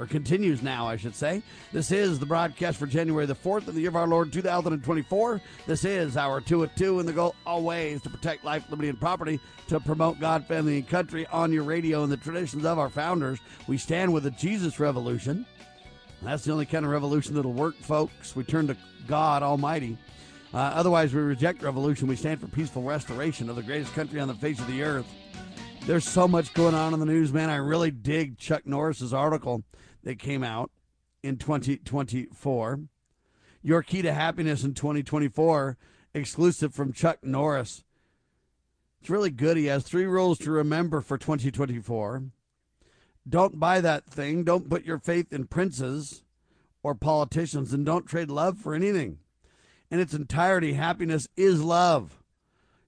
or 0.00 0.06
continues 0.06 0.62
now, 0.62 0.88
I 0.88 0.96
should 0.96 1.14
say. 1.14 1.42
This 1.72 1.92
is 1.92 2.18
the 2.18 2.24
broadcast 2.24 2.78
for 2.78 2.86
January 2.86 3.26
the 3.26 3.34
4th 3.34 3.68
of 3.68 3.74
the 3.74 3.82
year 3.82 3.90
of 3.90 3.96
our 3.96 4.06
Lord 4.06 4.32
2024. 4.32 5.42
This 5.66 5.84
is 5.84 6.16
our 6.16 6.40
2 6.40 6.64
at 6.64 6.74
2, 6.74 7.00
and 7.00 7.08
the 7.08 7.12
goal 7.12 7.34
always 7.44 8.00
to 8.02 8.10
protect 8.10 8.42
life, 8.42 8.64
liberty, 8.70 8.88
and 8.88 8.98
property, 8.98 9.38
to 9.68 9.78
promote 9.78 10.18
God, 10.18 10.46
family, 10.46 10.78
and 10.78 10.88
country 10.88 11.26
on 11.26 11.52
your 11.52 11.64
radio 11.64 12.02
and 12.02 12.10
the 12.10 12.16
traditions 12.16 12.64
of 12.64 12.78
our 12.78 12.88
founders. 12.88 13.40
We 13.68 13.76
stand 13.76 14.10
with 14.10 14.22
the 14.22 14.30
Jesus 14.30 14.80
Revolution. 14.80 15.44
That's 16.22 16.44
the 16.44 16.52
only 16.52 16.66
kind 16.66 16.86
of 16.86 16.92
revolution 16.92 17.34
that'll 17.34 17.52
work, 17.52 17.76
folks. 17.76 18.34
We 18.34 18.42
turn 18.42 18.68
to 18.68 18.76
God 19.06 19.42
Almighty. 19.42 19.98
Uh, 20.54 20.56
otherwise, 20.56 21.12
we 21.12 21.20
reject 21.20 21.62
revolution. 21.62 22.08
We 22.08 22.16
stand 22.16 22.40
for 22.40 22.46
peaceful 22.46 22.82
restoration 22.82 23.50
of 23.50 23.56
the 23.56 23.62
greatest 23.62 23.92
country 23.92 24.18
on 24.18 24.28
the 24.28 24.34
face 24.34 24.58
of 24.60 24.66
the 24.66 24.82
earth. 24.82 25.06
There's 25.86 26.06
so 26.06 26.28
much 26.28 26.52
going 26.54 26.74
on 26.74 26.92
in 26.92 27.00
the 27.00 27.06
news, 27.06 27.32
man. 27.32 27.50
I 27.50 27.56
really 27.56 27.90
dig 27.90 28.38
Chuck 28.38 28.66
Norris's 28.66 29.14
article 29.14 29.64
that 30.02 30.18
came 30.18 30.42
out 30.42 30.70
in 31.22 31.36
2024. 31.36 32.80
Your 33.62 33.82
Key 33.82 34.02
to 34.02 34.12
Happiness 34.12 34.64
in 34.64 34.74
2024, 34.74 35.76
exclusive 36.14 36.74
from 36.74 36.92
Chuck 36.92 37.18
Norris. 37.22 37.84
It's 39.00 39.10
really 39.10 39.30
good. 39.30 39.56
He 39.56 39.66
has 39.66 39.82
three 39.82 40.06
rules 40.06 40.38
to 40.38 40.50
remember 40.50 41.00
for 41.00 41.18
2024. 41.18 42.24
Don't 43.28 43.60
buy 43.60 43.80
that 43.80 44.06
thing. 44.06 44.44
Don't 44.44 44.68
put 44.68 44.84
your 44.84 44.98
faith 44.98 45.32
in 45.32 45.46
princes 45.46 46.22
or 46.82 46.94
politicians, 46.94 47.72
and 47.72 47.84
don't 47.84 48.06
trade 48.06 48.30
love 48.30 48.58
for 48.58 48.74
anything. 48.74 49.18
In 49.90 50.00
its 50.00 50.14
entirety, 50.14 50.72
happiness 50.74 51.28
is 51.36 51.62
love. 51.62 52.22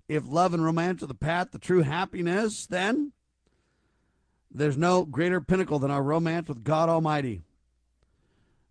If 0.08 0.26
love 0.26 0.54
and 0.54 0.64
romance 0.64 1.02
are 1.02 1.06
the 1.06 1.14
path 1.14 1.50
to 1.50 1.58
true 1.58 1.82
happiness, 1.82 2.66
then 2.66 3.12
there's 4.54 4.76
no 4.76 5.04
greater 5.04 5.40
pinnacle 5.40 5.78
than 5.78 5.90
our 5.90 6.02
romance 6.02 6.48
with 6.48 6.62
God 6.64 6.88
Almighty. 6.88 7.42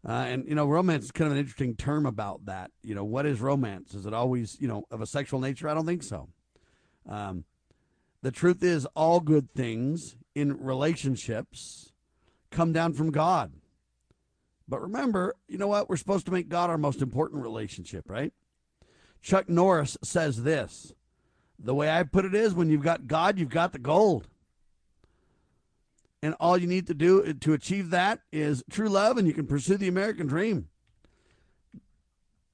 Uh, 0.08 0.12
and, 0.12 0.48
you 0.48 0.56
know, 0.56 0.66
romance 0.66 1.06
is 1.06 1.12
kind 1.12 1.28
of 1.28 1.34
an 1.34 1.40
interesting 1.40 1.76
term 1.76 2.06
about 2.06 2.46
that. 2.46 2.72
You 2.84 2.96
know, 2.96 3.04
what 3.04 3.26
is 3.26 3.40
romance? 3.40 3.94
Is 3.94 4.06
it 4.06 4.14
always, 4.14 4.60
you 4.60 4.68
know, 4.68 4.86
of 4.90 5.02
a 5.02 5.06
sexual 5.06 5.40
nature? 5.40 5.70
I 5.70 5.74
don't 5.74 5.86
think 5.86 6.04
so. 6.04 6.30
Um, 7.08 7.46
the 8.22 8.32
truth 8.32 8.64
is, 8.64 8.86
all 8.96 9.20
good 9.20 9.54
things 9.54 10.16
in 10.36 10.64
relationships 10.64 11.92
come 12.50 12.74
down 12.74 12.94
from 12.94 13.12
God. 13.12 13.54
But 14.68 14.82
remember, 14.82 15.36
you 15.48 15.58
know 15.58 15.68
what? 15.68 15.90
We're 15.90 15.98
supposed 15.98 16.26
to 16.28 16.32
make 16.32 16.50
God 16.50 16.70
our 16.70 16.78
most 16.78 17.02
important 17.02 17.44
relationship, 17.44 18.10
right? 18.10 18.34
Chuck 19.22 19.50
Norris 19.50 19.98
says 20.04 20.44
this 20.44 20.94
The 21.60 21.76
way 21.76 21.90
I 21.90 22.04
put 22.04 22.26
it 22.26 22.34
is 22.34 22.54
when 22.54 22.70
you've 22.70 22.84
got 22.84 23.08
God, 23.08 23.38
you've 23.38 23.50
got 23.50 23.74
the 23.74 23.80
gold. 23.80 24.28
And 26.24 26.36
all 26.40 26.58
you 26.58 26.68
need 26.68 26.88
to 26.88 26.94
do 26.94 27.34
to 27.34 27.54
achieve 27.54 27.90
that 27.90 28.20
is 28.32 28.64
true 28.70 28.90
love, 28.90 29.18
and 29.18 29.28
you 29.28 29.34
can 29.34 29.48
pursue 29.48 29.78
the 29.78 29.88
American 29.88 30.28
dream. 30.28 30.68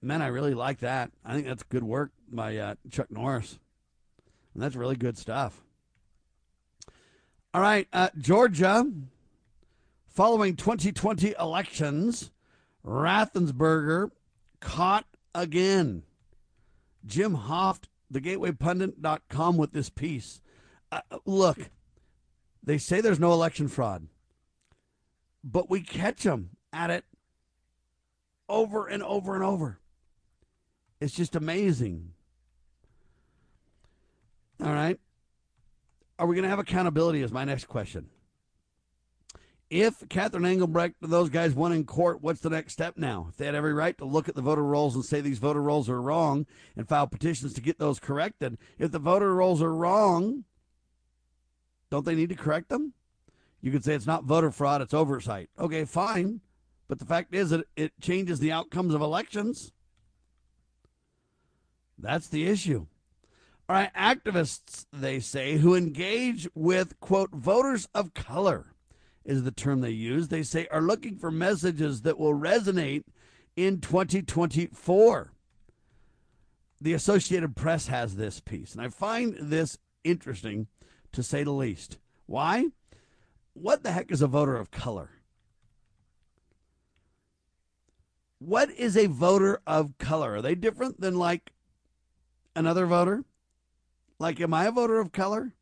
Man, 0.02 0.22
I 0.22 0.28
really 0.28 0.54
like 0.54 0.80
that. 0.80 1.12
I 1.26 1.34
think 1.34 1.48
that's 1.48 1.64
good 1.64 1.84
work 1.84 2.12
by 2.30 2.58
uh, 2.58 2.76
Chuck 2.90 3.12
Norris. 3.12 3.60
And 4.54 4.64
that's 4.64 4.76
really 4.76 4.96
good 4.96 5.18
stuff. 5.18 5.64
All 7.54 7.62
right, 7.62 7.88
uh, 7.92 8.10
Georgia, 8.18 8.90
following 10.08 10.56
2020 10.56 11.34
elections, 11.40 12.32
Raffensperger 12.86 14.12
caught 14.60 15.06
again. 15.34 16.04
Jim 17.06 17.36
Hoft, 17.36 17.86
thegatewaypundit.com, 18.14 19.58
with 19.58 19.74
this 19.74 19.90
piece. 19.90 20.42
Uh, 20.92 21.02
look, 21.26 21.70
they 22.68 22.78
say 22.78 23.00
there's 23.00 23.20
no 23.20 23.32
election 23.32 23.70
fraud, 23.70 24.08
but 25.42 25.70
we 25.70 25.82
catch 25.82 26.24
them 26.24 26.50
at 26.74 26.90
it 26.90 27.06
over 28.50 28.88
and 28.88 29.02
over 29.02 29.36
and 29.36 29.44
over. 29.44 29.80
It's 31.00 31.14
just 31.16 31.38
amazing. 31.38 32.12
All 34.62 34.74
right. 34.74 35.00
Are 36.20 36.28
we 36.28 36.36
going 36.36 36.44
to 36.44 36.50
have 36.50 36.60
accountability? 36.60 37.22
Is 37.22 37.32
my 37.32 37.46
next 37.46 37.70
question. 37.70 38.10
If 39.70 40.04
Catherine 40.10 40.46
Engelbrecht 40.46 40.96
and 41.02 41.12
those 41.12 41.30
guys 41.30 41.54
won 41.54 41.72
in 41.72 41.86
court, 41.86 42.22
what's 42.22 42.42
the 42.42 42.50
next 42.50 42.74
step 42.74 42.98
now? 42.98 43.28
If 43.30 43.38
they 43.38 43.46
had 43.46 43.56
every 43.56 43.74
right 43.74 43.98
to 43.98 44.06
look 44.06 44.28
at 44.28 44.36
the 44.36 44.42
voter 44.42 44.64
rolls 44.64 44.94
and 44.94 45.06
say 45.06 45.22
these 45.22 45.40
voter 45.40 45.62
rolls 45.62 45.90
are 45.90 46.02
wrong 46.02 46.46
and 46.76 46.88
file 46.88 47.08
petitions 47.08 47.54
to 47.54 47.62
get 47.62 47.80
those 47.80 48.00
corrected, 48.00 48.58
if 48.78 48.92
the 48.92 49.00
voter 49.00 49.34
rolls 49.34 49.62
are 49.62 49.74
wrong, 49.74 50.44
don't 51.90 52.06
they 52.06 52.16
need 52.16 52.30
to 52.30 52.36
correct 52.36 52.70
them? 52.70 52.94
You 53.62 53.72
could 53.72 53.84
say 53.84 53.96
it's 53.96 54.06
not 54.06 54.24
voter 54.24 54.52
fraud, 54.52 54.82
it's 54.82 54.94
oversight. 54.94 55.50
Okay, 55.60 55.86
fine. 55.86 56.42
But 56.88 57.00
the 57.00 57.06
fact 57.06 57.34
is 57.34 57.50
that 57.50 57.66
it 57.76 57.92
changes 58.00 58.40
the 58.40 58.52
outcomes 58.52 58.94
of 58.94 59.02
elections. 59.02 59.72
That's 61.98 62.28
the 62.28 62.48
issue. 62.48 62.86
All 63.70 63.76
right, 63.76 63.94
activists, 63.94 64.86
they 64.94 65.20
say, 65.20 65.58
who 65.58 65.76
engage 65.76 66.48
with, 66.56 66.98
quote, 67.02 67.32
voters 67.32 67.90
of 67.94 68.14
color 68.14 68.68
is 69.26 69.44
the 69.44 69.52
term 69.52 69.82
they 69.82 69.90
use. 69.90 70.30
They 70.30 70.44
say 70.44 70.68
are 70.72 70.82
looking 70.82 71.18
for 71.18 71.32
messages 71.32 72.04
that 72.04 72.18
will 72.18 72.34
resonate 72.34 73.04
in 73.58 73.82
2024. 73.82 75.34
The 76.80 76.94
Associated 76.94 77.56
Press 77.58 77.88
has 77.88 78.16
this 78.16 78.40
piece, 78.40 78.74
and 78.74 78.82
I 78.82 78.88
find 78.88 79.36
this 79.38 79.78
interesting 80.06 80.68
to 81.18 81.24
say 81.24 81.44
the 81.44 81.52
least. 81.52 81.98
Why? 82.28 82.68
What 83.54 83.82
the 83.82 83.92
heck 83.92 84.12
is 84.12 84.22
a 84.22 84.28
voter 84.28 84.56
of 84.56 84.70
color? 84.70 85.10
What 88.38 88.70
is 88.70 88.96
a 88.96 89.08
voter 89.08 89.60
of 89.66 89.98
color? 89.98 90.36
Are 90.36 90.42
they 90.44 90.54
different 90.54 91.02
than 91.02 91.18
like 91.18 91.54
another 92.56 92.86
voter? 92.86 93.24
Like, 94.20 94.40
am 94.40 94.54
I 94.54 94.66
a 94.66 94.72
voter 94.72 95.00
of 95.00 95.12
color? 95.12 95.56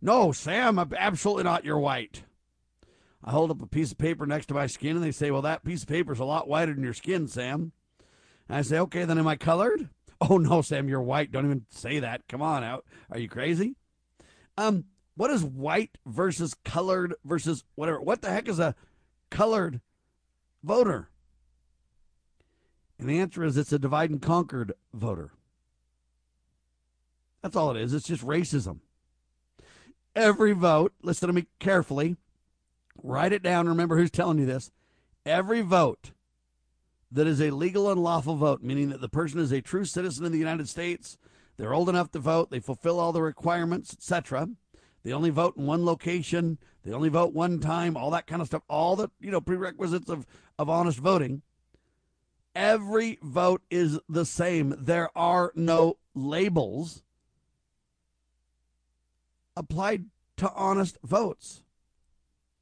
No, 0.00 0.32
Sam, 0.32 0.78
I'm 0.78 0.94
absolutely 0.96 1.44
not. 1.44 1.66
You're 1.66 1.78
white. 1.78 2.22
I 3.22 3.32
hold 3.32 3.50
up 3.50 3.60
a 3.60 3.66
piece 3.66 3.92
of 3.92 3.98
paper 3.98 4.24
next 4.24 4.46
to 4.46 4.54
my 4.54 4.66
skin 4.66 4.96
and 4.96 5.04
they 5.04 5.12
say, 5.12 5.30
Well, 5.30 5.42
that 5.42 5.62
piece 5.62 5.82
of 5.82 5.88
paper 5.88 6.14
is 6.14 6.20
a 6.20 6.24
lot 6.24 6.48
whiter 6.48 6.72
than 6.72 6.84
your 6.84 6.94
skin, 6.94 7.28
Sam. 7.28 7.72
And 8.48 8.56
I 8.56 8.62
say, 8.62 8.78
Okay, 8.78 9.04
then 9.04 9.18
am 9.18 9.28
I 9.28 9.36
colored? 9.36 9.90
Oh, 10.20 10.36
no, 10.36 10.62
Sam, 10.62 10.88
you're 10.88 11.00
white. 11.00 11.30
Don't 11.30 11.44
even 11.44 11.66
say 11.70 12.00
that. 12.00 12.26
Come 12.26 12.42
on 12.42 12.64
out. 12.64 12.84
Are 13.08 13.20
you 13.20 13.28
crazy? 13.28 13.76
Um, 14.58 14.86
what 15.14 15.30
is 15.30 15.44
white 15.44 15.96
versus 16.04 16.54
colored 16.64 17.14
versus 17.24 17.62
whatever? 17.76 18.00
What 18.00 18.22
the 18.22 18.30
heck 18.30 18.48
is 18.48 18.58
a 18.58 18.74
colored 19.30 19.80
voter? 20.64 21.10
And 22.98 23.08
the 23.08 23.20
answer 23.20 23.44
is 23.44 23.56
it's 23.56 23.72
a 23.72 23.78
divide 23.78 24.10
and 24.10 24.20
conquered 24.20 24.72
voter. 24.92 25.30
That's 27.40 27.54
all 27.54 27.70
it 27.70 27.80
is. 27.80 27.94
It's 27.94 28.08
just 28.08 28.26
racism. 28.26 28.80
Every 30.16 30.52
vote, 30.52 30.92
listen 31.02 31.28
to 31.28 31.32
me 31.32 31.46
carefully, 31.60 32.16
write 33.00 33.32
it 33.32 33.44
down. 33.44 33.68
Remember 33.68 33.96
who's 33.96 34.10
telling 34.10 34.38
you 34.38 34.46
this. 34.46 34.72
Every 35.24 35.60
vote 35.60 36.10
that 37.12 37.28
is 37.28 37.40
a 37.40 37.52
legal 37.52 37.92
and 37.92 38.02
lawful 38.02 38.34
vote, 38.34 38.64
meaning 38.64 38.88
that 38.88 39.00
the 39.00 39.08
person 39.08 39.38
is 39.38 39.52
a 39.52 39.60
true 39.60 39.84
citizen 39.84 40.26
of 40.26 40.32
the 40.32 40.38
United 40.38 40.68
States, 40.68 41.16
they're 41.58 41.74
old 41.74 41.88
enough 41.88 42.12
to 42.12 42.20
vote. 42.20 42.50
They 42.50 42.60
fulfill 42.60 43.00
all 43.00 43.12
the 43.12 43.20
requirements, 43.20 43.92
etc. 43.92 44.48
They 45.02 45.12
only 45.12 45.30
vote 45.30 45.56
in 45.56 45.66
one 45.66 45.84
location. 45.84 46.58
They 46.84 46.92
only 46.92 47.08
vote 47.08 47.34
one 47.34 47.58
time. 47.58 47.96
All 47.96 48.10
that 48.12 48.26
kind 48.26 48.40
of 48.40 48.46
stuff. 48.46 48.62
All 48.68 48.96
the 48.96 49.10
you 49.20 49.30
know 49.30 49.40
prerequisites 49.40 50.08
of 50.08 50.26
of 50.58 50.70
honest 50.70 50.98
voting. 50.98 51.42
Every 52.54 53.18
vote 53.22 53.62
is 53.70 53.98
the 54.08 54.24
same. 54.24 54.74
There 54.78 55.10
are 55.16 55.52
no 55.54 55.98
labels 56.14 57.02
applied 59.56 60.06
to 60.36 60.50
honest 60.52 60.96
votes. 61.02 61.62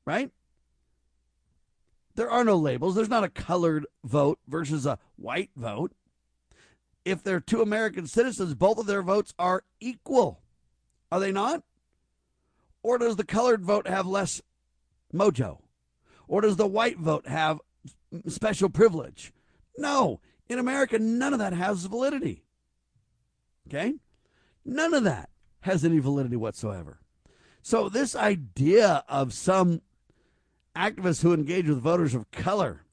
Right? 0.06 0.31
There 2.14 2.31
are 2.31 2.44
no 2.44 2.56
labels. 2.56 2.94
There's 2.94 3.10
not 3.10 3.25
a 3.25 3.28
colored 3.28 3.87
vote 4.02 4.38
versus 4.48 4.87
a 4.87 4.98
white 5.16 5.50
vote 5.54 5.93
if 7.06 7.23
they're 7.23 7.41
two 7.41 7.62
American 7.62 8.08
citizens, 8.08 8.55
both 8.55 8.79
of 8.79 8.87
their 8.87 9.00
votes 9.00 9.32
are 9.38 9.62
equal. 9.81 10.43
Are 11.11 11.20
they 11.20 11.31
not? 11.31 11.62
Or 12.82 12.99
does 12.99 13.14
the 13.14 13.25
colored 13.25 13.64
vote 13.64 13.87
have 13.87 14.06
less 14.06 14.43
mojo? 15.14 15.61
Or 16.26 16.41
does 16.41 16.56
the 16.56 16.67
white 16.67 16.99
vote 16.99 17.29
have 17.29 17.61
special 18.26 18.69
privilege? 18.69 19.32
No. 19.79 20.20
In 20.49 20.58
America, 20.58 20.99
none 20.99 21.32
of 21.32 21.38
that 21.38 21.53
has 21.53 21.85
validity. 21.85 22.43
Okay? 23.69 23.94
None 24.64 24.93
of 24.93 25.05
that 25.05 25.31
has 25.61 25.85
any 25.85 26.00
validity 26.00 26.37
whatsoever. 26.37 26.99
So, 27.62 27.88
this 27.88 28.14
idea 28.14 29.05
of 29.08 29.32
some 29.32 29.82
activists 30.76 31.23
who 31.23 31.32
engage 31.32 31.69
with 31.69 31.81
voters 31.81 32.14
of 32.14 32.31
color 32.32 32.85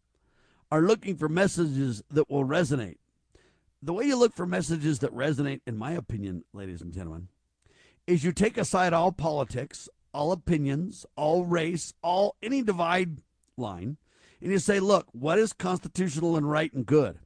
are 0.71 0.81
looking 0.81 1.15
for 1.15 1.29
messages 1.29 2.03
that 2.09 2.29
will 2.29 2.45
resonate. 2.45 2.97
The 3.83 3.91
way 3.91 4.05
you 4.05 4.15
look 4.15 4.33
for 4.33 4.45
messages 4.45 4.99
that 4.99 5.13
resonate, 5.13 5.59
in 5.67 5.77
my 5.77 5.91
opinion, 5.91 6.45
ladies 6.53 6.81
and 6.81 6.93
gentlemen, 6.93 7.27
is 8.07 8.23
you 8.23 8.31
take 8.31 8.57
aside 8.57 8.93
all 8.93 9.11
politics, 9.11 9.89
all 10.13 10.31
opinions, 10.31 11.05
all 11.17 11.43
race, 11.43 11.93
all 12.01 12.37
any 12.41 12.61
divide 12.61 13.17
line, 13.57 13.97
and 14.41 14.51
you 14.53 14.59
say, 14.59 14.79
look, 14.79 15.07
what 15.11 15.37
is 15.37 15.51
constitutional 15.51 16.37
and 16.37 16.49
right 16.49 16.71
and 16.71 16.85
good? 16.85 17.19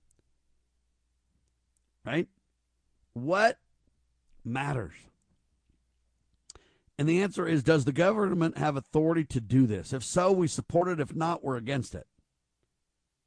Right? 2.04 2.28
What 3.14 3.60
matters? 4.44 4.94
And 6.98 7.08
the 7.08 7.22
answer 7.22 7.48
is 7.48 7.62
Does 7.62 7.86
the 7.86 7.92
government 7.92 8.58
have 8.58 8.76
authority 8.76 9.26
to 9.26 9.40
do 9.40 9.68
this? 9.68 9.94
If 9.94 10.04
so, 10.04 10.32
we 10.32 10.48
support 10.48 10.88
it. 10.88 11.00
If 11.00 11.16
not, 11.16 11.44
we're 11.44 11.58
against 11.58 11.94
it. 11.94 12.08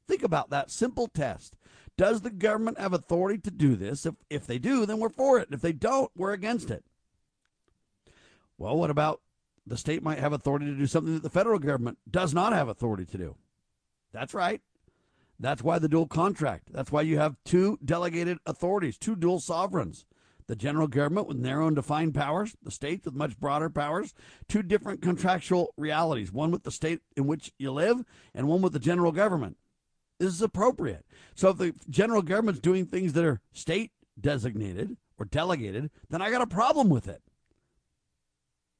Think 0.05 0.21
about 0.21 0.49
that 0.49 0.69
simple 0.69 1.07
test. 1.07 1.55
Does 1.97 2.21
the 2.21 2.29
government 2.29 2.79
have 2.79 2.93
authority 2.93 3.39
to 3.39 3.51
do 3.51 3.75
this? 3.75 4.05
If, 4.05 4.15
if 4.29 4.47
they 4.47 4.57
do, 4.57 4.85
then 4.85 4.99
we're 4.99 5.09
for 5.09 5.39
it. 5.39 5.49
If 5.51 5.61
they 5.61 5.73
don't, 5.73 6.11
we're 6.15 6.33
against 6.33 6.71
it. 6.71 6.83
Well, 8.57 8.77
what 8.77 8.89
about 8.89 9.21
the 9.65 9.77
state 9.77 10.03
might 10.03 10.19
have 10.19 10.33
authority 10.33 10.65
to 10.65 10.75
do 10.75 10.87
something 10.87 11.13
that 11.13 11.23
the 11.23 11.29
federal 11.29 11.59
government 11.59 11.99
does 12.09 12.33
not 12.33 12.53
have 12.53 12.67
authority 12.67 13.05
to 13.05 13.17
do? 13.17 13.35
That's 14.11 14.33
right. 14.33 14.61
That's 15.39 15.63
why 15.63 15.79
the 15.79 15.89
dual 15.89 16.07
contract. 16.07 16.71
That's 16.71 16.91
why 16.91 17.01
you 17.01 17.17
have 17.17 17.35
two 17.43 17.79
delegated 17.83 18.37
authorities, 18.45 18.97
two 18.97 19.15
dual 19.15 19.39
sovereigns 19.39 20.05
the 20.51 20.55
general 20.57 20.87
government 20.87 21.27
with 21.27 21.37
narrow 21.37 21.67
and 21.67 21.77
defined 21.77 22.13
powers, 22.13 22.57
the 22.61 22.71
states 22.71 23.05
with 23.05 23.13
much 23.13 23.39
broader 23.39 23.69
powers, 23.69 24.13
two 24.49 24.61
different 24.61 25.01
contractual 25.01 25.73
realities, 25.77 26.29
one 26.29 26.51
with 26.51 26.63
the 26.63 26.71
state 26.71 26.99
in 27.15 27.25
which 27.25 27.53
you 27.57 27.71
live 27.71 28.03
and 28.33 28.49
one 28.49 28.61
with 28.61 28.73
the 28.73 28.79
general 28.79 29.13
government. 29.13 29.55
Is 30.21 30.41
appropriate. 30.41 31.03
So 31.33 31.49
if 31.49 31.57
the 31.57 31.73
general 31.89 32.21
government's 32.21 32.59
doing 32.59 32.85
things 32.85 33.13
that 33.13 33.25
are 33.25 33.41
state 33.53 33.91
designated 34.19 34.97
or 35.17 35.25
delegated, 35.25 35.89
then 36.09 36.21
I 36.21 36.29
got 36.29 36.43
a 36.43 36.47
problem 36.47 36.89
with 36.89 37.07
it. 37.07 37.23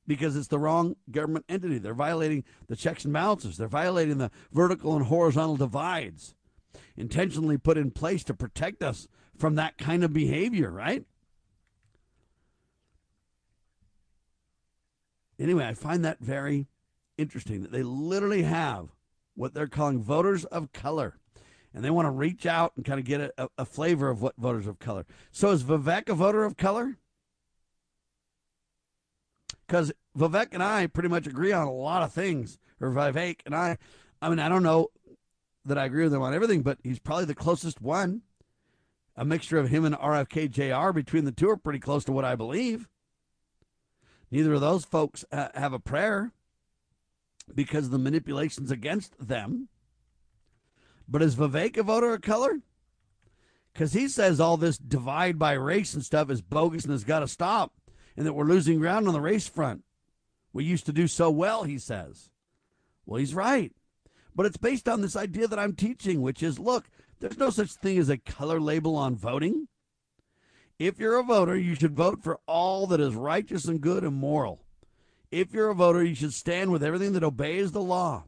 Because 0.06 0.36
it's 0.36 0.50
the 0.50 0.60
wrong 0.60 0.98
government 1.10 1.46
entity. 1.50 1.80
They're 1.80 1.96
violating 1.96 2.44
the 2.68 2.76
checks 2.76 3.06
and 3.06 3.14
balances. 3.14 3.58
They're 3.58 3.68
violating 3.68 4.20
the 4.20 4.30
vertical 4.52 4.96
and 4.96 5.06
horizontal 5.06 5.58
divides 5.58 6.36
intentionally 6.96 7.58
put 7.58 7.78
in 7.78 7.90
place 7.90 8.24
to 8.26 8.36
protect 8.36 8.84
us 8.84 9.08
from 9.36 9.56
that 9.56 9.80
kind 9.80 10.04
of 10.04 10.14
behavior, 10.14 10.70
right? 10.70 11.06
Anyway, 15.40 15.66
I 15.66 15.74
find 15.74 16.06
that 16.06 16.20
very 16.20 16.68
interesting 17.18 17.64
that 17.64 17.72
they 17.72 17.82
literally 17.82 18.44
have 18.44 18.90
what 19.34 19.56
they're 19.56 19.68
calling 19.68 20.04
voters 20.04 20.46
of 20.46 20.72
color. 20.72 21.18
And 21.74 21.84
they 21.84 21.90
want 21.90 22.06
to 22.06 22.12
reach 22.12 22.46
out 22.46 22.74
and 22.76 22.86
kind 22.86 23.00
of 23.00 23.06
get 23.06 23.34
a, 23.38 23.50
a 23.58 23.66
flavor 23.66 24.10
of 24.10 24.22
what 24.22 24.36
voters 24.38 24.68
of 24.68 24.80
color. 24.80 25.06
So 25.32 25.52
is 25.52 25.64
Vivek 25.64 26.10
a 26.10 26.14
voter 26.14 26.44
of 26.44 26.58
color? 26.58 26.98
Because 29.66 29.94
Vivek 30.18 30.50
and 30.52 30.62
I 30.62 30.88
pretty 30.88 31.08
much 31.08 31.28
agree 31.28 31.54
on 31.54 31.66
a 31.66 31.72
lot 31.72 32.04
of 32.04 32.12
things. 32.12 32.60
Or 32.82 32.92
Vivek 32.92 33.40
and 33.46 33.56
I, 33.56 33.78
I 34.22 34.30
mean, 34.30 34.40
I 34.40 34.50
don't 34.50 34.64
know 34.64 34.90
that 35.66 35.78
I 35.78 35.86
agree 35.86 36.04
with 36.04 36.14
him 36.14 36.22
on 36.22 36.34
everything, 36.34 36.62
but 36.62 36.80
he's 36.84 37.00
probably 37.00 37.26
the 37.26 37.36
closest 37.36 37.82
one. 37.82 38.24
A 39.16 39.24
mixture 39.24 39.58
of 39.58 39.70
him 39.70 39.86
and 39.86 39.96
RFK 39.96 40.50
Jr. 40.50 40.92
between 40.92 41.26
the 41.26 41.32
two 41.32 41.50
are 41.50 41.58
pretty 41.58 41.80
close 41.80 42.04
to 42.06 42.12
what 42.12 42.26
I 42.26 42.36
believe. 42.36 42.88
Neither 44.32 44.54
of 44.54 44.62
those 44.62 44.86
folks 44.86 45.26
uh, 45.32 45.50
have 45.54 45.74
a 45.74 45.80
prayer 45.80 46.32
because 47.54 47.86
of 47.86 47.92
the 47.92 47.98
manipulations 47.98 48.72
against 48.72 49.14
them. 49.20 49.68
But 51.08 51.22
is 51.22 51.36
Vivek 51.36 51.78
a 51.78 51.84
voter 51.84 52.14
of 52.14 52.22
color? 52.22 52.60
Because 53.74 53.94
he 53.94 54.08
says 54.08 54.40
all 54.40 54.58
this 54.58 54.78
divide 54.78 55.40
by 55.40 55.54
race 55.54 55.94
and 55.94 56.04
stuff 56.04 56.30
is 56.30 56.42
bogus 56.42 56.84
and 56.84 56.92
has 56.92 57.04
got 57.04 57.20
to 57.20 57.28
stop, 57.28 57.74
and 58.18 58.26
that 58.26 58.34
we're 58.34 58.46
losing 58.46 58.80
ground 58.80 59.08
on 59.08 59.14
the 59.14 59.22
race 59.22 59.48
front. 59.48 59.84
We 60.54 60.64
used 60.64 60.86
to 60.88 60.94
do 60.94 61.08
so 61.08 61.30
well, 61.30 61.64
he 61.64 61.78
says. 61.78 62.30
Well, 63.06 63.20
he's 63.20 63.34
right. 63.34 63.72
But 64.36 64.46
it's 64.46 64.58
based 64.58 64.88
on 64.88 65.02
this 65.02 65.16
idea 65.16 65.48
that 65.48 65.60
I'm 65.60 65.76
teaching, 65.76 66.22
which 66.22 66.44
is 66.44 66.60
look, 66.60 66.90
there's 67.20 67.38
no 67.38 67.50
such 67.50 67.72
thing 67.74 67.98
as 67.98 68.10
a 68.10 68.18
color 68.18 68.60
label 68.60 68.96
on 68.96 69.16
voting. 69.16 69.68
If 70.80 71.00
you're 71.00 71.20
a 71.20 71.24
voter, 71.24 71.56
you 71.56 71.76
should 71.76 71.96
vote 71.96 72.24
for 72.24 72.40
all 72.48 72.88
that 72.88 73.00
is 73.00 73.14
righteous 73.14 73.66
and 73.66 73.80
good 73.80 74.04
and 74.04 74.16
moral. 74.16 74.64
If 75.30 75.54
you're 75.54 75.70
a 75.70 75.76
voter, 75.76 76.04
you 76.04 76.16
should 76.16 76.34
stand 76.34 76.72
with 76.72 76.84
everything 76.84 77.14
that 77.14 77.24
obeys 77.24 77.72
the 77.72 77.82
law, 77.82 78.26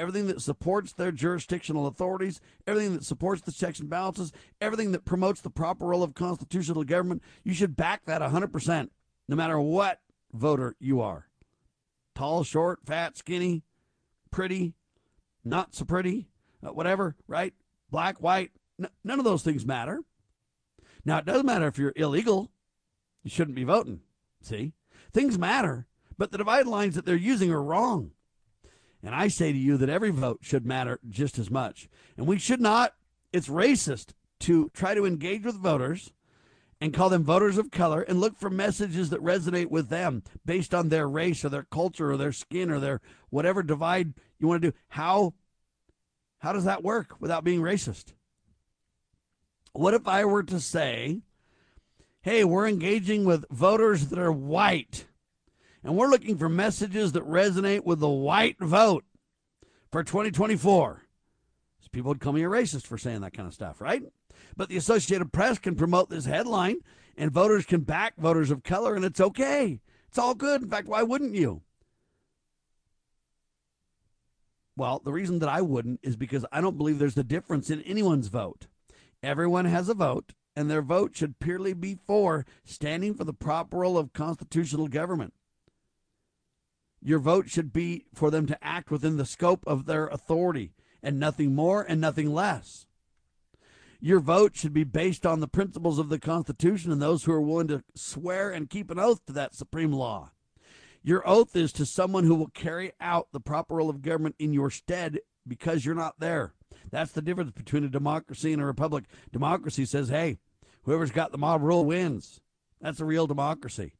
everything 0.00 0.26
that 0.26 0.40
supports 0.40 0.92
their 0.94 1.12
jurisdictional 1.12 1.86
authorities, 1.86 2.40
everything 2.66 2.94
that 2.94 3.04
supports 3.04 3.42
the 3.42 3.52
checks 3.52 3.78
and 3.78 3.90
balances, 3.90 4.32
everything 4.60 4.92
that 4.92 5.04
promotes 5.04 5.42
the 5.42 5.50
proper 5.50 5.86
role 5.86 6.02
of 6.02 6.14
constitutional 6.14 6.84
government. 6.84 7.22
You 7.44 7.52
should 7.52 7.76
back 7.76 8.06
that 8.06 8.22
100%, 8.22 8.88
no 9.28 9.36
matter 9.36 9.60
what 9.60 10.00
voter 10.32 10.74
you 10.80 11.00
are 11.00 11.26
tall, 12.14 12.44
short, 12.44 12.80
fat, 12.84 13.16
skinny, 13.16 13.62
pretty, 14.30 14.74
not 15.44 15.74
so 15.74 15.84
pretty, 15.84 16.28
uh, 16.62 16.70
whatever, 16.70 17.16
right? 17.26 17.54
Black, 17.90 18.20
white, 18.20 18.50
n- 18.78 18.90
none 19.04 19.18
of 19.18 19.24
those 19.24 19.42
things 19.42 19.64
matter. 19.64 20.02
Now, 21.04 21.18
it 21.18 21.24
doesn't 21.24 21.46
matter 21.46 21.66
if 21.66 21.78
you're 21.78 21.94
illegal, 21.96 22.50
you 23.22 23.30
shouldn't 23.30 23.56
be 23.56 23.64
voting. 23.64 24.00
See? 24.42 24.72
Things 25.14 25.38
matter, 25.38 25.86
but 26.18 26.30
the 26.30 26.38
divide 26.38 26.66
lines 26.66 26.94
that 26.94 27.06
they're 27.06 27.16
using 27.16 27.50
are 27.50 27.62
wrong. 27.62 28.10
And 29.02 29.14
I 29.14 29.28
say 29.28 29.52
to 29.52 29.58
you 29.58 29.76
that 29.78 29.88
every 29.88 30.10
vote 30.10 30.40
should 30.42 30.66
matter 30.66 31.00
just 31.08 31.38
as 31.38 31.50
much. 31.50 31.88
And 32.16 32.26
we 32.26 32.38
should 32.38 32.60
not, 32.60 32.94
it's 33.32 33.48
racist 33.48 34.12
to 34.40 34.70
try 34.74 34.94
to 34.94 35.06
engage 35.06 35.44
with 35.44 35.56
voters 35.56 36.12
and 36.80 36.94
call 36.94 37.10
them 37.10 37.24
voters 37.24 37.58
of 37.58 37.70
color 37.70 38.02
and 38.02 38.20
look 38.20 38.38
for 38.38 38.50
messages 38.50 39.10
that 39.10 39.22
resonate 39.22 39.70
with 39.70 39.88
them 39.88 40.22
based 40.44 40.74
on 40.74 40.88
their 40.88 41.08
race 41.08 41.44
or 41.44 41.50
their 41.50 41.66
culture 41.70 42.10
or 42.10 42.16
their 42.16 42.32
skin 42.32 42.70
or 42.70 42.80
their 42.80 43.00
whatever 43.28 43.62
divide 43.62 44.14
you 44.38 44.48
want 44.48 44.62
to 44.62 44.70
do. 44.70 44.76
How 44.88 45.34
how 46.38 46.54
does 46.54 46.64
that 46.64 46.82
work 46.82 47.20
without 47.20 47.44
being 47.44 47.60
racist? 47.60 48.14
What 49.72 49.92
if 49.92 50.08
I 50.08 50.24
were 50.24 50.42
to 50.44 50.58
say, 50.58 51.20
hey, 52.22 52.44
we're 52.44 52.66
engaging 52.66 53.24
with 53.24 53.44
voters 53.50 54.06
that 54.08 54.18
are 54.18 54.32
white, 54.32 55.04
and 55.82 55.96
we're 55.96 56.08
looking 56.08 56.36
for 56.36 56.48
messages 56.48 57.12
that 57.12 57.26
resonate 57.26 57.84
with 57.84 58.00
the 58.00 58.08
white 58.08 58.56
vote 58.60 59.04
for 59.90 60.02
2024? 60.02 61.02
So 61.80 61.88
people 61.92 62.08
would 62.10 62.20
call 62.20 62.32
me 62.32 62.44
a 62.44 62.48
racist 62.48 62.86
for 62.86 62.98
saying 62.98 63.20
that 63.22 63.32
kind 63.32 63.48
of 63.48 63.54
stuff, 63.54 63.80
right? 63.80 64.02
But 64.56 64.68
the 64.68 64.76
Associated 64.76 65.32
Press 65.32 65.58
can 65.58 65.76
promote 65.76 66.10
this 66.10 66.26
headline, 66.26 66.78
and 67.16 67.30
voters 67.30 67.64
can 67.66 67.80
back 67.80 68.16
voters 68.16 68.50
of 68.50 68.62
color, 68.62 68.94
and 68.94 69.04
it's 69.04 69.20
okay. 69.20 69.80
It's 70.08 70.18
all 70.18 70.34
good. 70.34 70.62
In 70.62 70.68
fact, 70.68 70.88
why 70.88 71.02
wouldn't 71.02 71.34
you? 71.34 71.62
Well, 74.76 75.00
the 75.04 75.12
reason 75.12 75.40
that 75.40 75.48
I 75.48 75.60
wouldn't 75.60 76.00
is 76.02 76.16
because 76.16 76.46
I 76.50 76.60
don't 76.60 76.78
believe 76.78 76.98
there's 76.98 77.16
a 77.16 77.24
difference 77.24 77.70
in 77.70 77.82
anyone's 77.82 78.28
vote. 78.28 78.66
Everyone 79.22 79.66
has 79.66 79.88
a 79.88 79.94
vote, 79.94 80.32
and 80.56 80.70
their 80.70 80.82
vote 80.82 81.14
should 81.14 81.38
purely 81.38 81.74
be 81.74 81.98
for 82.06 82.46
standing 82.64 83.14
for 83.14 83.24
the 83.24 83.34
proper 83.34 83.78
role 83.78 83.98
of 83.98 84.12
constitutional 84.12 84.88
government. 84.88 85.34
Your 87.02 87.18
vote 87.18 87.48
should 87.48 87.72
be 87.72 88.04
for 88.14 88.30
them 88.30 88.46
to 88.46 88.64
act 88.64 88.90
within 88.90 89.16
the 89.16 89.24
scope 89.24 89.64
of 89.66 89.86
their 89.86 90.06
authority, 90.08 90.72
and 91.02 91.18
nothing 91.18 91.54
more 91.54 91.82
and 91.82 92.00
nothing 92.00 92.32
less. 92.32 92.86
Your 94.00 94.20
vote 94.20 94.56
should 94.56 94.72
be 94.72 94.84
based 94.84 95.26
on 95.26 95.40
the 95.40 95.48
principles 95.48 95.98
of 95.98 96.08
the 96.08 96.18
Constitution 96.18 96.90
and 96.90 97.00
those 97.00 97.24
who 97.24 97.32
are 97.32 97.40
willing 97.40 97.68
to 97.68 97.84
swear 97.94 98.50
and 98.50 98.70
keep 98.70 98.90
an 98.90 98.98
oath 98.98 99.24
to 99.26 99.32
that 99.34 99.54
supreme 99.54 99.92
law. 99.92 100.30
Your 101.02 101.26
oath 101.26 101.56
is 101.56 101.72
to 101.74 101.86
someone 101.86 102.24
who 102.24 102.34
will 102.34 102.48
carry 102.48 102.92
out 103.00 103.28
the 103.32 103.40
proper 103.40 103.76
role 103.76 103.90
of 103.90 104.02
government 104.02 104.36
in 104.38 104.52
your 104.52 104.70
stead 104.70 105.20
because 105.46 105.84
you're 105.84 105.94
not 105.94 106.20
there. 106.20 106.54
That's 106.90 107.12
the 107.12 107.22
difference 107.22 107.52
between 107.52 107.84
a 107.84 107.88
democracy 107.88 108.52
and 108.52 108.60
a 108.60 108.66
republic. 108.66 109.04
Democracy 109.32 109.84
says, 109.84 110.08
hey, 110.08 110.38
whoever's 110.82 111.10
got 111.10 111.32
the 111.32 111.38
mob 111.38 111.62
rule 111.62 111.84
wins. 111.84 112.40
That's 112.80 113.00
a 113.00 113.04
real 113.04 113.26
democracy. 113.26 113.94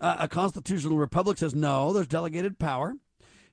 Uh, 0.00 0.16
a 0.20 0.28
constitutional 0.28 0.96
republic 0.96 1.38
says, 1.38 1.54
no, 1.54 1.92
there's 1.92 2.06
delegated 2.06 2.58
power. 2.58 2.94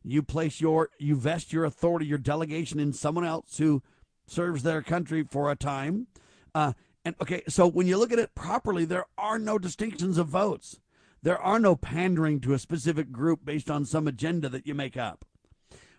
You 0.04 0.24
place 0.24 0.62
your, 0.62 0.90
you 0.98 1.16
vest 1.16 1.52
your 1.52 1.66
authority, 1.66 2.06
your 2.06 2.18
delegation 2.18 2.80
in 2.80 2.94
someone 2.94 3.26
else 3.26 3.58
who 3.58 3.84
serves 4.26 4.64
their 4.64 4.82
country 4.82 5.24
for 5.30 5.52
a 5.52 5.56
time. 5.56 6.08
Uh, 6.56 6.74
and 7.04 7.16
okay, 7.22 7.44
so 7.48 7.68
when 7.68 7.88
you 7.88 7.98
look 7.98 8.14
at 8.14 8.20
it 8.20 8.36
properly, 8.36 8.86
there 8.86 9.06
are 9.18 9.38
no 9.38 9.58
distinctions 9.58 10.18
of 10.18 10.28
votes. 10.28 10.80
There 11.22 11.38
are 11.38 11.60
no 11.60 11.76
pandering 11.76 12.40
to 12.42 12.54
a 12.54 12.60
specific 12.60 13.12
group 13.12 13.44
based 13.44 13.70
on 13.70 13.86
some 13.86 14.08
agenda 14.08 14.48
that 14.50 14.66
you 14.66 14.74
make 14.74 14.96
up 14.96 15.26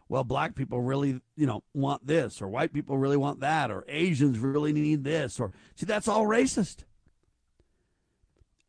well, 0.08 0.24
black 0.24 0.54
people 0.54 0.80
really, 0.80 1.20
you 1.36 1.46
know, 1.46 1.62
want 1.74 2.06
this, 2.06 2.40
or 2.40 2.48
white 2.48 2.72
people 2.72 2.96
really 2.96 3.16
want 3.16 3.40
that, 3.40 3.70
or 3.70 3.84
Asians 3.88 4.38
really 4.38 4.72
need 4.72 5.04
this, 5.04 5.38
or 5.38 5.52
see, 5.76 5.86
that's 5.86 6.08
all 6.08 6.24
racist. 6.24 6.84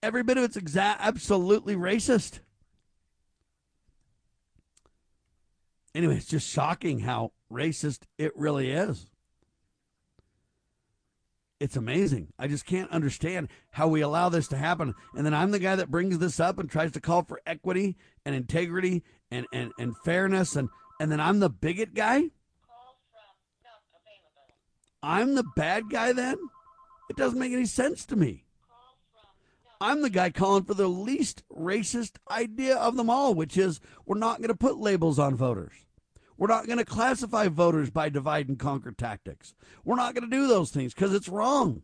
Every 0.01 0.23
bit 0.23 0.37
of 0.37 0.43
it's 0.43 0.57
exa- 0.57 0.97
absolutely 0.99 1.75
racist. 1.75 2.39
Anyway, 5.93 6.15
it's 6.15 6.25
just 6.25 6.49
shocking 6.49 6.99
how 6.99 7.31
racist 7.51 8.03
it 8.17 8.31
really 8.35 8.71
is. 8.71 9.07
It's 11.59 11.75
amazing. 11.75 12.31
I 12.39 12.47
just 12.47 12.65
can't 12.65 12.89
understand 12.89 13.49
how 13.71 13.89
we 13.89 13.99
allow 13.99 14.29
this 14.29 14.47
to 14.49 14.57
happen. 14.57 14.95
And 15.13 15.25
then 15.25 15.33
I'm 15.33 15.51
the 15.51 15.59
guy 15.59 15.75
that 15.75 15.91
brings 15.91 16.17
this 16.17 16.39
up 16.39 16.57
and 16.57 16.69
tries 16.69 16.93
to 16.93 17.01
call 17.01 17.23
for 17.23 17.41
equity 17.45 17.97
and 18.25 18.33
integrity 18.33 19.03
and, 19.29 19.45
and, 19.51 19.73
and 19.77 19.97
fairness. 20.05 20.55
And, 20.55 20.69
and 21.01 21.11
then 21.11 21.19
I'm 21.19 21.39
the 21.39 21.49
bigot 21.49 21.93
guy. 21.93 22.29
I'm 25.03 25.35
the 25.35 25.43
bad 25.55 25.89
guy 25.89 26.13
then? 26.13 26.37
It 27.09 27.17
doesn't 27.17 27.39
make 27.39 27.51
any 27.51 27.65
sense 27.65 28.05
to 28.07 28.15
me. 28.15 28.45
I'm 29.81 30.01
the 30.01 30.09
guy 30.09 30.29
calling 30.29 30.63
for 30.63 30.73
the 30.73 30.87
least 30.87 31.43
racist 31.49 32.17
idea 32.29 32.75
of 32.75 32.97
them 32.97 33.09
all, 33.09 33.33
which 33.33 33.57
is 33.57 33.79
we're 34.05 34.17
not 34.17 34.39
going 34.39 34.49
to 34.49 34.55
put 34.55 34.77
labels 34.77 35.17
on 35.19 35.35
voters. 35.35 35.73
We're 36.37 36.47
not 36.47 36.67
going 36.67 36.79
to 36.79 36.85
classify 36.85 37.47
voters 37.47 37.89
by 37.89 38.09
divide 38.09 38.47
and 38.47 38.59
conquer 38.59 38.91
tactics. 38.91 39.53
We're 39.83 39.95
not 39.95 40.15
going 40.15 40.29
to 40.29 40.35
do 40.35 40.47
those 40.47 40.71
things 40.71 40.93
because 40.93 41.13
it's 41.13 41.29
wrong. 41.29 41.83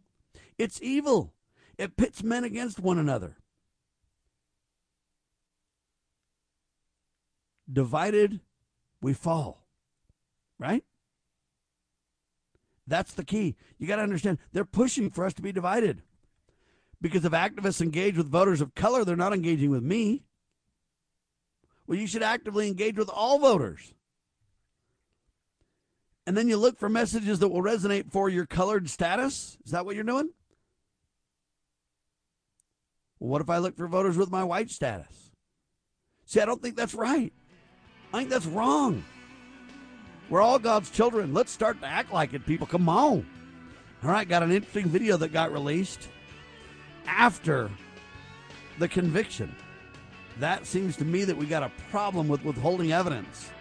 It's 0.57 0.81
evil. 0.81 1.33
It 1.77 1.97
pits 1.97 2.23
men 2.23 2.43
against 2.43 2.79
one 2.79 2.97
another. 2.97 3.37
Divided, 7.71 8.41
we 9.01 9.13
fall. 9.13 9.65
Right? 10.57 10.83
That's 12.87 13.13
the 13.13 13.25
key. 13.25 13.55
You 13.77 13.87
got 13.87 13.97
to 13.97 14.03
understand, 14.03 14.37
they're 14.53 14.63
pushing 14.63 15.09
for 15.09 15.25
us 15.25 15.33
to 15.33 15.41
be 15.41 15.51
divided. 15.51 16.01
Because 17.05 17.23
if 17.23 17.33
activists 17.33 17.81
engage 17.81 18.17
with 18.17 18.31
voters 18.31 18.61
of 18.61 18.73
color, 18.73 19.05
they're 19.05 19.15
not 19.15 19.31
engaging 19.31 19.69
with 19.69 19.83
me. 19.83 20.23
Well, 21.85 21.99
you 21.99 22.07
should 22.07 22.23
actively 22.23 22.67
engage 22.67 22.97
with 22.97 23.09
all 23.09 23.37
voters. 23.37 23.93
And 26.25 26.35
then 26.35 26.47
you 26.47 26.57
look 26.57 26.79
for 26.79 26.89
messages 26.89 27.37
that 27.37 27.49
will 27.49 27.61
resonate 27.61 28.11
for 28.11 28.27
your 28.27 28.47
colored 28.47 28.89
status. 28.89 29.55
Is 29.63 29.71
that 29.71 29.85
what 29.85 29.93
you're 29.93 30.03
doing? 30.03 30.31
Well, 33.19 33.29
what 33.29 33.41
if 33.41 33.51
I 33.51 33.59
look 33.59 33.77
for 33.77 33.87
voters 33.87 34.17
with 34.17 34.31
my 34.31 34.43
white 34.43 34.71
status? 34.71 35.29
See, 36.25 36.41
I 36.41 36.45
don't 36.45 36.59
think 36.59 36.75
that's 36.75 36.95
right. 36.95 37.31
I 38.15 38.17
think 38.17 38.31
that's 38.31 38.47
wrong. 38.47 39.05
We're 40.27 40.41
all 40.41 40.57
God's 40.57 40.89
children. 40.89 41.35
Let's 41.35 41.51
start 41.51 41.79
to 41.81 41.87
act 41.87 42.11
like 42.11 42.33
it, 42.33 42.47
people. 42.47 42.65
Come 42.65 42.89
on. 42.89 43.27
All 44.03 44.09
right, 44.09 44.27
got 44.27 44.41
an 44.41 44.51
interesting 44.51 44.87
video 44.87 45.17
that 45.17 45.31
got 45.31 45.53
released 45.53 46.09
after 47.07 47.69
the 48.79 48.87
conviction. 48.87 49.53
That 50.39 50.65
seems 50.65 50.97
to 50.97 51.05
me 51.05 51.23
that 51.23 51.35
we 51.35 51.45
got 51.45 51.63
a 51.63 51.71
problem 51.89 52.27
with 52.27 52.43
withholding 52.43 52.91
evidence. 52.91 53.51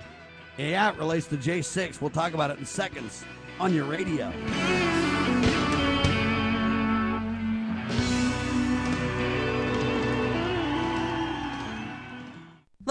Yeah, 0.59 0.91
it 0.91 0.99
relates 0.99 1.27
to 1.29 1.37
J6. 1.37 2.01
We'll 2.01 2.11
talk 2.11 2.35
about 2.35 2.51
it 2.51 2.59
in 2.59 2.67
seconds 2.67 3.25
on 3.61 3.75
your 3.75 3.85
radio. 3.85 4.33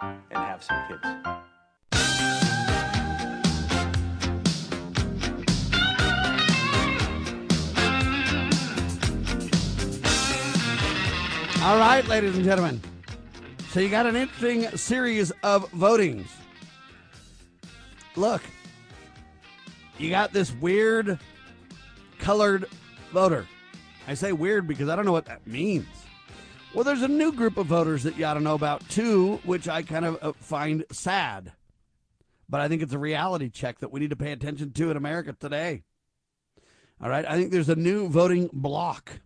and 0.00 0.18
have 0.32 0.62
some 0.62 0.76
kids. 0.88 1.34
All 11.62 11.78
right, 11.78 12.06
ladies 12.06 12.36
and 12.36 12.44
gentlemen. 12.44 12.80
So 13.70 13.80
you 13.80 13.88
got 13.88 14.06
an 14.06 14.16
interesting 14.16 14.68
series 14.76 15.30
of 15.42 15.70
votings. 15.72 16.26
Look, 18.16 18.42
you 19.98 20.10
got 20.10 20.32
this 20.32 20.52
weird 20.52 21.18
colored 22.18 22.66
voter. 23.12 23.46
I 24.06 24.14
say 24.14 24.32
weird 24.32 24.68
because 24.68 24.90
I 24.90 24.96
don't 24.96 25.06
know 25.06 25.12
what 25.12 25.24
that 25.24 25.46
means. 25.46 26.03
Well, 26.74 26.82
there's 26.82 27.02
a 27.02 27.08
new 27.08 27.30
group 27.30 27.56
of 27.56 27.66
voters 27.66 28.02
that 28.02 28.18
you 28.18 28.24
ought 28.24 28.34
to 28.34 28.40
know 28.40 28.56
about 28.56 28.88
too, 28.88 29.36
which 29.44 29.68
I 29.68 29.82
kind 29.82 30.04
of 30.04 30.18
uh, 30.20 30.32
find 30.32 30.84
sad. 30.90 31.52
But 32.48 32.62
I 32.62 32.66
think 32.66 32.82
it's 32.82 32.92
a 32.92 32.98
reality 32.98 33.48
check 33.48 33.78
that 33.78 33.92
we 33.92 34.00
need 34.00 34.10
to 34.10 34.16
pay 34.16 34.32
attention 34.32 34.72
to 34.72 34.90
in 34.90 34.96
America 34.96 35.36
today. 35.38 35.84
All 37.00 37.08
right, 37.08 37.24
I 37.24 37.36
think 37.36 37.52
there's 37.52 37.68
a 37.68 37.76
new 37.76 38.08
voting 38.08 38.50
bloc. 38.52 39.20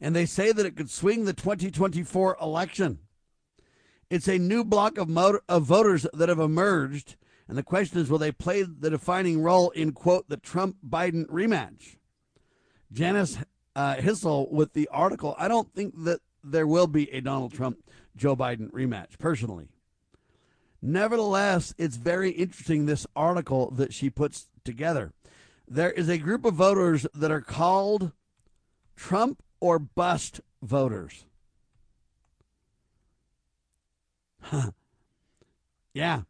And 0.00 0.14
they 0.14 0.26
say 0.26 0.52
that 0.52 0.64
it 0.64 0.76
could 0.76 0.90
swing 0.90 1.24
the 1.24 1.32
2024 1.32 2.36
election. 2.40 3.00
It's 4.08 4.28
a 4.28 4.38
new 4.38 4.62
bloc 4.62 4.96
of, 4.96 5.10
of 5.48 5.64
voters 5.64 6.06
that 6.12 6.28
have 6.28 6.38
emerged. 6.38 7.16
And 7.48 7.58
the 7.58 7.64
question 7.64 7.98
is 7.98 8.08
will 8.08 8.18
they 8.18 8.30
play 8.30 8.62
the 8.62 8.90
defining 8.90 9.42
role 9.42 9.70
in, 9.70 9.90
quote, 9.90 10.28
the 10.28 10.36
Trump 10.36 10.76
Biden 10.88 11.26
rematch? 11.26 11.96
Janice 12.92 13.38
uh, 13.76 13.96
Hisle 13.96 14.48
with 14.50 14.72
the 14.72 14.88
article. 14.88 15.34
I 15.38 15.48
don't 15.48 15.72
think 15.74 15.94
that 16.04 16.20
there 16.42 16.66
will 16.66 16.86
be 16.86 17.10
a 17.10 17.20
Donald 17.20 17.52
Trump 17.52 17.78
Joe 18.16 18.36
Biden 18.36 18.70
rematch, 18.70 19.18
personally. 19.18 19.68
Nevertheless, 20.82 21.74
it's 21.78 21.96
very 21.96 22.30
interesting 22.30 22.86
this 22.86 23.06
article 23.14 23.70
that 23.72 23.92
she 23.92 24.08
puts 24.08 24.48
together. 24.64 25.12
There 25.68 25.90
is 25.90 26.08
a 26.08 26.18
group 26.18 26.44
of 26.44 26.54
voters 26.54 27.06
that 27.14 27.30
are 27.30 27.42
called 27.42 28.12
Trump 28.96 29.42
or 29.60 29.78
bust 29.78 30.40
voters. 30.62 31.26
yeah. 35.94 36.22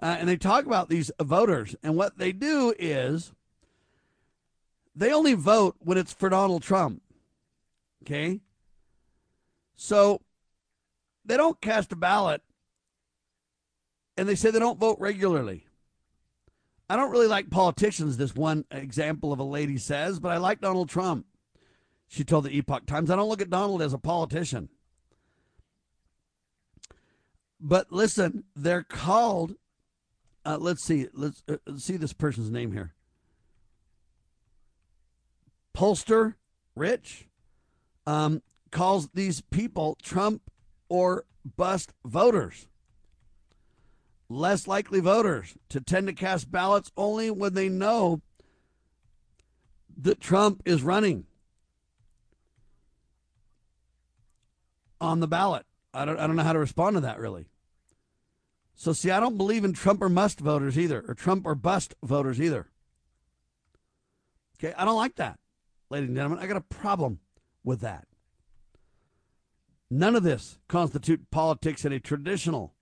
Uh, 0.00 0.16
and 0.18 0.28
they 0.28 0.36
talk 0.36 0.66
about 0.66 0.88
these 0.88 1.10
voters, 1.20 1.74
and 1.82 1.96
what 1.96 2.18
they 2.18 2.30
do 2.32 2.74
is 2.78 3.32
they 4.96 5.12
only 5.12 5.34
vote 5.34 5.76
when 5.78 5.98
it's 5.98 6.12
for 6.12 6.28
Donald 6.28 6.62
Trump. 6.62 7.02
Okay? 8.02 8.40
So 9.76 10.22
they 11.24 11.36
don't 11.36 11.60
cast 11.60 11.92
a 11.92 11.96
ballot, 11.96 12.42
and 14.16 14.26
they 14.28 14.34
say 14.34 14.50
they 14.50 14.58
don't 14.58 14.80
vote 14.80 14.96
regularly. 14.98 15.66
I 16.88 16.96
don't 16.96 17.10
really 17.10 17.26
like 17.26 17.50
politicians, 17.50 18.16
this 18.16 18.34
one 18.34 18.64
example 18.70 19.32
of 19.32 19.38
a 19.38 19.44
lady 19.44 19.76
says, 19.76 20.18
but 20.18 20.30
I 20.30 20.38
like 20.38 20.60
Donald 20.60 20.88
Trump. 20.88 21.26
She 22.08 22.24
told 22.24 22.44
the 22.44 22.56
Epoch 22.56 22.86
Times, 22.86 23.10
I 23.10 23.16
don't 23.16 23.28
look 23.28 23.42
at 23.42 23.50
Donald 23.50 23.82
as 23.82 23.92
a 23.92 23.98
politician. 23.98 24.68
But 27.60 27.90
listen, 27.90 28.44
they're 28.54 28.84
called. 28.84 29.56
Uh, 30.44 30.58
let's 30.60 30.84
see. 30.84 31.08
Let's 31.12 31.42
uh, 31.48 31.56
see 31.76 31.96
this 31.96 32.12
person's 32.12 32.50
name 32.50 32.70
here. 32.72 32.94
Pollster 35.76 36.36
Rich 36.74 37.28
um, 38.06 38.42
calls 38.70 39.10
these 39.10 39.42
people 39.42 39.98
Trump 40.02 40.40
or 40.88 41.24
bust 41.44 41.92
voters. 42.02 42.66
Less 44.30 44.66
likely 44.66 45.00
voters 45.00 45.54
to 45.68 45.80
tend 45.80 46.06
to 46.06 46.14
cast 46.14 46.50
ballots 46.50 46.90
only 46.96 47.30
when 47.30 47.52
they 47.52 47.68
know 47.68 48.22
that 49.98 50.18
Trump 50.18 50.62
is 50.64 50.82
running 50.82 51.26
on 54.98 55.20
the 55.20 55.28
ballot. 55.28 55.66
I 55.92 56.06
don't, 56.06 56.18
I 56.18 56.26
don't 56.26 56.36
know 56.36 56.42
how 56.42 56.54
to 56.54 56.58
respond 56.58 56.96
to 56.96 57.00
that 57.00 57.18
really. 57.18 57.48
So, 58.74 58.92
see, 58.92 59.10
I 59.10 59.20
don't 59.20 59.38
believe 59.38 59.64
in 59.64 59.72
Trump 59.72 60.02
or 60.02 60.08
must 60.08 60.40
voters 60.40 60.78
either, 60.78 61.04
or 61.06 61.14
Trump 61.14 61.46
or 61.46 61.54
bust 61.54 61.94
voters 62.02 62.40
either. 62.40 62.68
Okay, 64.58 64.74
I 64.76 64.84
don't 64.84 64.96
like 64.96 65.16
that, 65.16 65.38
ladies 65.90 66.08
and 66.08 66.16
gentlemen. 66.16 66.38
I 66.38 66.46
got 66.46 66.56
a 66.56 66.60
problem 66.60 67.20
with 67.64 67.80
that. 67.80 68.06
None 69.90 70.16
of 70.16 70.22
this 70.22 70.58
constitute 70.68 71.30
politics 71.30 71.84
in 71.84 71.92
a 71.92 72.00
traditional 72.00 72.74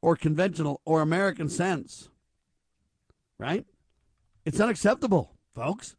or 0.00 0.16
conventional 0.16 0.80
or 0.84 1.00
American 1.00 1.48
sense. 1.48 2.08
Right? 3.38 3.66
It's 4.44 4.60
unacceptable, 4.60 5.34
folks. 5.54 5.96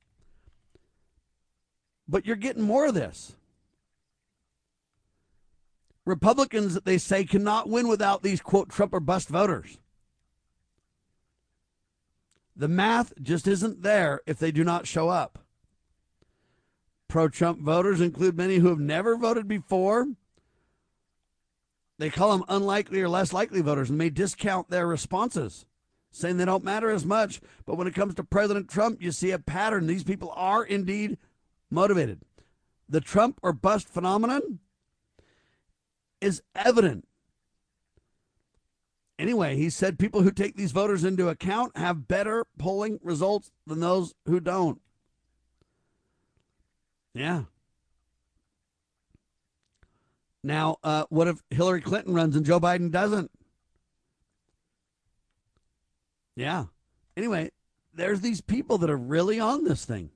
But 2.07 2.25
you're 2.25 2.35
getting 2.35 2.63
more 2.63 2.87
of 2.87 2.93
this. 2.93 3.35
Republicans, 6.05 6.73
that 6.73 6.85
they 6.85 6.97
say, 6.97 7.23
cannot 7.23 7.69
win 7.69 7.87
without 7.87 8.23
these, 8.23 8.41
quote, 8.41 8.69
Trump 8.69 8.93
or 8.93 8.99
bust 8.99 9.29
voters. 9.29 9.77
The 12.55 12.67
math 12.67 13.13
just 13.21 13.47
isn't 13.47 13.83
there 13.83 14.21
if 14.25 14.39
they 14.39 14.51
do 14.51 14.63
not 14.63 14.87
show 14.87 15.09
up. 15.09 15.39
Pro 17.09 17.27
Trump 17.27 17.59
voters 17.59 17.99
include 17.99 18.37
many 18.37 18.57
who 18.57 18.69
have 18.69 18.79
never 18.79 19.17
voted 19.17 19.47
before. 19.47 20.07
They 21.97 22.09
call 22.09 22.31
them 22.31 22.45
unlikely 22.47 23.01
or 23.01 23.09
less 23.09 23.33
likely 23.33 23.61
voters 23.61 23.89
and 23.89 23.97
may 23.97 24.11
discount 24.11 24.69
their 24.69 24.87
responses, 24.87 25.65
saying 26.11 26.37
they 26.37 26.45
don't 26.45 26.63
matter 26.63 26.89
as 26.89 27.05
much. 27.05 27.41
But 27.65 27.75
when 27.75 27.87
it 27.87 27.95
comes 27.95 28.15
to 28.15 28.23
President 28.23 28.69
Trump, 28.69 29.01
you 29.01 29.11
see 29.11 29.31
a 29.31 29.39
pattern. 29.39 29.87
These 29.87 30.03
people 30.05 30.31
are 30.35 30.63
indeed 30.63 31.17
motivated. 31.69 32.21
The 32.87 33.01
Trump 33.01 33.39
or 33.41 33.53
bust 33.53 33.89
phenomenon 33.89 34.59
is 36.21 36.43
evident. 36.55 37.07
Anyway, 39.17 39.57
he 39.57 39.69
said 39.69 39.99
people 39.99 40.21
who 40.21 40.31
take 40.31 40.55
these 40.55 40.71
voters 40.71 41.03
into 41.03 41.27
account 41.27 41.75
have 41.75 42.07
better 42.07 42.45
polling 42.57 42.99
results 43.03 43.51
than 43.67 43.79
those 43.79 44.13
who 44.25 44.39
don't. 44.39 44.79
Yeah. 47.19 47.41
Now, 50.41 50.77
uh, 50.85 51.03
what 51.09 51.27
if 51.27 51.43
Hillary 51.49 51.81
Clinton 51.81 52.13
runs 52.13 52.37
and 52.37 52.45
Joe 52.45 52.61
Biden 52.61 52.91
doesn't? 52.91 53.29
Yeah. 56.37 56.67
Anyway, 57.17 57.51
there's 57.93 58.21
these 58.21 58.39
people 58.39 58.77
that 58.77 58.89
are 58.89 58.95
really 58.95 59.37
on 59.37 59.65
this 59.65 59.83
thing. 59.83 60.11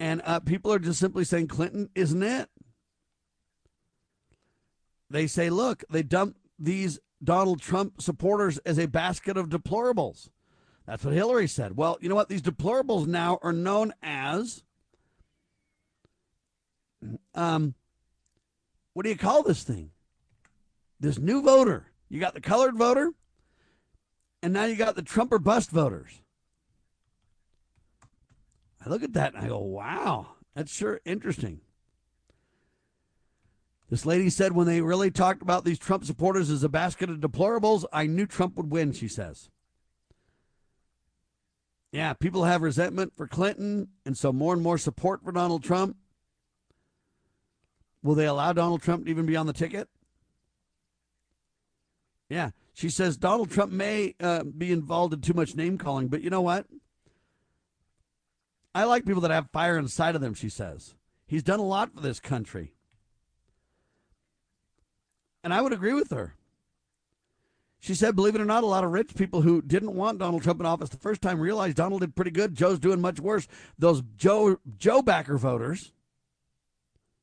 And 0.00 0.22
uh, 0.24 0.40
people 0.40 0.72
are 0.72 0.78
just 0.78 0.98
simply 0.98 1.24
saying 1.24 1.48
Clinton 1.48 1.90
isn't 1.94 2.22
it. 2.22 2.48
They 5.10 5.26
say, 5.26 5.50
look, 5.50 5.84
they 5.90 6.02
dump 6.02 6.36
these 6.58 6.98
Donald 7.22 7.60
Trump 7.60 8.00
supporters 8.00 8.56
as 8.64 8.78
a 8.78 8.86
basket 8.86 9.36
of 9.36 9.50
deplorables. 9.50 10.30
That's 10.88 11.04
what 11.04 11.12
Hillary 11.12 11.48
said. 11.48 11.76
Well, 11.76 11.98
you 12.00 12.08
know 12.08 12.14
what? 12.14 12.30
These 12.30 12.40
deplorables 12.40 13.06
now 13.06 13.38
are 13.42 13.52
known 13.52 13.92
as 14.02 14.64
um 17.34 17.74
what 18.94 19.02
do 19.02 19.10
you 19.10 19.16
call 19.16 19.42
this 19.42 19.62
thing? 19.62 19.90
This 20.98 21.18
new 21.18 21.42
voter. 21.42 21.92
You 22.08 22.18
got 22.18 22.32
the 22.32 22.40
colored 22.40 22.76
voter, 22.76 23.12
and 24.42 24.54
now 24.54 24.64
you 24.64 24.76
got 24.76 24.96
the 24.96 25.02
Trump 25.02 25.30
or 25.30 25.38
bust 25.38 25.70
voters. 25.70 26.22
I 28.84 28.88
look 28.88 29.02
at 29.02 29.12
that 29.12 29.34
and 29.34 29.44
I 29.44 29.48
go, 29.48 29.58
wow, 29.58 30.28
that's 30.54 30.74
sure 30.74 31.02
interesting. 31.04 31.60
This 33.90 34.06
lady 34.06 34.30
said 34.30 34.52
when 34.52 34.66
they 34.66 34.80
really 34.80 35.10
talked 35.10 35.42
about 35.42 35.66
these 35.66 35.78
Trump 35.78 36.06
supporters 36.06 36.48
as 36.50 36.64
a 36.64 36.68
basket 36.68 37.10
of 37.10 37.18
deplorables, 37.18 37.84
I 37.92 38.06
knew 38.06 38.26
Trump 38.26 38.56
would 38.56 38.70
win, 38.70 38.92
she 38.92 39.08
says. 39.08 39.50
Yeah, 41.90 42.12
people 42.12 42.44
have 42.44 42.62
resentment 42.62 43.14
for 43.16 43.26
Clinton, 43.26 43.88
and 44.04 44.16
so 44.16 44.32
more 44.32 44.52
and 44.52 44.62
more 44.62 44.76
support 44.76 45.22
for 45.22 45.32
Donald 45.32 45.64
Trump. 45.64 45.96
Will 48.02 48.14
they 48.14 48.26
allow 48.26 48.52
Donald 48.52 48.82
Trump 48.82 49.04
to 49.04 49.10
even 49.10 49.26
be 49.26 49.36
on 49.36 49.46
the 49.46 49.52
ticket? 49.52 49.88
Yeah, 52.28 52.50
she 52.74 52.90
says 52.90 53.16
Donald 53.16 53.50
Trump 53.50 53.72
may 53.72 54.14
uh, 54.20 54.44
be 54.44 54.70
involved 54.70 55.14
in 55.14 55.20
too 55.22 55.32
much 55.32 55.56
name 55.56 55.78
calling, 55.78 56.08
but 56.08 56.20
you 56.20 56.30
know 56.30 56.42
what? 56.42 56.66
I 58.74 58.84
like 58.84 59.06
people 59.06 59.22
that 59.22 59.30
have 59.30 59.50
fire 59.50 59.78
inside 59.78 60.14
of 60.14 60.20
them, 60.20 60.34
she 60.34 60.50
says. 60.50 60.94
He's 61.26 61.42
done 61.42 61.58
a 61.58 61.64
lot 61.64 61.94
for 61.94 62.00
this 62.00 62.20
country. 62.20 62.74
And 65.42 65.54
I 65.54 65.62
would 65.62 65.72
agree 65.72 65.94
with 65.94 66.10
her. 66.10 66.37
She 67.80 67.94
said, 67.94 68.16
believe 68.16 68.34
it 68.34 68.40
or 68.40 68.44
not, 68.44 68.64
a 68.64 68.66
lot 68.66 68.84
of 68.84 68.90
rich 68.90 69.14
people 69.14 69.42
who 69.42 69.62
didn't 69.62 69.94
want 69.94 70.18
Donald 70.18 70.42
Trump 70.42 70.60
in 70.60 70.66
office 70.66 70.88
the 70.88 70.96
first 70.96 71.22
time 71.22 71.40
realized 71.40 71.76
Donald 71.76 72.00
did 72.00 72.16
pretty 72.16 72.32
good. 72.32 72.54
Joe's 72.54 72.80
doing 72.80 73.00
much 73.00 73.20
worse. 73.20 73.46
Those 73.78 74.02
Joe 74.16 74.58
Joe 74.78 75.00
backer 75.00 75.38
voters, 75.38 75.92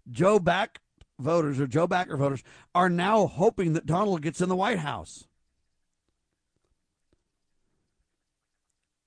Joe 0.09 0.39
back 0.39 0.79
voters 1.19 1.59
or 1.59 1.67
Joe 1.67 1.87
backer 1.87 2.15
voters 2.17 2.43
are 2.73 2.89
now 2.89 3.27
hoping 3.27 3.73
that 3.73 3.85
Donald 3.85 4.21
gets 4.21 4.39
in 4.39 4.49
the 4.49 4.55
White 4.55 4.79
House. 4.79 5.27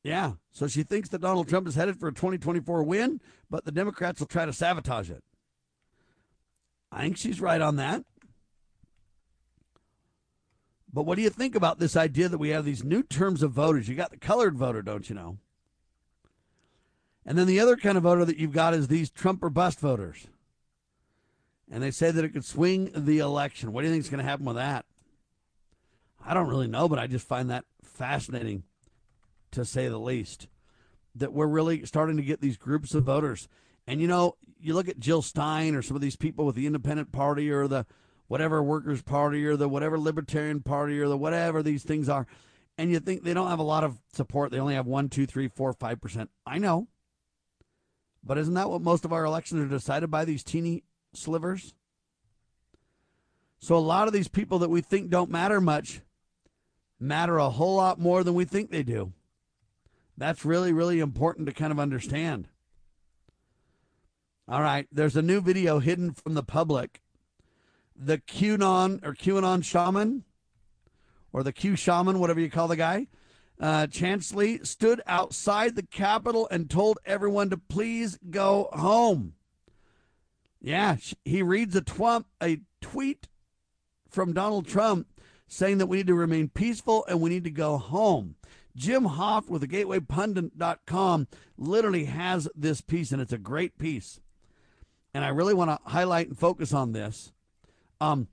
Yeah, 0.04 0.32
so 0.50 0.68
she 0.68 0.82
thinks 0.82 1.08
that 1.10 1.20
Donald 1.20 1.48
Trump 1.48 1.66
is 1.66 1.74
headed 1.74 1.98
for 1.98 2.08
a 2.08 2.14
2024 2.14 2.82
win, 2.82 3.20
but 3.50 3.64
the 3.64 3.72
Democrats 3.72 4.20
will 4.20 4.26
try 4.26 4.46
to 4.46 4.52
sabotage 4.52 5.10
it. 5.10 5.24
I 6.90 7.02
think 7.02 7.16
she's 7.16 7.40
right 7.40 7.60
on 7.60 7.76
that. 7.76 8.04
But 10.98 11.06
what 11.06 11.14
do 11.14 11.22
you 11.22 11.30
think 11.30 11.54
about 11.54 11.78
this 11.78 11.94
idea 11.94 12.28
that 12.28 12.38
we 12.38 12.48
have 12.48 12.64
these 12.64 12.82
new 12.82 13.04
terms 13.04 13.44
of 13.44 13.52
voters? 13.52 13.88
You 13.88 13.94
got 13.94 14.10
the 14.10 14.16
colored 14.16 14.56
voter, 14.56 14.82
don't 14.82 15.08
you 15.08 15.14
know? 15.14 15.38
And 17.24 17.38
then 17.38 17.46
the 17.46 17.60
other 17.60 17.76
kind 17.76 17.96
of 17.96 18.02
voter 18.02 18.24
that 18.24 18.36
you've 18.36 18.50
got 18.50 18.74
is 18.74 18.88
these 18.88 19.08
Trump 19.08 19.44
or 19.44 19.48
bust 19.48 19.78
voters. 19.78 20.26
And 21.70 21.84
they 21.84 21.92
say 21.92 22.10
that 22.10 22.24
it 22.24 22.30
could 22.30 22.44
swing 22.44 22.90
the 22.92 23.20
election. 23.20 23.72
What 23.72 23.82
do 23.82 23.86
you 23.86 23.92
think 23.92 24.02
is 24.02 24.10
going 24.10 24.24
to 24.24 24.28
happen 24.28 24.44
with 24.44 24.56
that? 24.56 24.86
I 26.26 26.34
don't 26.34 26.48
really 26.48 26.66
know, 26.66 26.88
but 26.88 26.98
I 26.98 27.06
just 27.06 27.28
find 27.28 27.48
that 27.48 27.64
fascinating 27.80 28.64
to 29.52 29.64
say 29.64 29.86
the 29.86 29.98
least. 29.98 30.48
That 31.14 31.32
we're 31.32 31.46
really 31.46 31.86
starting 31.86 32.16
to 32.16 32.24
get 32.24 32.40
these 32.40 32.56
groups 32.56 32.92
of 32.92 33.04
voters. 33.04 33.46
And 33.86 34.00
you 34.00 34.08
know, 34.08 34.34
you 34.58 34.74
look 34.74 34.88
at 34.88 34.98
Jill 34.98 35.22
Stein 35.22 35.76
or 35.76 35.82
some 35.82 35.94
of 35.94 36.02
these 36.02 36.16
people 36.16 36.44
with 36.44 36.56
the 36.56 36.66
Independent 36.66 37.12
Party 37.12 37.52
or 37.52 37.68
the 37.68 37.86
whatever 38.28 38.62
Workers' 38.62 39.02
Party 39.02 39.44
or 39.46 39.56
the 39.56 39.68
whatever 39.68 39.98
Libertarian 39.98 40.60
Party 40.60 41.00
or 41.00 41.08
the 41.08 41.16
whatever 41.16 41.62
these 41.62 41.82
things 41.82 42.08
are, 42.08 42.26
and 42.78 42.90
you 42.90 43.00
think 43.00 43.24
they 43.24 43.34
don't 43.34 43.48
have 43.50 43.58
a 43.58 43.64
lot 43.64 43.84
of 43.84 43.98
support. 44.12 44.52
They 44.52 44.60
only 44.60 44.74
have 44.74 44.86
one, 44.86 45.08
two, 45.08 45.26
three, 45.26 45.48
four, 45.48 45.72
five 45.72 46.00
percent. 46.00 46.30
I 46.46 46.58
know. 46.58 46.88
But 48.22 48.38
isn't 48.38 48.54
that 48.54 48.70
what 48.70 48.82
most 48.82 49.04
of 49.04 49.12
our 49.12 49.24
elections 49.24 49.64
are 49.64 49.68
decided 49.68 50.10
by 50.10 50.24
these 50.24 50.44
teeny 50.44 50.84
slivers? 51.14 51.74
So 53.58 53.76
a 53.76 53.78
lot 53.78 54.06
of 54.06 54.12
these 54.12 54.28
people 54.28 54.60
that 54.60 54.70
we 54.70 54.80
think 54.80 55.10
don't 55.10 55.30
matter 55.30 55.60
much 55.60 56.02
matter 57.00 57.38
a 57.38 57.50
whole 57.50 57.76
lot 57.76 57.98
more 57.98 58.24
than 58.24 58.34
we 58.34 58.44
think 58.44 58.70
they 58.70 58.82
do. 58.82 59.12
That's 60.16 60.44
really, 60.44 60.72
really 60.72 60.98
important 60.98 61.46
to 61.46 61.52
kind 61.52 61.70
of 61.70 61.78
understand. 61.78 62.48
All 64.48 64.62
right, 64.62 64.88
there's 64.90 65.16
a 65.16 65.22
new 65.22 65.40
video 65.40 65.78
hidden 65.78 66.12
from 66.12 66.34
the 66.34 66.42
public 66.42 67.02
the 67.98 68.18
QAnon 68.18 69.04
or 69.04 69.14
QAnon 69.14 69.64
shaman 69.64 70.24
or 71.32 71.42
the 71.42 71.52
Q 71.52 71.76
shaman, 71.76 72.18
whatever 72.18 72.40
you 72.40 72.50
call 72.50 72.68
the 72.68 72.76
guy, 72.76 73.08
uh, 73.60 73.86
Chansley 73.88 74.64
stood 74.64 75.02
outside 75.06 75.74
the 75.74 75.82
Capitol 75.82 76.48
and 76.50 76.70
told 76.70 76.98
everyone 77.04 77.50
to 77.50 77.56
please 77.56 78.18
go 78.30 78.68
home. 78.72 79.34
Yeah, 80.60 80.96
he 81.24 81.42
reads 81.42 81.74
a, 81.76 81.82
twump, 81.82 82.24
a 82.42 82.60
tweet 82.80 83.28
from 84.08 84.32
Donald 84.32 84.66
Trump 84.66 85.08
saying 85.46 85.78
that 85.78 85.86
we 85.86 85.98
need 85.98 86.06
to 86.06 86.14
remain 86.14 86.48
peaceful 86.48 87.04
and 87.08 87.20
we 87.20 87.30
need 87.30 87.44
to 87.44 87.50
go 87.50 87.78
home. 87.78 88.36
Jim 88.76 89.04
Hoft 89.04 89.48
with 89.48 89.62
the 89.62 89.68
gatewaypundit.com 89.68 91.26
literally 91.56 92.04
has 92.04 92.48
this 92.54 92.80
piece, 92.80 93.10
and 93.10 93.20
it's 93.20 93.32
a 93.32 93.38
great 93.38 93.76
piece. 93.76 94.20
And 95.12 95.24
I 95.24 95.28
really 95.28 95.54
want 95.54 95.70
to 95.70 95.90
highlight 95.90 96.28
and 96.28 96.38
focus 96.38 96.72
on 96.72 96.92
this. 96.92 97.32
Um, 98.00 98.28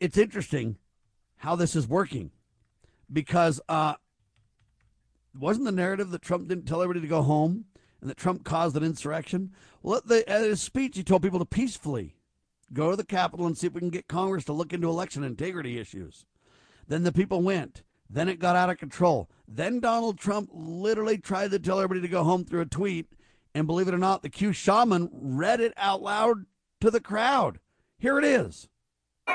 it's 0.00 0.16
interesting 0.16 0.76
how 1.36 1.56
this 1.56 1.76
is 1.76 1.86
working 1.86 2.30
because 3.12 3.60
uh, 3.68 3.94
wasn't 5.38 5.66
the 5.66 5.72
narrative 5.72 6.10
that 6.10 6.22
Trump 6.22 6.48
didn't 6.48 6.66
tell 6.66 6.82
everybody 6.82 7.00
to 7.00 7.10
go 7.10 7.22
home 7.22 7.66
and 8.00 8.08
that 8.08 8.16
Trump 8.16 8.44
caused 8.44 8.76
an 8.76 8.84
insurrection? 8.84 9.52
Well, 9.82 10.02
the, 10.04 10.28
at 10.28 10.42
his 10.42 10.60
speech, 10.60 10.96
he 10.96 11.02
told 11.02 11.22
people 11.22 11.38
to 11.38 11.44
peacefully 11.44 12.16
go 12.72 12.90
to 12.90 12.96
the 12.96 13.04
Capitol 13.04 13.46
and 13.46 13.56
see 13.56 13.66
if 13.66 13.74
we 13.74 13.80
can 13.80 13.90
get 13.90 14.08
Congress 14.08 14.44
to 14.44 14.52
look 14.52 14.72
into 14.72 14.88
election 14.88 15.24
integrity 15.24 15.78
issues. 15.78 16.24
Then 16.86 17.02
the 17.02 17.12
people 17.12 17.42
went. 17.42 17.82
Then 18.10 18.28
it 18.28 18.38
got 18.38 18.56
out 18.56 18.70
of 18.70 18.78
control. 18.78 19.28
Then 19.46 19.80
Donald 19.80 20.18
Trump 20.18 20.50
literally 20.52 21.18
tried 21.18 21.50
to 21.50 21.58
tell 21.58 21.78
everybody 21.78 22.00
to 22.00 22.08
go 22.08 22.24
home 22.24 22.44
through 22.44 22.62
a 22.62 22.66
tweet. 22.66 23.06
And 23.54 23.66
believe 23.66 23.88
it 23.88 23.94
or 23.94 23.98
not, 23.98 24.22
the 24.22 24.30
Q 24.30 24.52
shaman 24.52 25.10
read 25.12 25.60
it 25.60 25.74
out 25.76 26.02
loud 26.02 26.46
to 26.80 26.90
the 26.90 27.00
crowd. 27.00 27.58
Here 28.00 28.16
it 28.16 28.24
is. 28.24 28.68
We're 29.26 29.34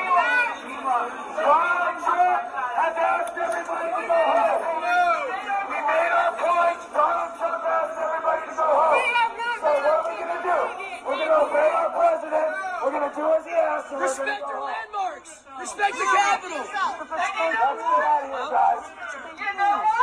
going 11.20 11.28
to 11.28 11.44
obey 11.44 11.70
our 11.76 11.92
president. 11.92 12.56
we 12.86 12.92
going 12.92 13.10
to 13.10 13.16
do 13.16 13.34
as 13.34 13.44
he 13.44 13.52
asks. 13.52 13.92
Respect 14.00 14.44
our 14.44 14.64
landmarks. 14.64 15.44
Respect 15.60 15.98
the 15.98 16.06
Capitol. 16.16 16.58
Let's 16.60 16.72
get 16.72 17.60
out 17.60 17.76
of 17.76 17.84
here, 17.84 18.48
guys. 18.50 20.03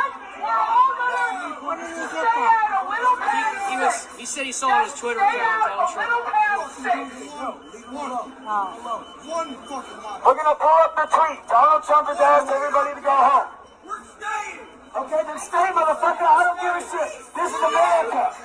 He, 3.31 3.39
he, 3.69 3.75
was, 3.77 4.07
he 4.17 4.25
said 4.25 4.45
he 4.45 4.51
saw 4.51 4.69
on 4.69 4.85
his 4.85 4.93
Twitter 4.99 5.19
account, 5.19 5.93
Trump. 5.93 6.21
We're 10.21 10.37
going 10.37 10.51
to 10.51 10.59
pull 10.59 10.77
up 10.81 10.95
the 10.95 11.05
tweet. 11.11 11.39
Donald 11.47 11.83
Trump 11.83 12.07
has 12.07 12.19
asked 12.19 12.49
everybody 12.51 12.95
to 12.95 13.01
go 13.01 13.11
home. 13.13 13.47
We're 13.85 14.03
staying. 14.05 14.65
Okay, 14.91 15.21
then 15.23 15.39
stay, 15.39 15.71
motherfucker. 15.71 16.27
I 16.27 16.43
don't 16.43 16.59
give 16.59 16.75
a 16.75 16.83
shit. 16.83 17.11
This 17.31 17.47
is 17.47 17.61
America. 17.63 18.35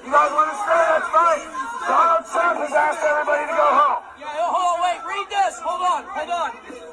You 0.00 0.08
guys 0.08 0.32
want 0.32 0.48
to 0.50 0.56
stay? 0.56 0.84
That's 0.88 1.08
fine. 1.12 1.44
Donald 1.84 2.24
Trump 2.32 2.64
has 2.64 2.72
asked 2.72 3.04
everybody 3.04 3.44
to 3.44 3.56
go 3.56 3.68
home. 3.76 4.00
Yeah, 4.18 4.40
hold 4.40 4.72
on, 4.72 4.84
wait. 4.84 5.00
Read 5.04 5.28
this. 5.28 5.60
Hold 5.60 5.82
on, 5.84 6.04
hold 6.08 6.30
on. 6.30 6.89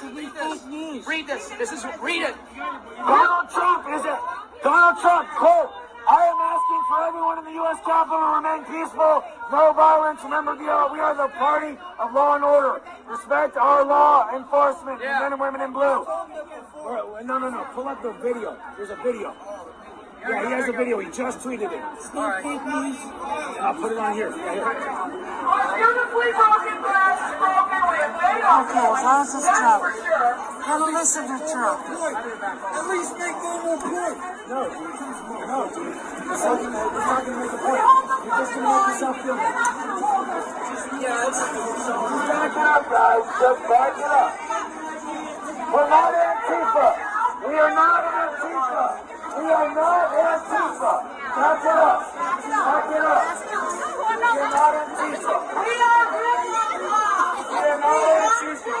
Here, 0.00 0.12
read 0.12 0.34
this. 0.34 0.62
Read 0.64 0.98
this. 0.98 1.06
Read 1.06 1.26
this. 1.26 1.48
This 1.58 1.72
is 1.72 1.84
read 2.00 2.22
it. 2.22 2.34
Donald 2.96 3.50
Trump 3.50 3.88
is 3.94 4.04
it. 4.04 4.18
Donald 4.62 5.00
Trump, 5.00 5.28
quote. 5.36 5.70
I 6.08 6.24
am 6.24 6.40
asking 6.40 6.82
for 6.88 7.04
everyone 7.04 7.36
in 7.36 7.44
the 7.44 7.56
U.S. 7.60 7.76
Capitol 7.84 8.16
to 8.16 8.40
remain 8.40 8.64
peaceful, 8.64 9.20
no 9.52 9.76
violence. 9.76 10.24
Remember, 10.24 10.56
we 10.56 10.64
are, 10.64 10.90
we 10.90 10.98
are 11.00 11.12
the 11.14 11.28
party 11.36 11.76
of 12.00 12.14
law 12.14 12.34
and 12.34 12.44
order. 12.44 12.80
Respect 13.04 13.58
our 13.58 13.84
law 13.84 14.32
enforcement, 14.34 15.00
yeah. 15.02 15.20
men 15.20 15.32
and 15.32 15.40
women 15.40 15.60
in 15.60 15.72
blue. 15.72 16.08
No, 17.28 17.36
no, 17.36 17.50
no. 17.50 17.66
Pull 17.74 17.88
up 17.88 18.00
the 18.02 18.12
video. 18.24 18.56
There's 18.78 18.88
a 18.88 18.96
video. 19.04 19.36
Yeah, 20.28 20.44
he 20.44 20.52
has 20.52 20.68
a 20.68 20.72
video. 20.72 20.98
He 21.00 21.08
just 21.10 21.40
tweeted 21.40 21.72
it. 21.72 21.80
All 22.12 22.28
right. 22.28 22.44
I'll 23.64 23.74
put 23.80 23.92
it 23.92 23.98
on 23.98 24.12
here. 24.12 24.28
Okay, 28.48 28.88
as 29.08 29.34
it's 29.34 29.48
Trump. 29.48 29.82
Gotta 30.68 30.84
listen 30.92 31.24
to 31.32 31.38
Trump. 31.48 31.80
At 31.80 32.84
least 32.92 33.16
make 33.16 33.40
more 33.40 33.80
point. 33.80 34.20
No, 34.52 34.68
no, 34.68 35.64
dude. 35.72 35.96
It's 35.96 36.44
not 36.44 36.60
gonna, 36.60 36.76
make 37.40 37.48
a 37.48 37.60
point. 37.64 37.80
You're 38.20 38.36
just 38.36 38.52
gonna 38.52 38.68
make 38.68 38.84
yourself 38.92 39.16
feel. 39.24 39.40
Yeah, 41.00 41.28
it's, 41.28 41.40
so 41.88 42.04
back 42.28 42.52
up, 42.52 42.84
guys. 42.92 43.24
Just 43.40 43.64
back 43.64 43.96
it 43.96 44.12
up. 44.12 44.28
We're 45.72 45.88
not 45.88 46.12
Antifa. 46.12 47.48
We 47.48 47.54
are 47.56 47.72
not 47.72 48.04
Antifa. 48.04 48.37
We 49.38 49.44
are 49.44 49.70
not 49.72 50.10
Antifa. 50.10 50.92
Back 51.38 51.62
it 51.62 51.78
up. 51.78 52.00
Back 52.18 52.90
it 52.90 53.06
up. 53.06 53.22
We 53.38 54.10
are 54.10 54.18
not 54.18 54.74
Antifa. 54.74 55.34
We 55.54 55.74
are 55.78 56.06
We 56.10 57.62
are 57.62 57.78
not 57.78 58.02
Antifa. 58.34 58.74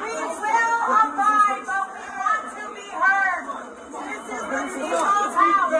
We 0.00 0.12
will 0.16 0.80
abide, 0.96 1.62
but 1.68 1.84
we 1.92 2.06
want 2.16 2.44
to 2.56 2.64
be 2.72 2.88
heard. 3.02 3.44
This 3.92 4.72
is 4.72 4.80
the 4.80 4.96
people's 4.96 5.36
house. 5.36 5.76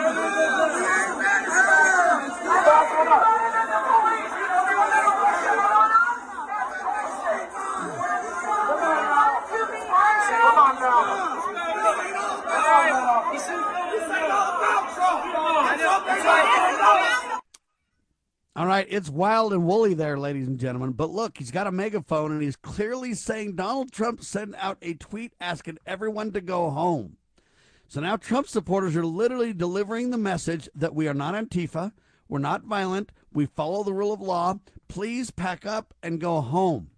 Back 2.53 2.93
it 2.93 3.07
up. 3.07 3.23
Come 10.43 10.57
on 10.59 10.75
now. 10.79 11.33
All 18.55 18.67
right, 18.67 18.85
it's 18.87 19.09
wild 19.09 19.51
and 19.51 19.65
woolly 19.65 19.95
there, 19.95 20.19
ladies 20.19 20.47
and 20.47 20.59
gentlemen. 20.59 20.91
But 20.91 21.09
look, 21.09 21.39
he's 21.39 21.49
got 21.49 21.65
a 21.65 21.71
megaphone 21.71 22.31
and 22.31 22.39
he's 22.39 22.55
clearly 22.55 23.15
saying 23.15 23.55
Donald 23.55 23.91
Trump 23.91 24.23
sent 24.23 24.53
out 24.59 24.77
a 24.83 24.93
tweet 24.93 25.33
asking 25.41 25.79
everyone 25.87 26.31
to 26.33 26.41
go 26.41 26.69
home. 26.69 27.17
So 27.87 27.99
now 27.99 28.15
Trump 28.15 28.47
supporters 28.47 28.95
are 28.95 29.05
literally 29.05 29.53
delivering 29.53 30.11
the 30.11 30.19
message 30.19 30.69
that 30.75 30.93
we 30.93 31.07
are 31.07 31.15
not 31.15 31.33
Antifa, 31.33 31.93
we're 32.27 32.37
not 32.37 32.63
violent, 32.63 33.11
we 33.31 33.47
follow 33.47 33.83
the 33.83 33.93
rule 33.93 34.13
of 34.13 34.21
law. 34.21 34.59
Please 34.87 35.31
pack 35.31 35.65
up 35.65 35.95
and 36.03 36.21
go 36.21 36.39
home. 36.39 36.91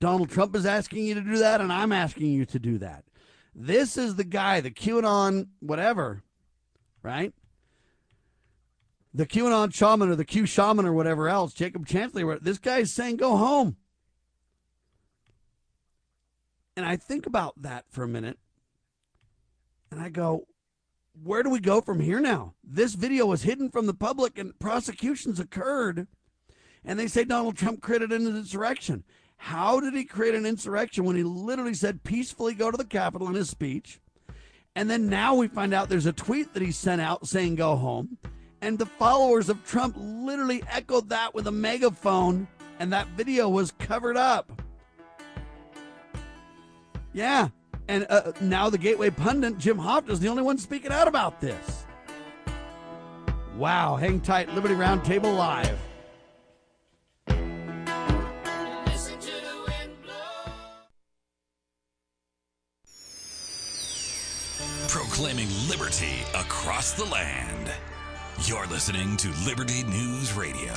Donald 0.00 0.30
Trump 0.30 0.56
is 0.56 0.64
asking 0.64 1.04
you 1.04 1.14
to 1.14 1.20
do 1.20 1.36
that, 1.36 1.60
and 1.60 1.70
I'm 1.70 1.92
asking 1.92 2.32
you 2.32 2.46
to 2.46 2.58
do 2.58 2.78
that. 2.78 3.04
This 3.54 3.98
is 3.98 4.14
the 4.14 4.24
guy, 4.24 4.62
the 4.62 4.70
QAnon, 4.70 5.48
whatever, 5.60 6.22
right? 7.02 7.34
The 9.12 9.26
QAnon 9.26 9.74
shaman 9.74 10.08
or 10.08 10.16
the 10.16 10.24
Q 10.24 10.46
shaman 10.46 10.86
or 10.86 10.92
whatever 10.92 11.28
else, 11.28 11.52
Jacob 11.52 11.86
Chansley, 11.86 12.40
this 12.40 12.58
guy 12.58 12.78
is 12.78 12.92
saying 12.92 13.16
go 13.16 13.36
home. 13.36 13.76
And 16.76 16.86
I 16.86 16.96
think 16.96 17.26
about 17.26 17.60
that 17.60 17.84
for 17.90 18.04
a 18.04 18.08
minute 18.08 18.38
and 19.90 20.00
I 20.00 20.08
go, 20.08 20.46
where 21.22 21.42
do 21.42 21.50
we 21.50 21.60
go 21.60 21.80
from 21.80 22.00
here 22.00 22.20
now? 22.20 22.54
This 22.62 22.94
video 22.94 23.26
was 23.26 23.42
hidden 23.42 23.70
from 23.70 23.86
the 23.86 23.94
public 23.94 24.38
and 24.38 24.58
prosecutions 24.58 25.40
occurred. 25.40 26.06
And 26.84 26.98
they 26.98 27.08
say 27.08 27.24
Donald 27.24 27.56
Trump 27.56 27.82
created 27.82 28.12
an 28.12 28.26
insurrection. 28.26 29.04
How 29.36 29.80
did 29.80 29.94
he 29.94 30.04
create 30.04 30.34
an 30.34 30.46
insurrection 30.46 31.04
when 31.04 31.16
he 31.16 31.22
literally 31.22 31.74
said 31.74 32.04
peacefully 32.04 32.54
go 32.54 32.70
to 32.70 32.76
the 32.76 32.84
Capitol 32.84 33.28
in 33.28 33.34
his 33.34 33.50
speech? 33.50 34.00
And 34.76 34.88
then 34.88 35.08
now 35.08 35.34
we 35.34 35.48
find 35.48 35.74
out 35.74 35.88
there's 35.88 36.06
a 36.06 36.12
tweet 36.12 36.54
that 36.54 36.62
he 36.62 36.70
sent 36.70 37.00
out 37.00 37.26
saying 37.26 37.56
go 37.56 37.76
home. 37.76 38.18
And 38.62 38.78
the 38.78 38.86
followers 38.86 39.48
of 39.48 39.64
Trump 39.64 39.96
literally 39.98 40.62
echoed 40.68 41.08
that 41.08 41.34
with 41.34 41.46
a 41.46 41.52
megaphone, 41.52 42.46
and 42.78 42.92
that 42.92 43.08
video 43.08 43.48
was 43.48 43.72
covered 43.72 44.16
up. 44.16 44.62
Yeah. 47.12 47.48
And 47.88 48.06
uh, 48.08 48.32
now 48.40 48.70
the 48.70 48.78
Gateway 48.78 49.10
pundit, 49.10 49.58
Jim 49.58 49.78
Hoft, 49.78 50.10
is 50.10 50.20
the 50.20 50.28
only 50.28 50.42
one 50.42 50.58
speaking 50.58 50.92
out 50.92 51.08
about 51.08 51.40
this. 51.40 51.86
Wow. 53.56 53.96
Hang 53.96 54.20
tight. 54.20 54.52
Liberty 54.54 54.74
Roundtable 54.74 55.36
Live. 55.36 55.78
proclaiming 65.20 65.48
liberty 65.68 66.24
across 66.34 66.94
the 66.94 67.04
land. 67.04 67.70
You're 68.44 68.66
listening 68.66 69.18
to 69.18 69.28
Liberty 69.44 69.82
News 69.82 70.32
Radio. 70.32 70.72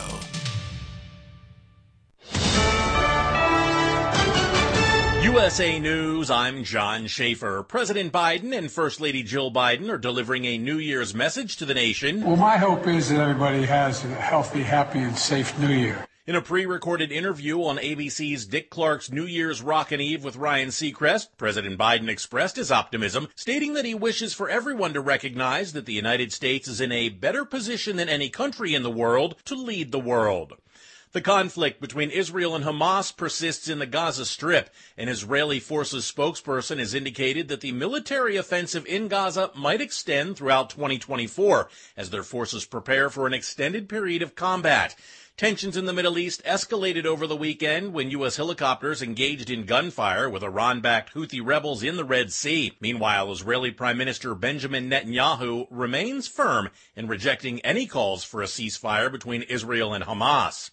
USA 5.23 5.80
News, 5.80 6.30
I'm 6.30 6.65
John 6.65 7.08
Schaefer. 7.08 7.63
President 7.63 8.12
Biden 8.12 8.56
and 8.56 8.69
First 8.69 8.99
Lady 8.99 9.23
Jill 9.23 9.49
Biden 9.49 9.89
are 9.89 9.97
delivering 9.97 10.43
a 10.43 10.58
New 10.58 10.78
Year's 10.78 11.15
message 11.15 11.56
to 11.58 11.65
the 11.65 11.73
nation. 11.73 12.23
Well, 12.26 12.36
my 12.36 12.58
hope 12.58 12.86
is 12.86 13.10
that 13.10 13.21
everybody 13.21 13.63
has 13.63 14.04
a 14.04 14.08
healthy, 14.10 14.62
happy, 14.62 14.99
and 14.99 15.17
safe 15.17 15.58
New 15.58 15.69
Year. 15.69 16.06
In 16.25 16.38
a 16.38 16.41
pre-recorded 16.41 17.12
interview 17.12 17.62
on 17.63 17.75
ABC's 17.75 18.45
Dick 18.45 18.69
Clark's 18.69 19.12
New 19.12 19.25
Year's 19.25 19.62
Rockin' 19.62 19.99
Eve 19.99 20.23
with 20.23 20.38
Ryan 20.38 20.69
Seacrest, 20.69 21.27
President 21.36 21.77
Biden 21.77 22.07
expressed 22.07 22.55
his 22.55 22.71
optimism, 22.71 23.27
stating 23.36 23.73
that 23.73 23.83
he 23.83 23.93
wishes 23.93 24.33
for 24.33 24.47
everyone 24.47 24.93
to 24.93 25.01
recognize 25.01 25.73
that 25.73 25.86
the 25.86 25.91
United 25.91 26.31
States 26.31 26.69
is 26.69 26.79
in 26.79 26.93
a 26.93 27.09
better 27.09 27.43
position 27.43 27.97
than 27.97 28.07
any 28.07 28.29
country 28.29 28.73
in 28.73 28.83
the 28.83 28.89
world 28.89 29.36
to 29.43 29.53
lead 29.53 29.91
the 29.91 29.99
world. 29.99 30.53
The 31.12 31.19
conflict 31.21 31.81
between 31.81 32.09
Israel 32.09 32.55
and 32.55 32.63
Hamas 32.63 33.15
persists 33.15 33.67
in 33.67 33.79
the 33.79 33.86
Gaza 33.86 34.25
Strip. 34.25 34.69
An 34.97 35.09
Israeli 35.09 35.59
forces 35.59 36.12
spokesperson 36.12 36.79
has 36.79 36.95
indicated 36.95 37.49
that 37.49 37.62
the 37.62 37.73
military 37.73 38.38
offensive 38.38 38.86
in 38.88 39.09
Gaza 39.09 39.51
might 39.55 39.81
extend 39.81 40.38
throughout 40.38 40.71
2024 40.71 41.69
as 41.97 42.09
their 42.09 42.23
forces 42.23 42.65
prepare 42.65 43.12
for 43.12 43.27
an 43.27 43.33
extended 43.33 43.89
period 43.89 44.23
of 44.23 44.36
combat. 44.36 44.95
Tensions 45.36 45.76
in 45.76 45.86
the 45.86 45.93
Middle 45.93 46.19
East 46.19 46.43
escalated 46.43 47.06
over 47.06 47.26
the 47.26 47.36
weekend 47.36 47.91
when 47.91 48.12
U.S. 48.12 48.36
helicopters 48.36 49.02
engaged 49.02 49.50
in 49.50 49.65
gunfire 49.65 50.30
with 50.30 50.43
Iran-backed 50.43 51.15
Houthi 51.15 51.43
rebels 51.43 51.82
in 51.82 51.96
the 51.96 52.06
Red 52.06 52.32
Sea. 52.32 52.78
Meanwhile, 52.80 53.32
Israeli 53.32 53.72
Prime 53.72 53.98
Minister 53.98 54.36
Benjamin 54.36 54.91
Netanyahu 54.91 55.65
remains 55.72 56.28
firm 56.28 56.69
in 56.96 57.08
rejecting 57.08 57.62
any 57.62 57.88
calls 57.88 58.24
for 58.24 58.43
a 58.43 58.46
ceasefire 58.46 59.12
between 59.12 59.41
Israel 59.41 59.91
and 59.91 60.04
Hamas. 60.04 60.69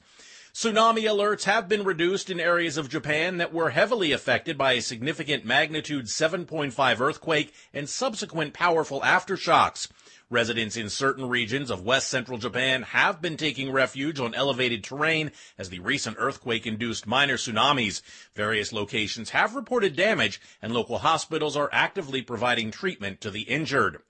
Tsunami 0.53 1.05
alerts 1.05 1.45
have 1.45 1.67
been 1.67 1.83
reduced 1.83 2.29
in 2.29 2.39
areas 2.39 2.77
of 2.77 2.91
Japan 2.91 3.39
that 3.39 3.55
were 3.55 3.71
heavily 3.71 4.13
affected 4.13 4.59
by 4.59 4.73
a 4.73 4.83
significant 4.83 5.47
magnitude 5.47 6.05
7.5 6.05 7.01
earthquake 7.01 7.55
and 7.73 7.89
subsequent 7.89 8.53
powerful 8.53 9.01
aftershocks. 9.01 9.89
Residents 10.33 10.77
in 10.77 10.89
certain 10.89 11.29
regions 11.29 11.73
of 11.73 11.83
west 11.83 12.09
central 12.09 12.39
Japan 12.39 12.83
have 12.83 13.21
been 13.21 13.37
taking 13.37 13.73
refuge 13.73 14.21
on 14.21 14.33
elevated 14.33 14.85
terrain 14.85 15.33
as 15.59 15.71
the 15.71 15.81
recent 15.81 16.17
earthquake 16.21 16.69
induced 16.69 17.05
minor 17.05 17.37
tsunamis. 17.37 18.01
Various 18.37 18.73
locations 18.73 19.31
have 19.31 19.57
reported 19.57 19.97
damage 19.97 20.41
and 20.63 20.73
local 20.73 20.99
hospitals 20.99 21.57
are 21.57 21.69
actively 21.73 22.23
providing 22.23 22.71
treatment 22.71 23.21
to 23.23 23.31
the 23.33 23.43
injured. 23.43 24.03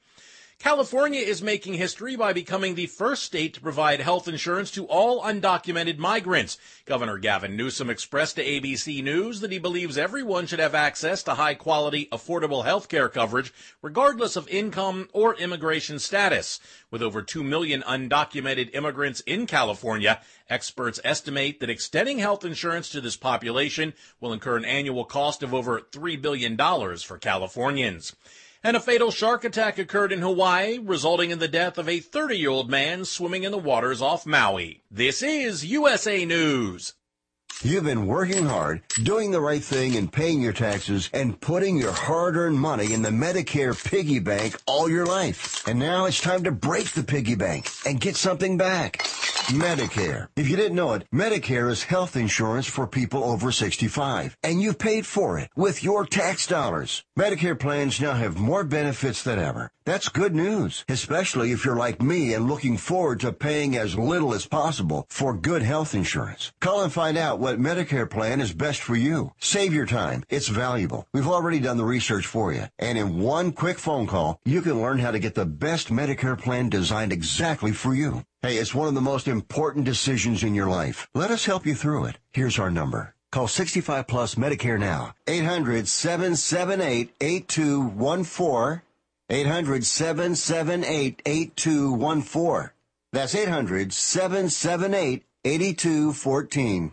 California 0.61 1.23
is 1.23 1.41
making 1.41 1.73
history 1.73 2.17
by 2.17 2.35
becoming 2.35 2.75
the 2.75 2.85
first 2.85 3.23
state 3.23 3.55
to 3.55 3.63
provide 3.63 3.99
health 3.99 4.29
insurance 4.29 4.71
to 4.71 4.85
all 4.85 5.23
undocumented 5.23 5.97
migrants. 5.97 6.59
Governor 6.85 7.17
Gavin 7.17 7.57
Newsom 7.57 7.89
expressed 7.89 8.37
to 8.37 8.45
ABC 8.45 9.03
News 9.03 9.41
that 9.41 9.53
he 9.53 9.59
believes 9.59 9.97
everyone 9.97 10.47
should 10.47 10.59
have 10.59 10.75
access 10.75 11.23
to 11.23 11.33
high 11.33 11.55
quality, 11.55 12.11
affordable 12.13 12.67
health 12.67 12.91
care 12.91 13.09
coverage, 13.09 13.55
regardless 13.81 14.37
of 14.37 14.47
income 14.49 15.09
or 15.15 15.35
immigration 15.37 15.99
status. 15.99 16.61
With 16.91 17.01
over 17.03 17.23
2 17.23 17.43
million 17.43 17.81
undocumented 17.81 18.75
immigrants 18.75 19.21
in 19.21 19.47
California, 19.47 20.21
experts 20.51 21.01
estimate 21.03 21.61
that 21.61 21.71
extending 21.71 22.19
health 22.19 22.45
insurance 22.45 22.91
to 22.91 23.01
this 23.01 23.17
population 23.17 23.95
will 24.21 24.35
incur 24.35 24.59
an 24.59 24.67
annual 24.67 25.07
cost 25.07 25.43
of 25.43 25.55
over 25.55 25.81
$3 25.81 26.21
billion 26.21 26.59
for 26.99 27.17
Californians. 27.17 28.15
And 28.63 28.77
a 28.77 28.81
fatal 28.81 29.11
shark 29.11 29.45
attack 29.45 29.79
occurred 29.79 30.13
in 30.13 30.21
Hawaii, 30.21 30.79
resulting 30.79 31.31
in 31.31 31.39
the 31.39 31.49
death 31.49 31.79
of 31.79 31.89
a 31.89 32.01
30 32.01 32.37
year 32.37 32.51
old 32.51 32.69
man 32.69 33.07
swimming 33.07 33.45
in 33.45 33.53
the 33.53 33.59
waters 33.59 34.03
off 34.03 34.27
Maui. 34.27 34.83
This 34.91 35.23
is 35.23 35.65
USA 35.65 36.27
News. 36.27 36.93
You've 37.63 37.85
been 37.85 38.07
working 38.07 38.47
hard, 38.47 38.83
doing 39.03 39.31
the 39.31 39.41
right 39.41 39.63
thing, 39.63 39.97
and 39.97 40.11
paying 40.11 40.41
your 40.41 40.53
taxes, 40.53 41.11
and 41.13 41.39
putting 41.41 41.77
your 41.77 41.93
hard 41.93 42.37
earned 42.37 42.59
money 42.59 42.93
in 42.95 43.03
the 43.03 43.11
Medicare 43.11 43.77
piggy 43.85 44.19
bank 44.19 44.57
all 44.67 44.89
your 44.89 45.05
life. 45.05 45.67
And 45.69 45.79
now 45.79 46.07
it's 46.07 46.21
time 46.21 46.45
to 46.45 46.53
break 46.53 46.93
the 46.93 47.03
piggy 47.03 47.35
bank 47.35 47.69
and 47.85 48.01
get 48.01 48.17
something 48.17 48.57
back. 48.57 49.03
Medicare. 49.51 50.29
If 50.37 50.49
you 50.49 50.57
didn't 50.57 50.77
know 50.77 50.93
it, 50.93 51.07
Medicare 51.13 51.71
is 51.71 51.83
health 51.83 52.17
insurance 52.17 52.67
for 52.67 52.87
people 52.87 53.25
over 53.25 53.51
65, 53.51 54.37
and 54.43 54.63
you've 54.63 54.79
paid 54.79 55.07
for 55.07 55.39
it 55.39 55.51
with 55.57 55.83
your 55.83 56.07
tax 56.07 56.47
dollars. 56.47 57.05
Medicare 57.19 57.59
plans 57.59 58.01
now 58.01 58.15
have 58.15 58.39
more 58.39 58.65
benefits 58.65 59.23
than 59.23 59.39
ever. 59.39 59.73
That's 59.91 60.09
good 60.09 60.37
news, 60.37 60.85
especially 60.89 61.51
if 61.51 61.65
you're 61.65 61.75
like 61.75 62.01
me 62.01 62.33
and 62.33 62.47
looking 62.47 62.77
forward 62.77 63.19
to 63.23 63.33
paying 63.33 63.77
as 63.77 63.99
little 63.99 64.33
as 64.35 64.47
possible 64.47 65.05
for 65.09 65.35
good 65.35 65.63
health 65.63 65.97
insurance. 65.97 66.53
Call 66.61 66.85
and 66.85 66.93
find 66.93 67.19
out 67.19 67.41
what 67.41 67.59
Medicare 67.59 68.09
plan 68.09 68.41
is 68.41 68.53
best 68.53 68.83
for 68.83 68.95
you. 68.95 69.33
Save 69.41 69.75
your 69.75 69.87
time. 69.87 70.23
It's 70.29 70.47
valuable. 70.47 71.09
We've 71.13 71.27
already 71.27 71.59
done 71.59 71.77
the 71.77 71.85
research 71.85 72.25
for 72.25 72.53
you. 72.53 72.67
And 72.79 72.99
in 72.99 73.19
one 73.19 73.51
quick 73.51 73.81
phone 73.81 74.07
call, 74.07 74.39
you 74.45 74.63
can 74.63 74.81
learn 74.81 75.01
how 75.01 75.11
to 75.11 75.19
get 75.19 75.35
the 75.35 75.45
best 75.45 75.89
Medicare 75.89 76.41
plan 76.41 76.69
designed 76.69 77.13
exactly 77.13 77.73
for 77.73 77.93
you. 77.93 78.25
Hey, 78.43 78.59
it's 78.59 78.73
one 78.73 78.87
of 78.87 78.95
the 78.95 79.01
most 79.01 79.27
important 79.27 79.87
decisions 79.87 80.45
in 80.45 80.55
your 80.55 80.69
life. 80.69 81.09
Let 81.17 81.33
us 81.33 81.47
help 81.47 81.67
you 81.67 81.75
through 81.75 82.05
it. 82.05 82.19
Here's 82.33 82.61
our 82.61 82.71
number. 82.71 83.17
Call 83.33 83.49
65 83.49 84.07
Plus 84.07 84.37
Medicare 84.37 84.79
now. 84.79 85.15
800 85.27 85.89
778 85.89 87.13
8214. 87.21 88.83
800 89.31 89.87
778 89.87 91.23
8214. 91.25 92.71
That's 93.13 93.35
800 93.35 93.93
778 93.93 95.25
8214. 95.45 96.93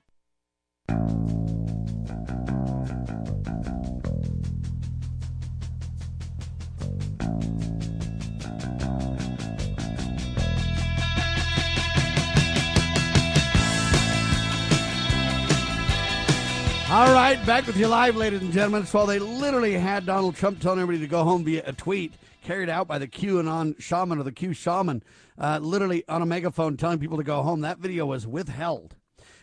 All 16.91 17.13
right, 17.13 17.39
back 17.45 17.67
with 17.67 17.77
you 17.77 17.87
live, 17.87 18.17
ladies 18.17 18.41
and 18.41 18.51
gentlemen. 18.51 18.85
So 18.85 19.05
they 19.05 19.17
literally 19.17 19.75
had 19.75 20.05
Donald 20.05 20.35
Trump 20.35 20.59
telling 20.59 20.81
everybody 20.81 20.99
to 20.99 21.09
go 21.09 21.23
home 21.23 21.45
via 21.45 21.63
a 21.65 21.71
tweet 21.71 22.13
carried 22.43 22.67
out 22.67 22.85
by 22.85 22.99
the 22.99 23.07
QAnon 23.07 23.81
shaman 23.81 24.19
or 24.19 24.23
the 24.23 24.31
Q 24.33 24.51
shaman, 24.51 25.01
uh, 25.37 25.59
literally 25.61 26.03
on 26.09 26.21
a 26.21 26.25
megaphone 26.25 26.75
telling 26.75 26.99
people 26.99 27.15
to 27.15 27.23
go 27.23 27.43
home. 27.43 27.61
That 27.61 27.77
video 27.77 28.07
was 28.07 28.27
withheld 28.27 28.97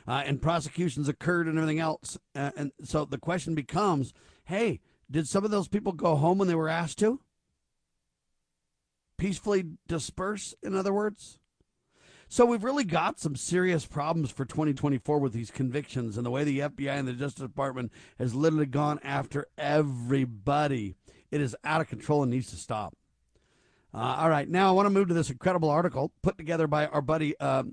uh, 0.08 0.22
and 0.24 0.40
prosecutions 0.40 1.08
occurred 1.08 1.46
and 1.46 1.58
everything 1.58 1.78
else. 1.78 2.16
Uh, 2.34 2.50
and 2.56 2.72
so 2.82 3.04
the 3.04 3.18
question 3.18 3.54
becomes, 3.54 4.14
hey, 4.44 4.80
did 5.10 5.28
some 5.28 5.44
of 5.44 5.50
those 5.50 5.68
people 5.68 5.92
go 5.92 6.16
home 6.16 6.38
when 6.38 6.48
they 6.48 6.54
were 6.54 6.68
asked 6.68 6.98
to? 7.00 7.20
Peacefully 9.18 9.64
disperse, 9.86 10.54
in 10.62 10.74
other 10.74 10.94
words? 10.94 11.38
So 12.26 12.46
we've 12.46 12.64
really 12.64 12.84
got 12.84 13.18
some 13.18 13.36
serious 13.36 13.84
problems 13.84 14.30
for 14.30 14.44
2024 14.44 15.18
with 15.18 15.32
these 15.32 15.50
convictions 15.50 16.16
and 16.16 16.24
the 16.24 16.30
way 16.30 16.44
the 16.44 16.60
FBI 16.60 16.90
and 16.90 17.08
the 17.08 17.12
Justice 17.12 17.42
Department 17.42 17.92
has 18.18 18.34
literally 18.34 18.66
gone 18.66 19.00
after 19.02 19.46
everybody. 19.58 20.94
It 21.30 21.40
is 21.40 21.56
out 21.64 21.80
of 21.80 21.88
control 21.88 22.22
and 22.22 22.30
needs 22.30 22.50
to 22.50 22.56
stop. 22.56 22.94
Uh, 23.92 24.16
all 24.18 24.28
right, 24.28 24.48
now 24.48 24.68
I 24.68 24.72
want 24.72 24.86
to 24.86 24.90
move 24.90 25.08
to 25.08 25.14
this 25.14 25.30
incredible 25.30 25.70
article 25.70 26.12
put 26.22 26.36
together 26.36 26.66
by 26.66 26.86
our 26.86 27.00
buddy 27.00 27.34
uh, 27.40 27.64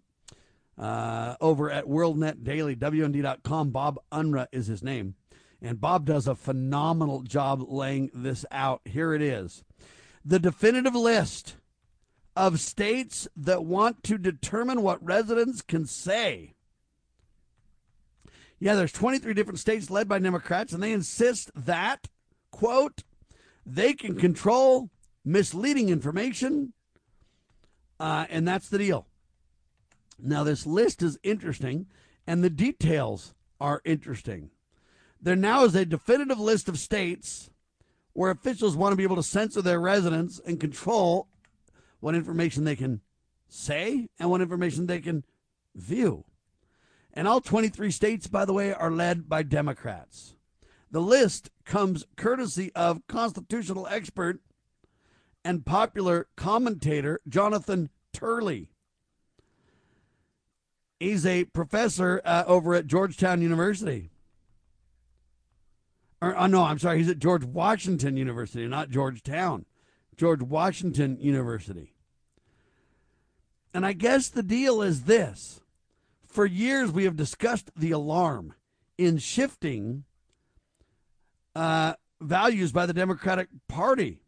uh, 0.78 1.36
over 1.40 1.72
at 1.72 1.86
WorldNet 1.86 2.44
Daily, 2.44 2.76
WND.com. 2.76 3.72
Bob 3.72 4.00
Unruh 4.12 4.48
is 4.52 4.68
his 4.68 4.84
name. 4.84 5.16
And 5.62 5.80
Bob 5.80 6.06
does 6.06 6.28
a 6.28 6.36
phenomenal 6.36 7.22
job 7.22 7.64
laying 7.68 8.12
this 8.14 8.46
out. 8.52 8.82
Here 8.86 9.14
it 9.14 9.22
is 9.22 9.64
the 10.26 10.40
definitive 10.40 10.96
list 10.96 11.56
of 12.36 12.60
states 12.60 13.28
that 13.38 13.64
want 13.64 14.04
to 14.04 14.18
determine 14.18 14.82
what 14.82 15.04
residents 15.06 15.62
can 15.62 15.86
say. 15.86 16.54
Yeah, 18.60 18.76
there's 18.76 18.92
23 18.92 19.34
different 19.34 19.60
states 19.60 19.90
led 19.90 20.08
by 20.08 20.20
Democrats, 20.20 20.74
and 20.74 20.82
they 20.82 20.92
insist 20.92 21.52
that, 21.56 22.08
quote, 22.52 23.04
they 23.66 23.94
can 23.94 24.16
control 24.16 24.90
misleading 25.24 25.90
information, 25.90 26.74
uh, 28.00 28.26
and 28.30 28.48
that's 28.48 28.70
the 28.70 28.78
deal. 28.78 29.08
Now, 30.20 30.44
this 30.44 30.66
list 30.66 31.02
is 31.02 31.20
interesting, 31.24 31.88
and 32.26 32.44
the 32.44 32.50
details 32.50 33.34
are 33.60 33.82
interesting. 33.86 34.50
There 35.22 35.36
now 35.36 35.64
is 35.64 35.76
a 35.76 35.86
definitive 35.86 36.40
list 36.40 36.70
of 36.70 36.80
states 36.80 37.50
where 38.14 38.32
officials 38.32 38.76
want 38.76 38.94
to 38.94 38.98
be 38.98 39.04
able 39.04 39.18
to 39.18 39.24
censor 39.24 39.62
their 39.62 39.80
residents 39.80 40.40
and 40.46 40.60
control 40.60 41.28
what 42.00 42.16
information 42.16 42.64
they 42.64 42.76
can 42.76 43.02
say 43.48 44.08
and 44.20 44.30
what 44.30 44.42
information 44.42 44.88
they 44.88 45.02
can 45.02 45.24
view. 45.76 46.24
And 47.14 47.28
all 47.28 47.42
23 47.42 47.92
states, 47.92 48.28
by 48.28 48.46
the 48.46 48.54
way, 48.54 48.74
are 48.74 48.92
led 48.92 49.28
by 49.28 49.44
Democrats. 49.44 50.36
The 50.92 51.02
list 51.02 51.50
comes 51.66 52.06
courtesy 52.16 52.72
of 52.74 53.06
constitutional 53.08 53.88
expert 53.88 54.40
and 55.44 55.66
popular 55.66 56.28
commentator 56.36 57.22
Jonathan 57.28 57.90
Turley. 58.14 58.70
He's 61.00 61.26
a 61.26 61.46
professor 61.46 62.22
uh, 62.24 62.44
over 62.48 62.74
at 62.74 62.88
Georgetown 62.88 63.42
University. 63.42 64.12
Or, 66.22 66.36
oh, 66.38 66.48
no, 66.48 66.64
I'm 66.64 66.80
sorry, 66.80 67.00
he's 67.00 67.10
at 67.10 67.20
George 67.20 67.44
Washington 67.44 68.18
University, 68.18 68.66
not 68.68 68.90
Georgetown. 68.90 69.66
George 70.18 70.42
Washington 70.42 71.18
University. 71.20 71.94
And 73.74 73.86
I 73.86 73.94
guess 73.94 74.30
the 74.30 74.44
deal 74.44 74.82
is 74.82 75.04
this 75.04 75.60
for 76.36 76.46
years, 76.46 76.92
we 76.92 77.06
have 77.06 77.16
discussed 77.16 77.72
the 77.78 77.92
alarm 77.92 78.54
in 78.98 79.18
shifting 79.18 80.04
uh, 81.56 81.94
values 82.20 82.74
by 82.74 82.86
the 82.86 82.94
Democratic 82.94 83.48
Party. 83.70 84.20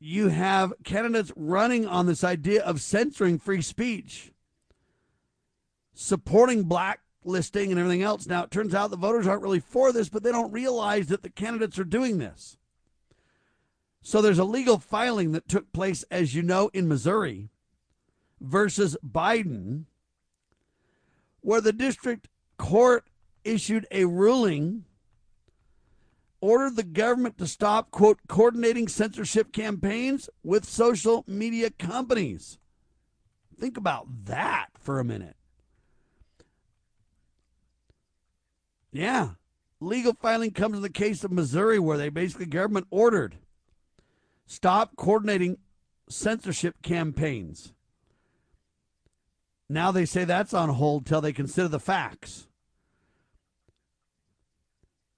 You 0.00 0.28
have 0.28 0.72
candidates 0.82 1.32
running 1.36 1.86
on 1.86 2.06
this 2.06 2.24
idea 2.24 2.64
of 2.64 2.80
censoring 2.80 3.38
free 3.38 3.62
speech, 3.62 4.31
supporting 5.94 6.64
blacklisting 6.64 7.70
and 7.70 7.78
everything 7.78 8.02
else. 8.02 8.26
Now, 8.26 8.44
it 8.44 8.50
turns 8.50 8.74
out 8.74 8.90
the 8.90 8.96
voters 8.96 9.26
aren't 9.26 9.42
really 9.42 9.60
for 9.60 9.92
this, 9.92 10.08
but 10.08 10.22
they 10.22 10.32
don't 10.32 10.52
realize 10.52 11.08
that 11.08 11.22
the 11.22 11.30
candidates 11.30 11.78
are 11.78 11.84
doing 11.84 12.18
this. 12.18 12.56
So 14.00 14.20
there's 14.20 14.38
a 14.38 14.44
legal 14.44 14.78
filing 14.78 15.32
that 15.32 15.48
took 15.48 15.72
place, 15.72 16.04
as 16.10 16.34
you 16.34 16.42
know, 16.42 16.70
in 16.72 16.88
Missouri 16.88 17.50
versus 18.40 18.96
Biden, 19.06 19.84
where 21.40 21.60
the 21.60 21.72
district 21.72 22.28
court 22.58 23.08
issued 23.44 23.86
a 23.90 24.04
ruling 24.04 24.84
ordered 26.40 26.74
the 26.74 26.82
government 26.82 27.38
to 27.38 27.46
stop, 27.46 27.92
quote, 27.92 28.18
coordinating 28.26 28.88
censorship 28.88 29.52
campaigns 29.52 30.28
with 30.42 30.64
social 30.64 31.24
media 31.28 31.70
companies. 31.70 32.58
Think 33.58 33.76
about 33.76 34.08
that 34.24 34.70
for 34.76 34.98
a 34.98 35.04
minute. 35.04 35.36
Yeah. 38.92 39.30
Legal 39.80 40.14
filing 40.14 40.52
comes 40.52 40.76
in 40.76 40.82
the 40.82 40.90
case 40.90 41.24
of 41.24 41.32
Missouri, 41.32 41.78
where 41.78 41.98
they 41.98 42.08
basically 42.08 42.46
government 42.46 42.86
ordered 42.90 43.36
Stop 44.52 44.96
coordinating 44.96 45.56
censorship 46.10 46.82
campaigns. 46.82 47.72
Now 49.66 49.90
they 49.90 50.04
say 50.04 50.24
that's 50.24 50.52
on 50.52 50.68
hold 50.68 51.06
till 51.06 51.22
they 51.22 51.32
consider 51.32 51.68
the 51.68 51.80
facts. 51.80 52.48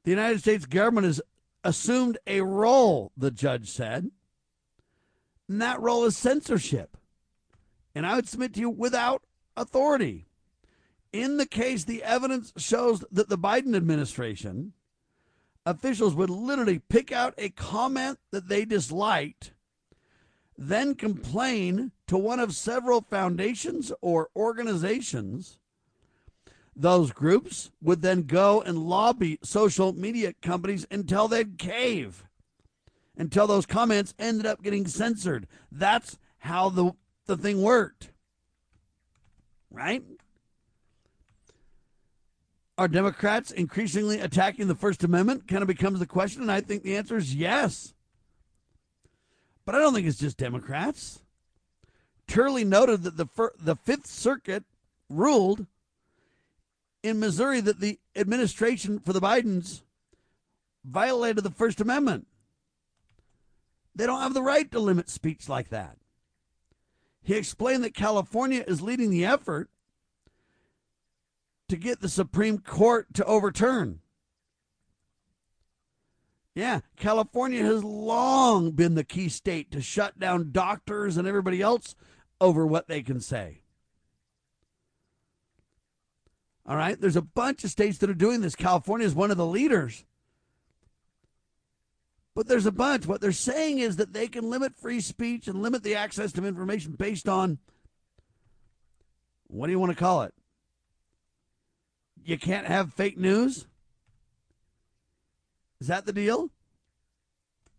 The 0.04 0.12
United 0.12 0.38
States 0.38 0.66
government 0.66 1.06
has 1.06 1.20
assumed 1.64 2.16
a 2.28 2.42
role, 2.42 3.10
the 3.16 3.32
judge 3.32 3.70
said, 3.70 4.10
and 5.48 5.60
that 5.60 5.80
role 5.80 6.04
is 6.04 6.16
censorship. 6.16 6.96
And 7.92 8.06
I 8.06 8.14
would 8.14 8.28
submit 8.28 8.54
to 8.54 8.60
you 8.60 8.70
without 8.70 9.22
authority. 9.56 10.26
In 11.14 11.36
the 11.36 11.46
case, 11.46 11.84
the 11.84 12.02
evidence 12.02 12.52
shows 12.56 13.04
that 13.12 13.28
the 13.28 13.38
Biden 13.38 13.76
administration 13.76 14.72
officials 15.64 16.12
would 16.12 16.28
literally 16.28 16.80
pick 16.80 17.12
out 17.12 17.34
a 17.38 17.50
comment 17.50 18.18
that 18.32 18.48
they 18.48 18.64
disliked, 18.64 19.52
then 20.58 20.96
complain 20.96 21.92
to 22.08 22.18
one 22.18 22.40
of 22.40 22.52
several 22.52 23.00
foundations 23.00 23.92
or 24.00 24.28
organizations. 24.34 25.60
Those 26.74 27.12
groups 27.12 27.70
would 27.80 28.02
then 28.02 28.22
go 28.22 28.60
and 28.60 28.76
lobby 28.76 29.38
social 29.40 29.92
media 29.92 30.34
companies 30.42 30.84
until 30.90 31.28
they'd 31.28 31.58
cave, 31.58 32.24
until 33.16 33.46
those 33.46 33.66
comments 33.66 34.14
ended 34.18 34.46
up 34.46 34.64
getting 34.64 34.88
censored. 34.88 35.46
That's 35.70 36.18
how 36.38 36.70
the, 36.70 36.90
the 37.26 37.36
thing 37.36 37.62
worked. 37.62 38.10
Right? 39.70 40.02
Are 42.76 42.88
Democrats 42.88 43.52
increasingly 43.52 44.18
attacking 44.18 44.66
the 44.66 44.74
First 44.74 45.04
Amendment? 45.04 45.46
Kind 45.46 45.62
of 45.62 45.68
becomes 45.68 46.00
the 46.00 46.06
question, 46.06 46.42
and 46.42 46.50
I 46.50 46.60
think 46.60 46.82
the 46.82 46.96
answer 46.96 47.16
is 47.16 47.34
yes. 47.34 47.94
But 49.64 49.74
I 49.74 49.78
don't 49.78 49.94
think 49.94 50.06
it's 50.06 50.18
just 50.18 50.36
Democrats. 50.36 51.20
Turley 52.26 52.64
noted 52.64 53.02
that 53.04 53.16
the 53.16 53.28
the 53.58 53.76
Fifth 53.76 54.06
Circuit 54.06 54.64
ruled 55.08 55.66
in 57.02 57.20
Missouri 57.20 57.60
that 57.60 57.80
the 57.80 58.00
administration 58.16 58.98
for 58.98 59.12
the 59.12 59.20
Bidens 59.20 59.82
violated 60.84 61.44
the 61.44 61.50
First 61.50 61.80
Amendment. 61.80 62.26
They 63.94 64.06
don't 64.06 64.20
have 64.20 64.34
the 64.34 64.42
right 64.42 64.70
to 64.72 64.80
limit 64.80 65.08
speech 65.08 65.48
like 65.48 65.68
that. 65.68 65.96
He 67.22 67.34
explained 67.34 67.84
that 67.84 67.94
California 67.94 68.64
is 68.66 68.82
leading 68.82 69.10
the 69.10 69.24
effort 69.24 69.70
to 71.68 71.76
get 71.76 72.00
the 72.00 72.08
Supreme 72.08 72.58
Court 72.58 73.12
to 73.14 73.24
overturn. 73.24 74.00
Yeah, 76.54 76.80
California 76.96 77.64
has 77.64 77.82
long 77.82 78.72
been 78.72 78.94
the 78.94 79.02
key 79.02 79.28
state 79.28 79.72
to 79.72 79.80
shut 79.80 80.18
down 80.18 80.52
doctors 80.52 81.16
and 81.16 81.26
everybody 81.26 81.60
else 81.60 81.96
over 82.40 82.64
what 82.66 82.86
they 82.86 83.02
can 83.02 83.20
say. 83.20 83.62
All 86.66 86.76
right, 86.76 86.98
there's 86.98 87.16
a 87.16 87.22
bunch 87.22 87.64
of 87.64 87.70
states 87.70 87.98
that 87.98 88.08
are 88.08 88.14
doing 88.14 88.40
this. 88.40 88.54
California 88.54 89.06
is 89.06 89.14
one 89.14 89.30
of 89.30 89.36
the 89.36 89.46
leaders. 89.46 90.04
But 92.34 92.48
there's 92.48 92.66
a 92.66 92.72
bunch. 92.72 93.06
What 93.06 93.20
they're 93.20 93.32
saying 93.32 93.78
is 93.78 93.96
that 93.96 94.12
they 94.12 94.28
can 94.28 94.48
limit 94.48 94.76
free 94.76 95.00
speech 95.00 95.46
and 95.46 95.62
limit 95.62 95.82
the 95.82 95.94
access 95.94 96.32
to 96.32 96.46
information 96.46 96.92
based 96.92 97.28
on 97.28 97.58
what 99.46 99.66
do 99.66 99.72
you 99.72 99.78
want 99.78 99.92
to 99.92 99.98
call 99.98 100.22
it? 100.22 100.34
You 102.24 102.38
can't 102.38 102.66
have 102.66 102.92
fake 102.92 103.18
news? 103.18 103.66
Is 105.80 105.88
that 105.88 106.06
the 106.06 106.12
deal? 106.12 106.50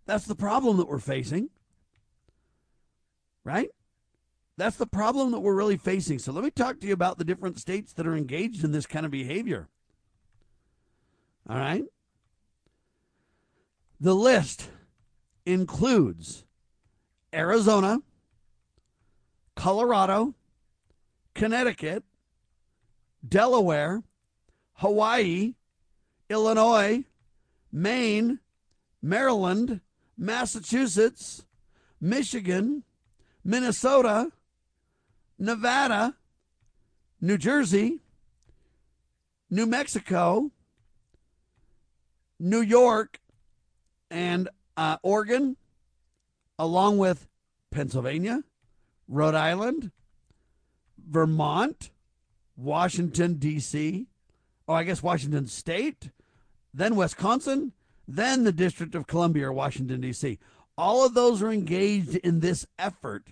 That's 0.05 0.25
the 0.25 0.35
problem 0.35 0.77
that 0.77 0.87
we're 0.87 0.99
facing. 0.99 1.49
Right? 3.43 3.69
That's 4.57 4.77
the 4.77 4.87
problem 4.87 5.31
that 5.31 5.39
we're 5.39 5.55
really 5.55 5.77
facing. 5.77 6.19
So 6.19 6.31
let 6.31 6.43
me 6.43 6.51
talk 6.51 6.79
to 6.79 6.87
you 6.87 6.93
about 6.93 7.17
the 7.17 7.25
different 7.25 7.59
states 7.59 7.93
that 7.93 8.07
are 8.07 8.15
engaged 8.15 8.63
in 8.63 8.71
this 8.71 8.85
kind 8.85 9.05
of 9.05 9.11
behavior. 9.11 9.67
All 11.49 11.57
right. 11.57 11.83
The 13.99 14.15
list 14.15 14.69
includes 15.45 16.45
Arizona, 17.33 17.99
Colorado, 19.55 20.35
Connecticut, 21.33 22.03
Delaware, 23.27 24.03
Hawaii, 24.75 25.53
Illinois, 26.29 27.03
Maine, 27.71 28.39
Maryland, 29.01 29.81
Massachusetts, 30.17 31.45
Michigan, 32.01 32.83
Minnesota, 33.43 34.31
Nevada, 35.37 36.15
New 37.21 37.37
Jersey, 37.37 37.99
New 39.49 39.65
Mexico, 39.65 40.51
New 42.39 42.61
York, 42.61 43.19
and 44.09 44.49
uh, 44.75 44.97
Oregon, 45.03 45.55
along 46.59 46.97
with 46.97 47.27
Pennsylvania, 47.71 48.43
Rhode 49.07 49.35
Island, 49.35 49.91
Vermont, 50.97 51.91
Washington, 52.57 53.35
D.C., 53.35 54.07
oh, 54.67 54.73
I 54.73 54.83
guess 54.83 55.03
Washington 55.03 55.47
State, 55.47 56.11
then 56.73 56.95
Wisconsin, 56.95 57.73
then 58.07 58.43
the 58.43 58.51
District 58.51 58.95
of 58.95 59.07
Columbia 59.07 59.47
or 59.47 59.53
Washington, 59.53 60.01
D.C. 60.01 60.39
All 60.77 61.05
of 61.05 61.13
those 61.13 61.41
are 61.41 61.51
engaged 61.51 62.15
in 62.15 62.39
this 62.39 62.65
effort 62.77 63.27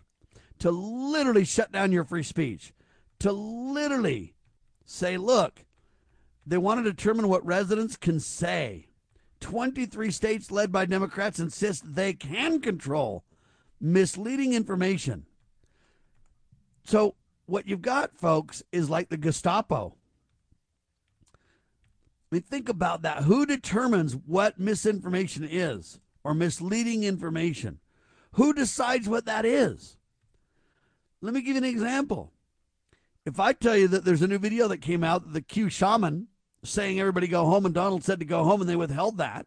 to 0.60 0.72
literally 0.72 1.46
shut 1.46 1.72
down 1.72 1.92
your 1.92 2.06
free 2.06 2.24
speech, 2.24 2.74
to 3.20 3.32
literally 3.32 4.34
say, 4.86 5.18
look, 5.18 5.66
they 6.46 6.58
want 6.58 6.84
to 6.84 6.90
determine 6.90 7.28
what 7.28 7.46
residents 7.46 7.96
can 7.98 8.20
say. 8.20 8.88
23 9.42 10.10
states 10.10 10.52
led 10.52 10.72
by 10.72 10.86
Democrats 10.86 11.40
insist 11.40 11.96
they 11.96 12.14
can 12.14 12.62
control 12.62 13.26
misleading 13.82 14.54
information. 14.54 15.26
So, 16.86 17.16
what 17.46 17.68
you've 17.68 17.82
got, 17.82 18.18
folks, 18.18 18.64
is 18.72 18.90
like 18.90 19.10
the 19.10 19.18
Gestapo. 19.18 19.96
I 22.34 22.38
mean, 22.38 22.42
think 22.42 22.68
about 22.68 23.04
that. 23.04 23.26
Who 23.26 23.46
determines 23.46 24.16
what 24.16 24.60
misinformation 24.60 25.48
is 25.48 26.00
or 26.24 26.34
misleading 26.34 27.04
information? 27.04 27.78
Who 28.32 28.54
decides 28.54 29.08
what 29.08 29.26
that 29.26 29.46
is? 29.46 29.98
Let 31.22 31.36
me 31.36 31.42
give 31.42 31.56
you 31.56 31.58
an 31.60 31.64
example. 31.64 32.34
If 33.24 33.40
I 33.40 33.54
tell 33.54 33.78
you 33.78 33.88
that 33.90 34.04
there's 34.04 34.24
a 34.24 34.28
new 34.28 34.40
video 34.40 34.68
that 34.70 34.80
came 34.80 35.04
out, 35.04 35.34
the 35.34 35.44
Q 35.44 35.70
shaman 35.70 36.28
saying 36.64 37.00
everybody 37.00 37.28
go 37.28 37.46
home, 37.46 37.68
and 37.68 37.76
Donald 37.76 38.04
said 38.04 38.18
to 38.18 38.26
go 38.26 38.44
home, 38.44 38.62
and 38.62 38.70
they 38.70 38.76
withheld 38.76 39.20
that. 39.20 39.46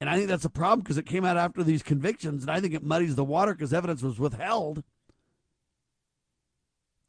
And 0.00 0.08
I 0.08 0.16
think 0.16 0.28
that's 0.28 0.46
a 0.46 0.50
problem 0.50 0.80
because 0.80 0.96
it 0.96 1.04
came 1.04 1.26
out 1.26 1.36
after 1.36 1.62
these 1.62 1.82
convictions, 1.82 2.44
and 2.44 2.50
I 2.50 2.60
think 2.60 2.72
it 2.72 2.82
muddies 2.82 3.14
the 3.14 3.24
water 3.24 3.52
because 3.52 3.74
evidence 3.74 4.00
was 4.00 4.18
withheld. 4.18 4.82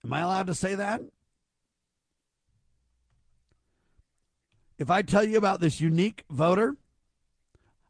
Am 0.03 0.11
I 0.11 0.19
allowed 0.19 0.47
to 0.47 0.53
say 0.53 0.76
that? 0.76 0.99
If 4.78 4.89
I 4.89 5.01
tell 5.01 5.23
you 5.23 5.38
about 5.38 5.61
this 5.61 5.80
unique 5.80 6.26
voter, 6.30 6.76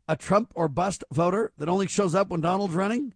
a 0.08 0.16
Trump 0.16 0.52
or 0.56 0.68
bust 0.68 1.04
voter 1.12 1.52
that 1.58 1.70
only 1.70 1.88
shows 1.88 2.14
up 2.14 2.30
when 2.30 2.42
Donald's 2.42 2.76
running, 2.76 3.14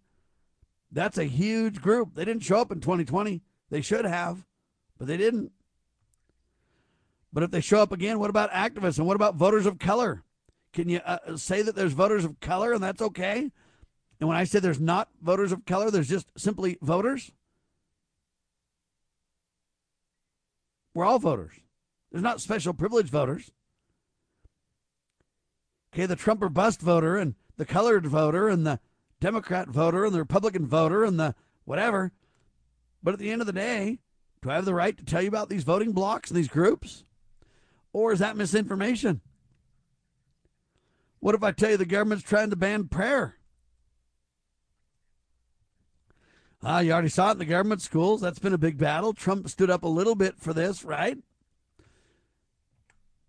that's 0.91 1.17
a 1.17 1.25
huge 1.25 1.81
group. 1.81 2.15
They 2.15 2.25
didn't 2.25 2.43
show 2.43 2.57
up 2.57 2.71
in 2.71 2.79
2020. 2.79 3.41
They 3.69 3.81
should 3.81 4.05
have, 4.05 4.45
but 4.97 5.07
they 5.07 5.17
didn't. 5.17 5.51
But 7.31 7.43
if 7.43 7.51
they 7.51 7.61
show 7.61 7.79
up 7.79 7.91
again, 7.91 8.17
what 8.17 8.31
about 8.31 8.51
activists 8.51 8.97
and 8.97 9.05
what 9.05 9.15
about 9.15 9.35
voters 9.35 9.67
of 9.67 9.77
color? 9.77 10.23
Can 10.73 10.89
you 10.89 10.99
uh, 11.05 11.37
say 11.37 11.61
that 11.61 11.75
there's 11.75 11.93
voters 11.93 12.25
of 12.25 12.39
color 12.39 12.73
and 12.73 12.83
that's 12.83 13.01
okay? 13.01 13.51
And 14.19 14.27
when 14.27 14.37
I 14.37 14.45
say 14.45 14.59
there's 14.59 14.79
not 14.79 15.09
voters 15.21 15.51
of 15.51 15.65
color, 15.65 15.91
there's 15.91 16.09
just 16.09 16.31
simply 16.37 16.77
voters? 16.81 17.31
We're 20.95 21.05
all 21.05 21.19
voters. 21.19 21.53
There's 22.11 22.23
not 22.23 22.41
special 22.41 22.73
privileged 22.73 23.09
voters. 23.09 23.51
Okay, 25.93 26.05
the 26.05 26.15
Trump 26.15 26.41
or 26.41 26.49
bust 26.49 26.81
voter 26.81 27.17
and 27.17 27.35
the 27.57 27.65
colored 27.65 28.05
voter 28.05 28.47
and 28.47 28.65
the 28.65 28.79
Democrat 29.19 29.67
voter 29.67 30.05
and 30.05 30.13
the 30.13 30.19
Republican 30.19 30.65
voter 30.65 31.03
and 31.03 31.19
the 31.19 31.35
whatever. 31.65 32.11
But 33.01 33.13
at 33.13 33.19
the 33.19 33.31
end 33.31 33.41
of 33.41 33.47
the 33.47 33.53
day, 33.53 33.99
do 34.41 34.49
I 34.49 34.55
have 34.55 34.65
the 34.65 34.73
right 34.73 34.97
to 34.97 35.03
tell 35.03 35.21
you 35.21 35.27
about 35.27 35.49
these 35.49 35.63
voting 35.63 35.91
blocs 35.91 36.29
and 36.29 36.37
these 36.37 36.47
groups? 36.47 37.03
Or 37.91 38.13
is 38.13 38.19
that 38.19 38.37
misinformation? 38.37 39.21
What 41.19 41.35
if 41.35 41.43
I 41.43 41.51
tell 41.51 41.71
you 41.71 41.77
the 41.77 41.85
government's 41.85 42.23
trying 42.23 42.49
to 42.49 42.55
ban 42.55 42.87
prayer? 42.87 43.35
Ah, 46.61 46.79
you 46.79 46.91
already 46.91 47.09
saw 47.09 47.29
it 47.29 47.33
in 47.33 47.37
the 47.39 47.45
government 47.45 47.81
schools. 47.81 48.21
That's 48.21 48.39
been 48.39 48.53
a 48.53 48.57
big 48.57 48.77
battle. 48.77 49.13
Trump 49.13 49.49
stood 49.49 49.69
up 49.69 49.83
a 49.83 49.87
little 49.87 50.15
bit 50.15 50.35
for 50.37 50.53
this, 50.53 50.83
right? 50.83 51.17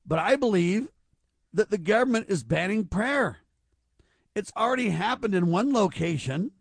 But 0.05 0.19
I 0.19 0.37
believe 0.37 0.89
that 1.53 1.71
the 1.71 1.79
government 1.79 2.27
is 2.29 2.43
banning 2.43 2.87
prayer. 2.87 3.39
It's 4.35 4.53
already 4.57 4.91
happened 4.91 5.35
in 5.35 5.49
one 5.49 5.73
location. 5.73 6.53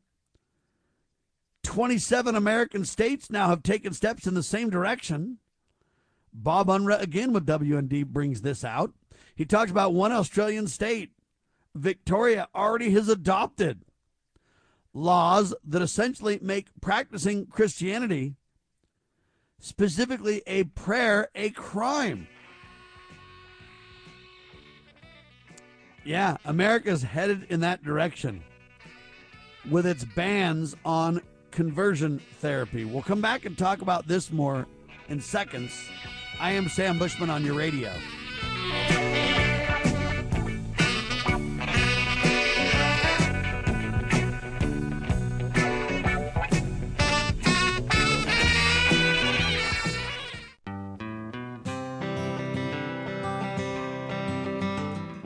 27 1.64 2.36
American 2.36 2.84
states 2.86 3.30
now 3.30 3.50
have 3.50 3.62
taken 3.62 3.94
steps 3.94 4.26
in 4.26 4.34
the 4.34 4.44
same 4.44 4.70
direction. 4.70 5.38
Bob 6.34 6.68
Unruh, 6.68 7.02
again 7.02 7.34
with 7.34 7.46
WND, 7.46 8.08
brings 8.08 8.42
this 8.42 8.64
out. 8.64 8.94
He 9.36 9.46
talks 9.46 9.72
about 9.72 9.94
one 9.94 10.12
Australian 10.12 10.68
state, 10.68 11.12
Victoria, 11.76 12.48
already 12.56 12.92
has 12.92 13.08
adopted 13.08 13.84
laws 14.94 15.54
that 15.64 15.82
essentially 15.82 16.40
make 16.42 16.68
practicing 16.82 17.46
Christianity, 17.46 18.36
specifically 19.60 20.42
a 20.48 20.64
prayer, 20.64 21.30
a 21.36 21.52
crime. 21.52 22.28
Yeah, 26.04 26.38
America's 26.46 27.04
headed 27.04 27.48
in 27.50 27.60
that 27.62 27.84
direction 27.84 28.42
with 29.70 29.86
its 29.86 30.04
bans 30.04 30.76
on 30.86 31.22
conversion 31.52 32.20
therapy. 32.40 32.86
We'll 32.86 33.02
come 33.04 33.22
back 33.22 33.46
and 33.46 33.58
talk 33.58 33.82
about 33.82 34.08
this 34.08 34.32
more 34.32 34.66
in 35.10 35.20
seconds. 35.20 35.72
I 36.40 36.52
am 36.52 36.70
Sam 36.70 36.98
Bushman 36.98 37.30
on 37.30 37.46
your 37.46 37.56
radio. 37.56 37.92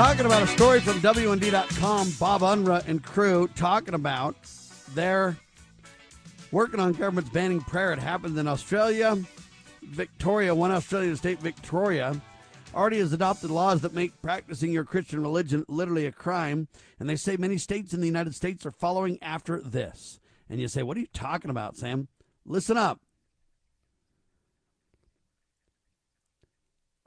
Talking 0.00 0.24
about 0.24 0.42
a 0.42 0.46
story 0.46 0.80
from 0.80 0.98
WND.com. 1.00 2.12
Bob 2.18 2.40
Unruh 2.40 2.88
and 2.88 3.04
crew 3.04 3.50
talking 3.54 3.92
about 3.92 4.34
their 4.94 5.36
working 6.52 6.80
on 6.80 6.92
governments 6.92 7.28
banning 7.28 7.60
prayer. 7.60 7.92
It 7.92 7.98
happened 7.98 8.38
in 8.38 8.48
Australia. 8.48 9.22
Victoria, 9.82 10.54
one 10.54 10.70
Australian 10.70 11.16
state, 11.16 11.38
Victoria, 11.40 12.18
already 12.74 12.98
has 13.00 13.12
adopted 13.12 13.50
laws 13.50 13.82
that 13.82 13.92
make 13.92 14.22
practicing 14.22 14.72
your 14.72 14.84
Christian 14.84 15.20
religion 15.20 15.66
literally 15.68 16.06
a 16.06 16.12
crime. 16.12 16.68
And 16.98 17.06
they 17.06 17.16
say 17.16 17.36
many 17.36 17.58
states 17.58 17.92
in 17.92 18.00
the 18.00 18.06
United 18.06 18.34
States 18.34 18.64
are 18.64 18.72
following 18.72 19.18
after 19.20 19.60
this. 19.60 20.18
And 20.48 20.58
you 20.58 20.68
say, 20.68 20.82
What 20.82 20.96
are 20.96 21.00
you 21.00 21.08
talking 21.12 21.50
about, 21.50 21.76
Sam? 21.76 22.08
Listen 22.46 22.78
up. 22.78 23.02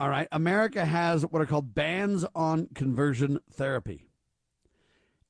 All 0.00 0.08
right. 0.08 0.28
America 0.32 0.84
has 0.84 1.24
what 1.24 1.40
are 1.40 1.46
called 1.46 1.74
bans 1.74 2.24
on 2.34 2.68
conversion 2.74 3.38
therapy. 3.50 4.08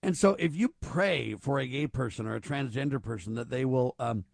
And 0.02 0.16
so 0.16 0.36
if 0.38 0.54
you 0.54 0.74
pray 0.80 1.34
for 1.34 1.58
a 1.58 1.66
gay 1.66 1.86
person 1.86 2.26
or 2.26 2.34
a 2.34 2.40
transgender 2.40 3.02
person 3.02 3.34
that 3.34 3.50
they 3.50 3.64
will 3.64 3.94
um, 3.98 4.24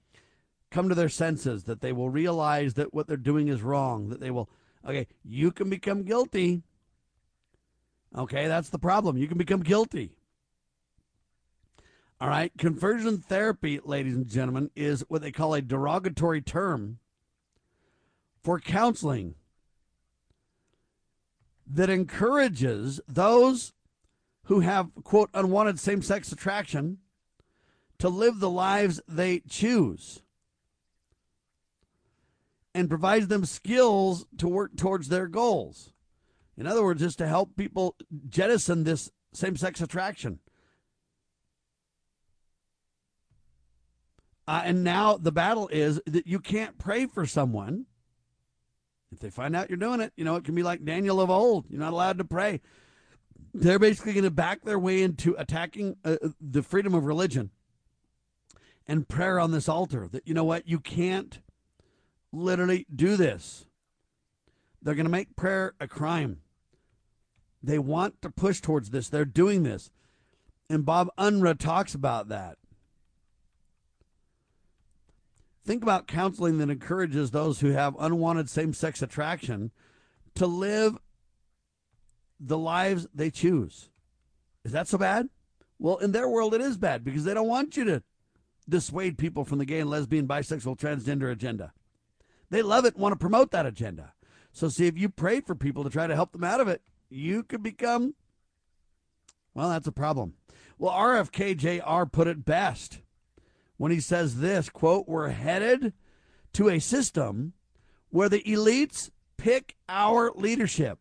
come 0.71 0.89
to 0.89 0.95
their 0.95 1.09
senses, 1.09 1.65
that 1.65 1.81
they 1.81 1.93
will 1.93 2.11
realize 2.11 2.75
that 2.75 2.93
what 2.95 3.07
they're 3.07 3.17
doing 3.17 3.49
is 3.49 3.63
wrong, 3.63 4.09
that 4.09 4.21
they 4.21 4.31
will, 4.31 4.49
okay, 4.85 5.07
you 5.25 5.53
can 5.53 5.71
become 5.71 6.03
guilty. 6.03 6.63
Okay, 8.17 8.49
that's 8.49 8.71
the 8.71 8.79
problem. 8.79 9.17
You 9.17 9.29
can 9.29 9.39
become 9.39 9.63
guilty. 9.63 10.17
All 12.21 12.29
right, 12.29 12.53
conversion 12.59 13.19
therapy, 13.19 13.81
ladies 13.83 14.15
and 14.15 14.27
gentlemen, 14.27 14.71
is 14.77 15.05
what 15.09 15.23
they 15.23 15.33
call 15.33 15.55
a 15.55 15.63
derogatory 15.63 16.43
term 16.43 16.99
for 18.43 18.59
counseling 18.59 19.37
that 21.73 21.91
encourages 21.91 23.01
those 23.07 23.73
who 24.45 24.61
have, 24.61 24.91
quote, 25.05 25.31
unwanted 25.33 25.79
same 25.79 26.03
sex 26.03 26.33
attraction 26.33 26.99
to 27.99 28.09
live 28.09 28.41
the 28.41 28.51
lives 28.51 29.01
they 29.07 29.41
choose 29.49 30.23
and 32.75 32.89
provides 32.89 33.29
them 33.29 33.45
skills 33.45 34.27
to 34.39 34.49
work 34.49 34.77
towards 34.77 35.09
their 35.09 35.29
goals. 35.29 35.93
In 36.57 36.67
other 36.67 36.83
words, 36.83 37.03
is 37.03 37.17
to 37.17 37.27
help 37.27 37.57
people 37.57 37.97
jettison 38.29 38.85
this 38.85 39.11
same 39.33 39.57
sex 39.57 39.81
attraction. 39.81 40.41
Uh, 44.49 44.63
and 44.65 44.83
now 44.83 45.17
the 45.17 45.31
battle 45.31 45.69
is 45.69 46.01
that 46.07 46.27
you 46.27 46.41
can't 46.41 46.79
pray 46.79 47.07
for 47.07 47.25
someone 47.25 47.87
if 49.13 49.19
they 49.21 49.31
find 49.31 49.57
out 49.57 49.69
you're 49.69 49.77
doing 49.77 50.01
it, 50.01 50.13
you 50.17 50.25
know, 50.25 50.37
it 50.37 50.45
can 50.45 50.55
be 50.55 50.63
like 50.63 50.85
Daniel 50.85 51.21
of 51.21 51.31
old. 51.31 51.67
You're 51.69 51.81
not 51.81 51.93
allowed 51.93 52.19
to 52.19 52.25
pray. 52.25 52.61
They're 53.53 53.79
basically 53.79 54.13
going 54.13 54.25
to 54.25 54.31
back 54.31 54.63
their 54.63 54.79
way 54.79 55.03
into 55.03 55.35
attacking 55.37 55.97
uh, 56.05 56.17
the 56.41 56.63
freedom 56.63 56.95
of 56.95 57.05
religion 57.05 57.51
and 58.87 59.09
prayer 59.09 59.41
on 59.41 59.51
this 59.51 59.69
altar. 59.69 60.09
That, 60.11 60.27
you 60.27 60.35
know 60.35 60.45
what, 60.45 60.69
you 60.69 60.79
can't 60.79 61.41
literally 62.33 62.87
do 62.95 63.17
this. 63.17 63.67
They're 64.83 64.95
going 64.95 65.05
to 65.07 65.11
make 65.11 65.37
prayer 65.37 65.75
a 65.81 65.89
crime. 65.89 66.41
They 67.63 67.79
want 67.79 68.23
to 68.23 68.31
push 68.31 68.61
towards 68.61 68.91
this. 68.91 69.09
They're 69.09 69.25
doing 69.25 69.65
this. 69.65 69.91
And 70.69 70.87
Bob 70.87 71.11
Unruh 71.19 71.59
talks 71.59 71.95
about 71.95 72.29
that. 72.29 72.57
Think 75.65 75.83
about 75.83 76.07
counseling 76.07 76.59
that 76.59 76.71
encourages 76.71 77.31
those 77.31 77.61
who 77.61 77.71
have 77.71 77.97
unwanted 77.99 78.49
same 78.49 78.73
sex 78.73 79.03
attraction 79.03 79.71
to 80.35 80.47
live 80.47 80.99
the 82.39 82.59
lives 82.59 83.07
they 83.15 83.31
choose. 83.31 83.91
Is 84.65 84.73
that 84.73 84.89
so 84.89 84.99
bad? 84.99 85.29
Well, 85.79 85.99
in 85.99 86.13
their 86.13 86.29
world, 86.29 86.55
it 86.55 86.61
is 86.61 86.77
bad 86.77 87.05
because 87.05 87.25
they 87.25 87.35
don't 87.35 87.49
want 87.49 87.77
you 87.77 87.85
to 87.85 88.03
dissuade 88.69 89.19
people 89.19 89.45
from 89.45 89.59
the 89.59 89.65
gay 89.65 89.81
and 89.81 89.91
lesbian, 89.91 90.27
bisexual, 90.27 90.79
transgender 90.79 91.31
agenda. 91.31 91.73
They 92.51 92.63
love 92.63 92.85
it 92.85 92.95
and 92.95 93.03
want 93.03 93.13
to 93.13 93.19
promote 93.19 93.51
that 93.51 93.67
agenda. 93.67 94.13
So, 94.53 94.69
see, 94.69 94.87
if 94.87 94.99
you 94.99 95.09
pray 95.09 95.41
for 95.41 95.55
people 95.55 95.85
to 95.85 95.91
try 95.91 96.07
to 96.07 96.15
help 96.15 96.33
them 96.33 96.45
out 96.45 96.61
of 96.61 96.69
it, 96.69 96.83
you 97.09 97.43
could 97.43 97.63
become, 97.63 98.15
well, 99.55 99.69
that's 99.71 99.87
a 99.87 99.93
problem. 99.93 100.35
Well, 100.79 100.93
RFK 100.93 101.57
Jr. 101.57 102.09
put 102.11 102.27
it 102.27 102.45
best 102.45 103.01
when 103.81 103.91
he 103.91 103.99
says 103.99 104.37
this 104.37 104.69
quote 104.69 105.09
we're 105.09 105.31
headed 105.31 105.95
to 106.53 106.69
a 106.69 106.79
system 106.79 107.55
where 108.11 108.29
the 108.29 108.43
elites 108.43 109.09
pick 109.39 109.75
our 109.89 110.31
leadership. 110.35 110.99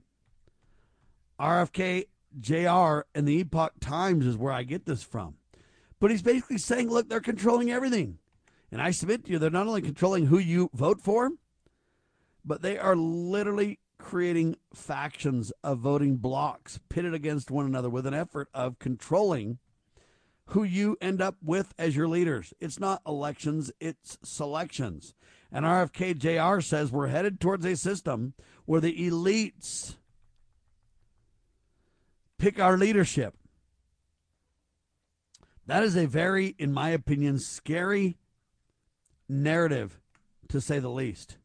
Rfk 1.38 2.06
jr 2.40 3.02
and 3.14 3.28
the 3.28 3.40
epoch 3.40 3.74
times 3.82 4.26
is 4.26 4.38
where 4.38 4.54
i 4.54 4.64
get 4.64 4.86
this 4.86 5.04
from. 5.04 5.36
But 6.00 6.12
he's 6.12 6.22
basically 6.22 6.58
saying 6.58 6.90
look 6.90 7.10
they're 7.10 7.20
controlling 7.20 7.70
everything. 7.70 8.18
And 8.72 8.82
i 8.82 8.92
submit 8.92 9.26
to 9.26 9.32
you 9.34 9.40
they're 9.40 9.50
not 9.50 9.68
only 9.68 9.82
controlling 9.82 10.28
who 10.28 10.40
you 10.40 10.70
vote 10.74 11.02
for 11.02 11.32
but 12.46 12.62
they 12.62 12.78
are 12.78 12.96
literally 12.96 13.80
creating 13.98 14.56
factions 14.74 15.52
of 15.66 15.80
voting 15.80 16.16
blocs 16.16 16.80
pitted 16.88 17.14
against 17.14 17.52
one 17.52 17.66
another 17.66 17.90
with 17.90 18.08
an 18.08 18.14
effort 18.14 18.48
of 18.54 18.80
controlling 18.80 19.60
who 20.50 20.64
you 20.64 20.98
end 21.00 21.22
up 21.22 21.36
with 21.44 21.74
as 21.78 21.96
your 21.96 22.08
leaders. 22.08 22.54
It's 22.60 22.80
not 22.80 23.02
elections, 23.06 23.72
it's 23.80 24.18
selections. 24.24 25.14
And 25.52 25.66
RFK 25.66 26.18
Jr. 26.18 26.62
says 26.62 26.92
we're 26.92 27.08
headed 27.08 27.40
towards 27.40 27.66
a 27.66 27.76
system 27.76 28.34
where 28.66 28.82
the 28.82 29.10
elites 29.10 29.96
pick 32.38 32.60
our 32.60 32.78
leadership. 32.78 33.36
That 35.68 35.84
is 35.84 35.96
a 35.96 36.08
very, 36.08 36.56
in 36.58 36.74
my 36.74 36.90
opinion, 36.90 37.38
scary 37.38 38.18
narrative, 39.28 40.00
to 40.48 40.60
say 40.60 40.80
the 40.80 40.90
least. 40.90 41.38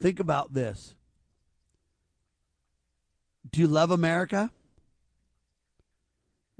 Think 0.00 0.18
about 0.18 0.54
this. 0.54 0.96
Do 3.48 3.60
you 3.60 3.68
love 3.68 3.92
America? 3.92 4.50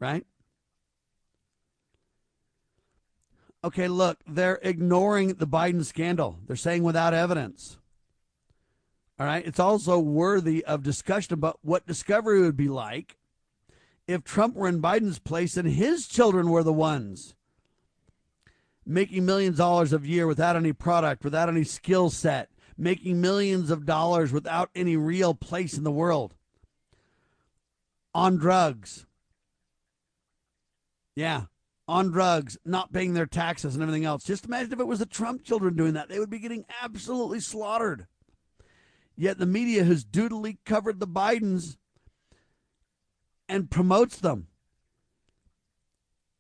Right? 0.03 0.27
Okay, 3.65 3.87
look, 3.87 4.19
they're 4.27 4.59
ignoring 4.63 5.35
the 5.35 5.47
Biden 5.47 5.85
scandal. 5.85 6.41
They're 6.47 6.57
saying 6.57 6.83
without 6.83 7.15
evidence. 7.15 7.79
All 9.21 9.27
right. 9.27 9.47
It's 9.47 9.61
also 9.61 10.01
worthy 10.01 10.65
of 10.65 10.83
discussion 10.83 11.35
about 11.35 11.61
what 11.63 11.87
discovery 11.87 12.41
would 12.41 12.57
be 12.57 12.69
like 12.69 13.17
if 14.09 14.25
Trump 14.25 14.57
were 14.57 14.67
in 14.67 14.83
Biden's 14.83 15.21
place 15.21 15.57
and 15.57 15.69
his 15.69 16.09
children 16.09 16.51
were 16.51 16.65
the 16.65 16.73
ones 16.73 17.37
making 18.85 19.25
millions 19.25 19.55
of 19.55 19.59
dollars 19.59 19.93
a 19.93 20.01
year 20.01 20.27
without 20.27 20.57
any 20.57 20.73
product, 20.73 21.23
without 21.23 21.49
any 21.49 21.63
skill 21.63 22.11
set, 22.11 22.49
making 22.77 23.21
millions 23.21 23.71
of 23.71 23.87
dollars 23.87 24.33
without 24.33 24.71
any 24.75 24.97
real 24.97 25.35
place 25.35 25.79
in 25.79 25.85
the 25.85 25.93
world, 25.93 26.35
on 28.13 28.37
drugs, 28.37 29.07
yeah, 31.15 31.43
on 31.89 32.11
drugs, 32.11 32.57
not 32.65 32.93
paying 32.93 33.15
their 33.15 33.27
taxes 33.27 33.75
and 33.75 33.83
everything 33.83 34.05
else. 34.05 34.25
Just 34.25 34.47
imagine 34.47 34.73
if 34.73 34.81
it 34.81 34.87
was 34.87 34.99
the 35.01 35.07
Trump 35.07 35.45
children 35.45 35.77
doing 35.77 35.95
that. 35.95 36.09
They 36.09 36.19
would 36.19 36.31
be 36.31 36.39
getting 36.39 36.65
absolutely 36.83 37.41
slaughtered. 37.41 38.07
Yet 39.17 39.39
the 39.39 39.47
media 39.47 39.85
has 39.85 40.05
dutifully 40.05 40.59
covered 40.65 41.01
the 41.01 41.07
Bidens 41.07 41.77
and 43.49 43.71
promotes 43.71 44.17
them. 44.19 44.47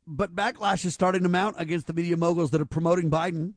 but 0.06 0.34
backlash 0.34 0.84
is 0.84 0.94
starting 0.94 1.22
to 1.22 1.28
mount 1.28 1.56
against 1.58 1.86
the 1.86 1.92
media 1.92 2.16
moguls 2.16 2.50
that 2.50 2.60
are 2.60 2.66
promoting 2.66 3.10
Biden. 3.10 3.54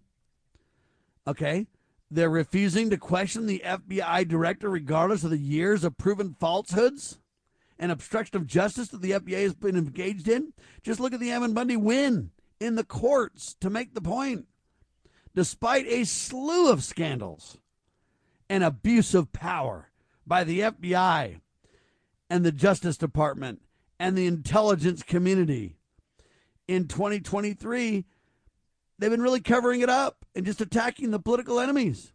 Okay. 1.28 1.68
They're 2.12 2.30
refusing 2.30 2.90
to 2.92 2.98
question 2.98 3.46
the 3.48 3.64
FBI 3.66 4.28
director 4.28 4.70
regardless 4.70 5.24
of 5.24 5.32
the 5.32 5.40
years 5.40 5.84
of 5.84 5.98
proven 5.98 6.36
falsehoods 6.40 7.20
and 7.78 7.92
obstruction 7.92 8.38
of 8.38 8.48
justice 8.48 8.90
that 8.90 9.02
the 9.02 9.12
FBI 9.12 9.44
has 9.44 9.54
been 9.54 9.76
engaged 9.76 10.28
in. 10.28 10.54
Just 10.84 11.00
look 11.00 11.14
at 11.14 11.20
the 11.20 11.32
Ammon 11.32 11.54
Bundy 11.54 11.78
win 11.78 12.32
in 12.60 12.76
the 12.76 12.84
courts 12.84 13.56
to 13.60 13.70
make 13.70 13.94
the 13.94 14.02
point. 14.02 14.46
Despite 15.36 15.86
a 15.88 16.06
slew 16.06 16.72
of 16.72 16.84
scandals 16.84 17.58
and 18.50 18.64
abuse 18.64 19.14
of 19.14 19.34
power 19.34 19.90
by 20.26 20.44
the 20.44 20.62
FBI 20.62 21.42
and 22.30 22.46
the 22.46 22.52
Justice 22.52 22.98
Department 22.98 23.62
and 24.00 24.18
the 24.18 24.28
intelligence 24.28 25.04
community 25.04 25.76
in 26.68 26.88
2023, 26.88 28.06
they've 28.98 29.12
been 29.12 29.22
really 29.22 29.42
covering 29.42 29.82
it 29.82 29.90
up 29.90 30.26
and 30.34 30.46
just 30.46 30.62
attacking 30.62 31.12
the 31.12 31.20
political 31.20 31.60
enemies. 31.60 32.14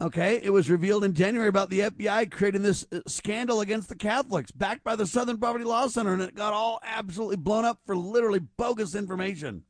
Okay, 0.00 0.40
it 0.40 0.50
was 0.50 0.70
revealed 0.70 1.02
in 1.02 1.12
January 1.12 1.48
about 1.48 1.70
the 1.70 1.80
FBI 1.80 2.30
creating 2.30 2.62
this 2.62 2.86
uh, 2.92 3.00
scandal 3.08 3.60
against 3.60 3.88
the 3.88 3.96
Catholics, 3.96 4.52
backed 4.52 4.84
by 4.84 4.94
the 4.94 5.08
Southern 5.08 5.38
Poverty 5.38 5.64
Law 5.64 5.88
Center, 5.88 6.12
and 6.12 6.22
it 6.22 6.36
got 6.36 6.52
all 6.52 6.78
absolutely 6.84 7.36
blown 7.36 7.64
up 7.64 7.80
for 7.84 7.96
literally 7.96 8.38
bogus 8.38 8.94
information. 8.94 9.64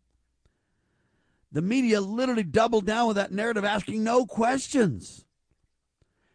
The 1.51 1.63
media 1.63 2.03
literally 2.03 2.43
doubled 2.43 2.85
down 2.85 3.09
with 3.09 3.17
that 3.17 3.33
narrative, 3.33 3.65
asking 3.65 4.05
no 4.05 4.27
questions. 4.27 5.25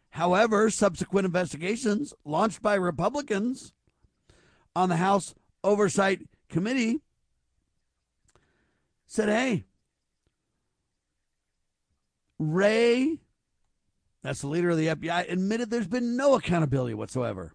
However, 0.09 0.71
subsequent 0.71 1.25
investigations 1.25 2.15
launched 2.25 2.63
by 2.63 2.73
Republicans 2.73 3.73
on 4.75 4.89
the 4.89 4.95
House 4.95 5.35
Oversight 5.63 6.21
Committee 6.49 6.99
said, 9.05 9.29
hey, 9.29 9.65
Wray 12.39 13.19
that's 14.23 14.41
the 14.41 14.47
leader 14.47 14.69
of 14.69 14.77
the 14.77 14.87
FBI, 14.87 15.31
admitted 15.31 15.69
there's 15.69 15.87
been 15.87 16.15
no 16.15 16.35
accountability 16.35 16.93
whatsoever. 16.93 17.53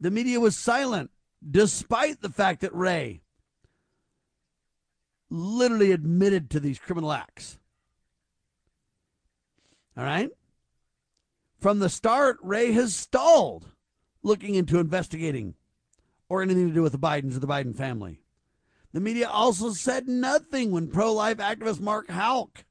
The 0.00 0.10
media 0.10 0.40
was 0.40 0.56
silent 0.56 1.10
despite 1.48 2.20
the 2.20 2.28
fact 2.28 2.60
that 2.60 2.74
Wray 2.74 3.22
literally 5.30 5.92
admitted 5.92 6.50
to 6.50 6.60
these 6.60 6.78
criminal 6.78 7.12
acts. 7.12 7.58
All 9.96 10.04
right? 10.04 10.30
From 11.58 11.78
the 11.78 11.88
start, 11.88 12.38
Wray 12.42 12.72
has 12.72 12.94
stalled 12.94 13.68
looking 14.22 14.56
into 14.56 14.80
investigating 14.80 15.54
or 16.28 16.42
anything 16.42 16.68
to 16.68 16.74
do 16.74 16.82
with 16.82 16.92
the 16.92 16.98
Bidens 16.98 17.36
or 17.36 17.40
the 17.40 17.46
Biden 17.46 17.76
family. 17.76 18.20
The 18.92 19.00
media 19.00 19.28
also 19.28 19.70
said 19.70 20.08
nothing 20.08 20.70
when 20.70 20.88
pro 20.88 21.12
life 21.12 21.38
activist 21.38 21.80
Mark 21.80 22.10
Houck 22.10 22.64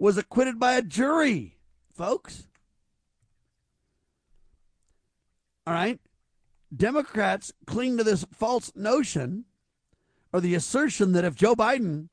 was 0.00 0.16
acquitted 0.16 0.58
by 0.58 0.72
a 0.72 0.82
jury, 0.82 1.58
folks. 1.92 2.48
All 5.66 5.74
right? 5.74 6.00
Democrats 6.74 7.52
cling 7.66 7.98
to 7.98 8.04
this 8.04 8.24
false 8.32 8.72
notion 8.74 9.44
or 10.32 10.40
the 10.40 10.54
assertion 10.54 11.12
that 11.12 11.24
if 11.24 11.34
Joe 11.34 11.54
Biden 11.54 12.08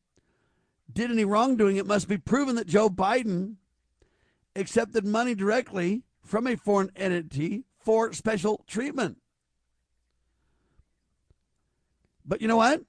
did 0.92 1.10
any 1.10 1.24
wrongdoing, 1.24 1.78
it 1.78 1.86
must 1.86 2.10
be 2.10 2.18
proven 2.18 2.56
that 2.58 2.68
Joe 2.68 2.90
Biden 2.90 3.56
accepted 4.54 5.06
money 5.06 5.34
directly 5.34 6.04
from 6.22 6.46
a 6.46 6.58
foreign 6.58 6.92
entity 6.96 7.64
for 7.80 8.12
special 8.12 8.66
treatment. 8.68 9.18
But 12.26 12.42
you 12.42 12.50
know 12.50 12.58
what? 12.58 12.82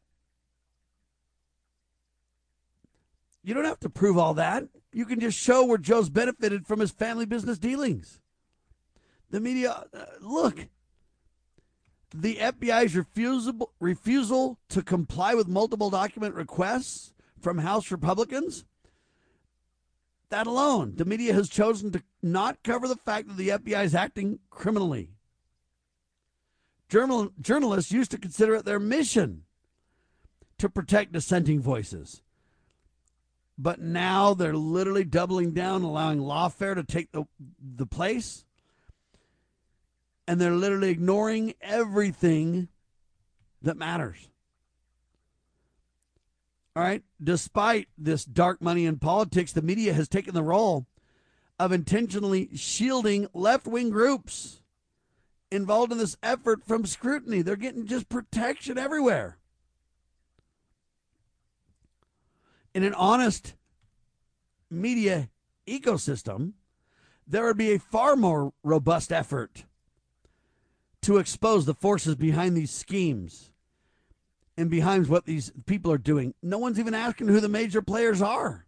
You 3.44 3.55
don't 3.55 3.64
have 3.64 3.80
to 3.80 3.88
prove 3.88 4.18
all 4.18 4.34
that. 4.34 4.64
You 4.93 5.05
can 5.05 5.20
just 5.20 5.39
show 5.39 5.64
where 5.64 5.78
Joe's 5.78 6.09
benefited 6.09 6.66
from 6.66 6.80
his 6.80 6.91
family 6.91 7.26
business 7.26 7.59
dealings. 7.59 8.20
The 9.30 9.41
media, 9.41 9.84
uh, 9.93 10.05
look, 10.20 10.68
the 12.14 12.36
FBI's 12.36 12.97
refusal, 12.97 13.72
refusal 13.80 14.59
to 14.70 14.82
comply 14.82 15.34
with 15.34 15.47
multiple 15.47 15.91
document 15.91 16.34
requests 16.34 17.12
from 17.39 17.59
House 17.59 17.91
Republicans, 17.91 18.64
that 20.30 20.47
alone, 20.47 20.95
the 20.97 21.05
media 21.05 21.34
has 21.34 21.49
chosen 21.49 21.91
to 21.93 22.03
not 22.22 22.62
cover 22.62 22.89
the 22.89 22.97
fact 22.97 23.28
that 23.28 23.36
the 23.36 23.49
FBI 23.49 23.84
is 23.84 23.95
acting 23.95 24.39
criminally. 24.51 25.11
Journal, 26.89 27.30
journalists 27.41 27.93
used 27.93 28.11
to 28.11 28.18
consider 28.18 28.55
it 28.57 28.64
their 28.64 28.80
mission 28.80 29.45
to 30.59 30.68
protect 30.68 31.12
dissenting 31.12 31.61
voices. 31.61 32.22
But 33.59 33.80
now 33.80 34.34
they're 34.34 34.54
literally 34.54 35.04
doubling 35.04 35.52
down, 35.52 35.82
allowing 35.82 36.20
lawfare 36.20 36.76
to 36.76 36.84
take 36.84 37.11
the, 37.11 37.24
the 37.61 37.86
place. 37.86 38.44
And 40.28 40.40
they're 40.40 40.52
literally 40.52 40.90
ignoring 40.90 41.54
everything 41.61 42.68
that 43.62 43.76
matters. 43.76 44.28
All 46.76 46.84
right. 46.84 47.02
Despite 47.20 47.88
this 47.98 48.24
dark 48.24 48.62
money 48.62 48.86
in 48.86 49.00
politics, 49.00 49.52
the 49.52 49.62
media 49.62 49.92
has 49.92 50.09
taken 50.09 50.34
the 50.34 50.42
role 50.44 50.86
of 51.59 51.72
intentionally 51.72 52.50
shielding 52.54 53.26
left 53.34 53.66
wing 53.66 53.90
groups 53.90 54.62
involved 55.50 55.90
in 55.90 55.98
this 55.98 56.16
effort 56.22 56.64
from 56.64 56.86
scrutiny. 56.86 57.42
They're 57.42 57.56
getting 57.56 57.86
just 57.86 58.09
protection 58.09 58.78
everywhere. 58.78 59.38
In 62.79 62.85
an 62.85 62.95
honest 62.95 63.57
media 64.70 65.31
ecosystem, 65.66 66.53
there 67.26 67.45
would 67.45 67.57
be 67.57 67.72
a 67.72 67.79
far 67.81 68.14
more 68.14 68.53
robust 68.62 69.11
effort 69.11 69.64
to 71.03 71.16
expose 71.16 71.66
the 71.66 71.74
forces 71.74 72.14
behind 72.14 72.57
these 72.57 72.70
schemes 72.70 73.51
and 74.57 74.70
behind 74.70 75.09
what 75.09 75.24
these 75.24 75.51
people 75.66 75.91
are 75.91 75.99
doing. 75.99 76.35
No 76.41 76.59
one's 76.59 76.79
even 76.79 76.95
asking 76.95 77.26
who 77.26 77.41
the 77.41 77.49
major 77.49 77.83
players 77.83 78.22
are. 78.22 78.64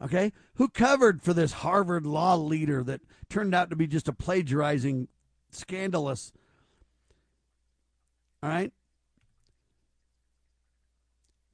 Okay? 0.00 0.32
Who 0.54 0.68
covered 0.68 1.22
for 1.22 1.34
this 1.34 1.50
Harvard 1.50 2.06
law 2.06 2.36
leader 2.36 2.84
that 2.84 3.00
turned 3.28 3.56
out 3.56 3.70
to 3.70 3.76
be 3.76 3.88
just 3.88 4.06
a 4.06 4.12
plagiarizing, 4.12 5.08
scandalous? 5.50 6.32
All 8.40 8.50
right? 8.50 8.72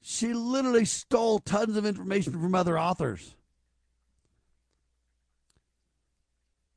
She 0.03 0.35
literally 0.35 0.85
stole 0.85 1.39
tons 1.39 1.77
of 1.77 1.87
information 1.87 2.33
from 2.33 2.55
other 2.55 2.79
authors. 2.79 3.37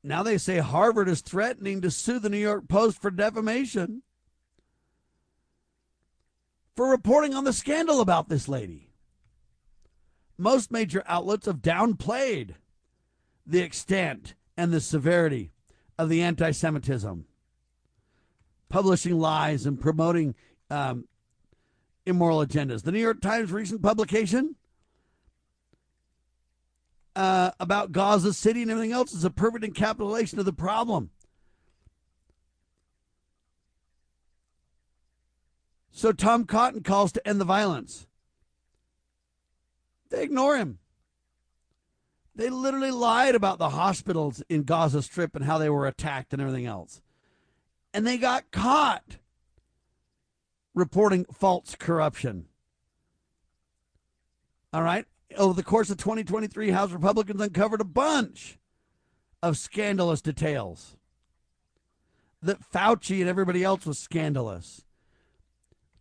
Now 0.04 0.22
they 0.22 0.38
say 0.38 0.60
Harvard 0.60 1.10
is 1.10 1.22
threatening 1.22 1.82
to 1.82 1.90
sue 1.90 2.20
the 2.20 2.30
New 2.30 2.38
York 2.38 2.68
Post 2.68 3.02
for 3.02 3.10
defamation 3.10 4.04
for 6.76 6.88
reporting 6.88 7.34
on 7.34 7.44
the 7.44 7.54
scandal 7.54 8.00
about 8.00 8.30
this 8.30 8.48
lady. 8.48 8.92
Most 10.38 10.72
major 10.72 11.04
outlets 11.08 11.48
have 11.48 11.58
downplayed 11.58 12.56
the 13.48 13.62
extent 13.62 14.36
and 14.56 14.72
the 14.72 14.82
severity 14.82 15.52
of 15.98 16.10
the 16.10 16.22
anti 16.22 16.52
Semitism, 16.52 17.26
publishing 18.70 19.18
lies 19.18 19.66
and 19.66 19.80
promoting 19.80 20.36
um, 20.70 21.06
immoral 22.06 22.46
agendas. 22.46 22.84
The 22.84 22.92
New 22.92 23.00
York 23.00 23.22
Times 23.22 23.52
recent 23.52 23.82
publication 23.82 24.56
uh, 27.16 27.52
about 27.60 27.92
Gaza 27.92 28.34
City 28.34 28.62
and 28.62 28.72
everything 28.72 28.92
else 28.92 29.14
is 29.14 29.24
a 29.24 29.30
perfect 29.30 29.64
encapsulation 29.64 30.38
of 30.38 30.46
the 30.46 30.54
problem. 30.54 31.10
So 35.92 36.12
Tom 36.12 36.44
Cotton 36.44 36.84
calls 36.84 37.14
to 37.14 37.26
end 37.28 37.40
the 37.40 37.46
violence. 37.46 38.06
They 40.10 40.24
ignore 40.24 40.58
him. 40.58 40.80
They 42.36 42.50
literally 42.50 42.92
lied 42.92 43.34
about 43.34 43.60
the 43.60 43.70
hospitals 43.70 44.44
in 44.50 44.64
Gaza 44.64 45.02
Strip 45.02 45.38
and 45.38 45.46
how 45.46 45.58
they 45.58 45.70
were 45.70 45.88
attacked 45.88 46.34
and 46.34 46.42
everything 46.42 46.66
else. 46.66 47.02
And 47.94 48.06
they 48.06 48.18
got 48.18 48.52
caught 48.52 49.20
reporting 50.76 51.26
false 51.34 51.76
corruption. 51.76 52.46
All 54.72 54.84
right. 54.84 55.06
Over 55.38 55.54
the 55.54 55.64
course 55.64 55.90
of 55.90 55.98
2023, 55.98 56.70
House 56.70 56.92
Republicans 56.92 57.42
uncovered 57.42 57.82
a 57.82 57.86
bunch 57.86 58.60
of 59.42 59.58
scandalous 59.58 60.22
details. 60.22 60.98
That 62.44 62.60
Fauci 62.62 63.22
and 63.22 63.30
everybody 63.30 63.64
else 63.64 63.86
was 63.86 63.98
scandalous. 63.98 64.84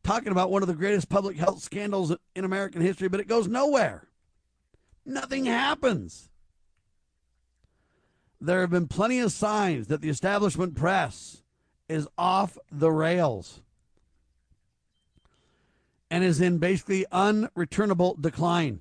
Talking 0.03 0.33
about 0.33 0.51
one 0.51 0.63
of 0.63 0.69
the 0.69 0.75
greatest 0.75 1.09
public 1.09 1.39
health 1.39 1.63
scandals 1.63 2.15
in 2.35 2.45
American 2.45 2.83
history, 2.83 3.09
but 3.09 3.21
it 3.21 3.29
goes 3.29 3.49
nowhere. 3.49 4.09
Nothing 5.07 5.47
happens. 5.47 6.29
There 8.41 8.61
have 8.61 8.71
been 8.71 8.89
plenty 8.89 9.21
of 9.21 9.33
signs 9.33 9.87
that 9.87 10.03
the 10.03 10.11
establishment 10.11 10.75
press 10.75 11.43
is 11.89 12.07
off 12.19 12.59
the 12.71 12.91
rails 12.91 13.63
and 16.11 16.23
is 16.25 16.41
in 16.41 16.59
basically 16.59 17.07
unreturnable 17.13 18.21
decline. 18.21 18.81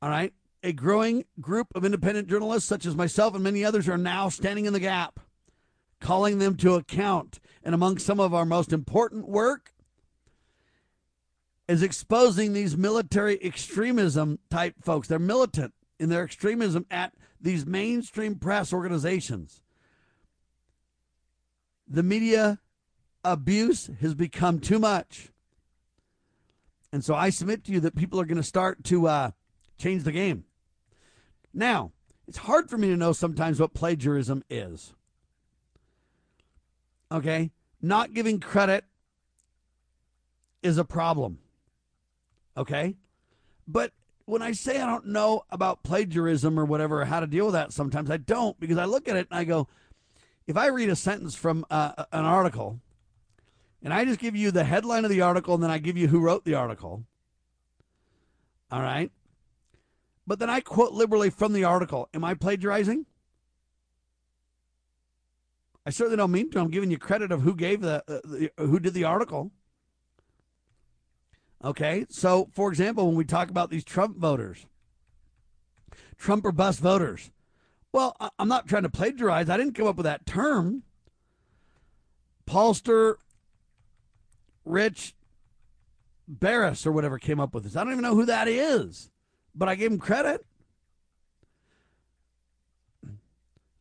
All 0.00 0.10
right. 0.10 0.32
A 0.64 0.72
growing 0.72 1.24
group 1.40 1.68
of 1.74 1.84
independent 1.84 2.28
journalists, 2.28 2.68
such 2.68 2.86
as 2.86 2.94
myself 2.94 3.34
and 3.34 3.42
many 3.42 3.64
others, 3.64 3.88
are 3.88 3.98
now 3.98 4.28
standing 4.28 4.66
in 4.66 4.72
the 4.72 4.80
gap, 4.80 5.18
calling 6.00 6.38
them 6.38 6.56
to 6.58 6.74
account. 6.74 7.40
And 7.64 7.74
among 7.74 7.98
some 7.98 8.20
of 8.20 8.34
our 8.34 8.44
most 8.44 8.72
important 8.72 9.28
work 9.28 9.72
is 11.68 11.82
exposing 11.82 12.52
these 12.52 12.76
military 12.76 13.42
extremism 13.42 14.38
type 14.50 14.74
folks. 14.82 15.08
They're 15.08 15.18
militant 15.18 15.74
in 15.98 16.08
their 16.08 16.24
extremism 16.24 16.86
at 16.90 17.14
these 17.40 17.64
mainstream 17.66 18.36
press 18.36 18.72
organizations. 18.72 19.62
The 21.88 22.02
media 22.02 22.60
abuse 23.24 23.90
has 24.00 24.14
become 24.14 24.58
too 24.58 24.78
much. 24.78 25.30
And 26.92 27.04
so 27.04 27.14
I 27.14 27.30
submit 27.30 27.64
to 27.64 27.72
you 27.72 27.80
that 27.80 27.96
people 27.96 28.20
are 28.20 28.24
going 28.24 28.36
to 28.36 28.42
start 28.42 28.84
to 28.84 29.08
uh, 29.08 29.30
change 29.78 30.04
the 30.04 30.12
game. 30.12 30.44
Now, 31.54 31.92
it's 32.28 32.38
hard 32.38 32.68
for 32.68 32.78
me 32.78 32.88
to 32.88 32.96
know 32.96 33.12
sometimes 33.12 33.60
what 33.60 33.74
plagiarism 33.74 34.44
is. 34.50 34.94
Okay? 37.10 37.50
Not 37.80 38.14
giving 38.14 38.40
credit 38.40 38.84
is 40.62 40.78
a 40.78 40.84
problem. 40.84 41.38
Okay? 42.56 42.96
But 43.66 43.92
when 44.24 44.42
I 44.42 44.52
say 44.52 44.80
I 44.80 44.86
don't 44.86 45.08
know 45.08 45.42
about 45.50 45.82
plagiarism 45.82 46.58
or 46.58 46.64
whatever, 46.64 47.02
or 47.02 47.04
how 47.06 47.20
to 47.20 47.26
deal 47.26 47.46
with 47.46 47.54
that, 47.54 47.72
sometimes 47.72 48.10
I 48.10 48.18
don't 48.18 48.58
because 48.60 48.78
I 48.78 48.84
look 48.84 49.08
at 49.08 49.16
it 49.16 49.26
and 49.30 49.38
I 49.38 49.44
go, 49.44 49.68
if 50.46 50.56
I 50.56 50.66
read 50.66 50.88
a 50.88 50.96
sentence 50.96 51.34
from 51.34 51.64
uh, 51.70 52.04
an 52.12 52.24
article 52.24 52.80
and 53.82 53.92
I 53.92 54.04
just 54.04 54.20
give 54.20 54.36
you 54.36 54.50
the 54.50 54.64
headline 54.64 55.04
of 55.04 55.10
the 55.10 55.20
article 55.20 55.54
and 55.54 55.62
then 55.62 55.70
I 55.70 55.78
give 55.78 55.96
you 55.96 56.08
who 56.08 56.20
wrote 56.20 56.44
the 56.44 56.54
article, 56.54 57.04
all 58.70 58.82
right? 58.82 59.10
But 60.26 60.38
then 60.38 60.48
I 60.48 60.60
quote 60.60 60.92
liberally 60.92 61.30
from 61.30 61.52
the 61.52 61.64
article. 61.64 62.08
Am 62.14 62.24
I 62.24 62.34
plagiarizing? 62.34 63.06
I 65.84 65.90
certainly 65.90 66.16
don't 66.16 66.30
mean 66.30 66.50
to. 66.50 66.60
I'm 66.60 66.70
giving 66.70 66.90
you 66.90 66.98
credit 66.98 67.32
of 67.32 67.42
who 67.42 67.56
gave 67.56 67.80
the, 67.80 68.04
uh, 68.06 68.20
the 68.24 68.50
who 68.56 68.78
did 68.78 68.94
the 68.94 69.04
article. 69.04 69.50
Okay, 71.64 72.06
so 72.08 72.48
for 72.52 72.68
example, 72.68 73.06
when 73.06 73.16
we 73.16 73.24
talk 73.24 73.50
about 73.50 73.70
these 73.70 73.84
Trump 73.84 74.16
voters, 74.16 74.66
Trump 76.16 76.44
or 76.44 76.52
bust 76.52 76.80
voters, 76.80 77.30
well, 77.92 78.16
I'm 78.38 78.48
not 78.48 78.68
trying 78.68 78.84
to 78.84 78.88
plagiarize. 78.88 79.50
I 79.50 79.56
didn't 79.56 79.74
come 79.74 79.86
up 79.86 79.96
with 79.96 80.04
that 80.04 80.24
term. 80.24 80.82
Pollster, 82.46 83.16
Rich, 84.64 85.14
Baris, 86.28 86.86
or 86.86 86.92
whatever 86.92 87.18
came 87.18 87.40
up 87.40 87.54
with 87.54 87.64
this. 87.64 87.76
I 87.76 87.84
don't 87.84 87.92
even 87.92 88.02
know 88.02 88.14
who 88.14 88.26
that 88.26 88.48
is, 88.48 89.10
but 89.54 89.68
I 89.68 89.74
gave 89.74 89.90
him 89.90 89.98
credit. 89.98 90.44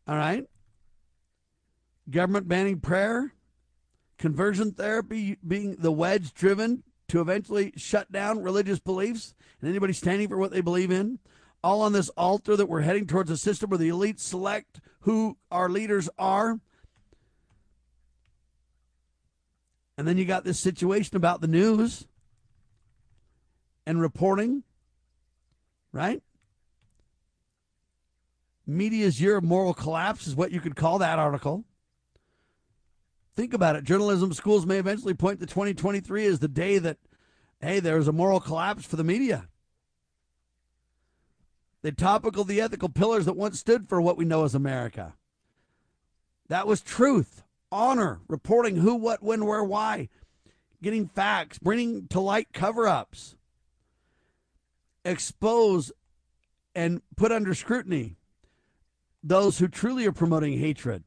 All 0.08 0.16
right. 0.16 0.46
Government 2.10 2.48
banning 2.48 2.80
prayer, 2.80 3.34
conversion 4.18 4.72
therapy 4.72 5.38
being 5.48 5.78
the 5.78 5.92
wedge 5.92 6.34
driven 6.34 6.84
to 7.08 7.22
eventually 7.22 7.74
shut 7.78 8.12
down 8.12 8.42
religious 8.42 8.80
beliefs 8.80 9.34
and 9.60 9.70
anybody 9.70 9.94
standing 9.94 10.28
for 10.28 10.38
what 10.38 10.52
they 10.52 10.62
believe 10.62 10.92
in, 10.92 11.20
all 11.64 11.82
on 11.82 11.94
this 11.94 12.10
altar 12.10 12.56
that 12.56 12.68
we're 12.68 12.82
heading 12.82 13.06
towards 13.06 13.30
a 13.30 13.38
system 13.38 13.70
where 13.70 13.78
the 13.78 13.90
elite 13.90 14.20
select 14.20 14.82
who 15.02 15.38
our 15.52 15.70
leaders 15.70 16.10
are. 16.18 16.60
And 20.02 20.08
then 20.08 20.18
you 20.18 20.26
got 20.26 20.44
this 20.44 20.60
situation 20.60 21.16
about 21.16 21.42
the 21.42 21.48
news 21.48 22.08
and 23.86 24.02
reporting, 24.02 24.64
right? 25.92 26.24
Media's 28.66 29.22
year 29.22 29.38
of 29.38 29.44
moral 29.44 29.76
collapse 29.76 30.26
is 30.26 30.36
what 30.36 30.52
you 30.52 30.60
could 30.60 30.76
call 30.76 30.98
that 30.98 31.20
article. 31.20 31.66
Think 33.36 33.54
about 33.54 33.76
it. 33.76 33.84
Journalism 33.84 34.34
schools 34.34 34.66
may 34.66 34.80
eventually 34.80 35.14
point 35.14 35.40
to 35.40 35.46
2023 35.46 36.26
as 36.26 36.40
the 36.40 36.48
day 36.48 36.80
that, 36.80 36.98
hey, 37.60 37.80
there's 37.80 38.08
a 38.08 38.12
moral 38.12 38.40
collapse 38.40 38.84
for 38.84 38.96
the 38.96 39.04
media. 39.04 39.50
The 41.84 41.92
topical, 41.92 42.44
the 42.44 42.60
ethical 42.60 42.90
pillars 42.90 43.26
that 43.26 43.38
once 43.38 43.60
stood 43.60 43.88
for 43.88 44.02
what 44.02 44.18
we 44.18 44.26
know 44.26 44.46
as 44.46 44.56
America. 44.56 45.14
That 46.48 46.66
was 46.66 46.82
truth, 46.82 47.44
honor, 47.72 48.22
reporting 48.28 48.78
who, 48.78 48.96
what, 48.96 49.24
when, 49.24 49.46
where, 49.46 49.64
why, 49.64 50.10
getting 50.82 51.08
facts, 51.08 51.60
bringing 51.60 52.08
to 52.10 52.20
light 52.20 52.50
cover 52.54 52.88
ups, 52.88 53.36
expose 55.04 55.92
and 56.76 57.02
put 57.16 57.32
under 57.32 57.54
scrutiny 57.54 58.16
those 59.24 59.60
who 59.60 59.68
truly 59.68 60.06
are 60.06 60.12
promoting 60.12 60.58
hatred 60.58 61.04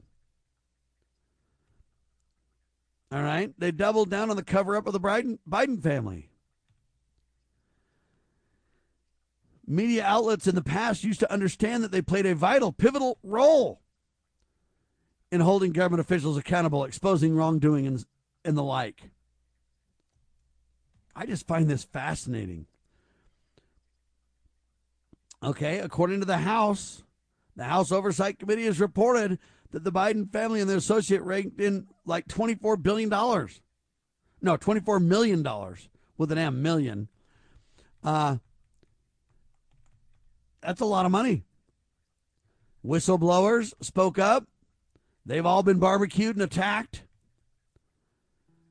all 3.15 3.23
right. 3.23 3.53
They 3.57 3.71
doubled 3.71 4.09
down 4.09 4.29
on 4.29 4.35
the 4.35 4.43
cover 4.43 4.75
up 4.75 4.87
of 4.87 4.93
the 4.93 4.99
Biden, 4.99 5.39
Biden 5.49 5.81
family. 5.81 6.31
Media 9.65 10.03
outlets 10.03 10.47
in 10.47 10.55
the 10.55 10.61
past 10.61 11.03
used 11.03 11.21
to 11.21 11.31
understand 11.31 11.83
that 11.83 11.91
they 11.91 12.01
played 12.01 12.25
a 12.25 12.35
vital, 12.35 12.73
pivotal 12.73 13.17
role 13.23 13.81
in 15.31 15.41
holding 15.41 15.71
government 15.71 16.01
officials 16.01 16.37
accountable, 16.37 16.83
exposing 16.83 17.35
wrongdoing, 17.35 17.87
and, 17.87 18.05
and 18.43 18.57
the 18.57 18.63
like. 18.63 19.09
I 21.15 21.25
just 21.25 21.47
find 21.47 21.69
this 21.69 21.83
fascinating. 21.83 22.67
Okay, 25.43 25.79
according 25.79 26.19
to 26.19 26.25
the 26.25 26.37
House, 26.37 27.03
the 27.55 27.63
House 27.63 27.91
Oversight 27.91 28.39
Committee 28.39 28.65
has 28.65 28.79
reported 28.79 29.39
that 29.71 29.83
the 29.83 29.91
Biden 29.91 30.31
family 30.31 30.61
and 30.61 30.69
their 30.69 30.77
associate 30.77 31.21
ranked 31.21 31.59
in 31.59 31.87
like 32.05 32.27
$24 32.27 32.81
billion. 32.81 33.09
No, 33.09 34.57
$24 34.57 35.03
million 35.03 35.45
with 36.17 36.31
an 36.31 36.37
M, 36.37 36.61
million. 36.61 37.07
Uh, 38.03 38.37
that's 40.61 40.81
a 40.81 40.85
lot 40.85 41.05
of 41.05 41.11
money. 41.11 41.43
Whistleblowers 42.85 43.73
spoke 43.81 44.19
up. 44.19 44.47
They've 45.25 45.45
all 45.45 45.63
been 45.63 45.79
barbecued 45.79 46.35
and 46.35 46.43
attacked. 46.43 47.03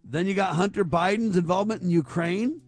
Then 0.05 0.27
you 0.27 0.35
got 0.35 0.55
Hunter 0.55 0.85
Biden's 0.85 1.37
involvement 1.37 1.83
in 1.83 1.91
Ukraine. 1.91 2.61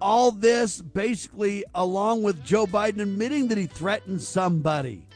All 0.00 0.32
this 0.32 0.80
basically, 0.80 1.64
along 1.74 2.24
with 2.24 2.44
Joe 2.44 2.66
Biden 2.66 3.00
admitting 3.00 3.48
that 3.48 3.58
he 3.58 3.66
threatened 3.66 4.20
somebody 4.20 5.06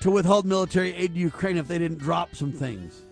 to 0.00 0.10
withhold 0.10 0.44
military 0.46 0.92
aid 0.96 1.14
to 1.14 1.20
Ukraine 1.20 1.56
if 1.56 1.68
they 1.68 1.78
didn't 1.78 1.98
drop 1.98 2.34
some 2.34 2.50
things. 2.50 3.02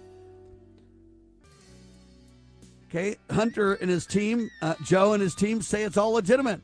Okay, 2.89 3.17
Hunter 3.31 3.75
and 3.75 3.89
his 3.89 4.07
team, 4.07 4.51
uh, 4.63 4.75
Joe 4.83 5.13
and 5.13 5.23
his 5.23 5.37
team 5.37 5.63
say 5.63 5.85
it's 5.85 5.97
all 5.97 6.15
legitimate. 6.15 6.61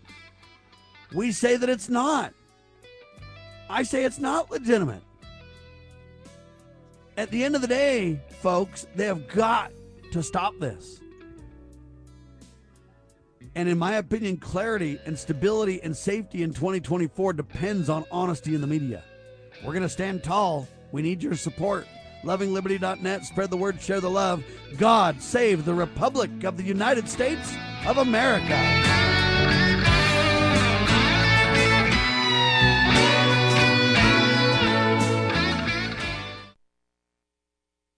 We 1.15 1.31
say 1.31 1.57
that 1.57 1.69
it's 1.69 1.89
not. 1.89 2.33
I 3.69 3.83
say 3.83 4.05
it's 4.05 4.19
not 4.19 4.51
legitimate. 4.51 5.03
At 7.17 7.31
the 7.31 7.45
end 7.45 7.55
of 7.55 7.63
the 7.63 7.69
day, 7.69 8.21
folks, 8.41 8.87
they 8.95 9.07
have 9.07 9.27
got 9.29 9.73
to 10.13 10.23
stop 10.23 10.55
this. 10.59 11.01
And 13.55 13.71
in 13.71 13.79
my 13.79 13.95
opinion, 13.95 14.37
clarity 14.37 14.99
and 15.07 15.19
stability 15.19 15.81
and 15.83 15.97
safety 15.97 16.43
in 16.43 16.53
2024 16.53 17.33
depends 17.33 17.89
on 17.89 18.05
honesty 18.13 18.55
in 18.55 18.61
the 18.61 18.67
media. 18.67 19.03
We're 19.65 19.73
going 19.73 19.83
to 19.83 19.89
stand 19.89 20.23
tall. 20.23 20.69
We 20.93 21.01
need 21.01 21.23
your 21.23 21.35
support. 21.37 21.87
LovingLiberty.net. 22.23 23.25
Spread 23.25 23.51
the 23.51 23.57
word, 23.57 23.81
share 23.81 24.01
the 24.01 24.11
love. 24.11 24.45
God 24.77 25.23
save 25.23 25.65
the 25.65 25.73
Republic 25.73 26.45
of 26.45 26.59
the 26.59 26.65
United 26.65 27.09
States 27.09 27.55
of 27.87 27.97
America. 27.97 29.16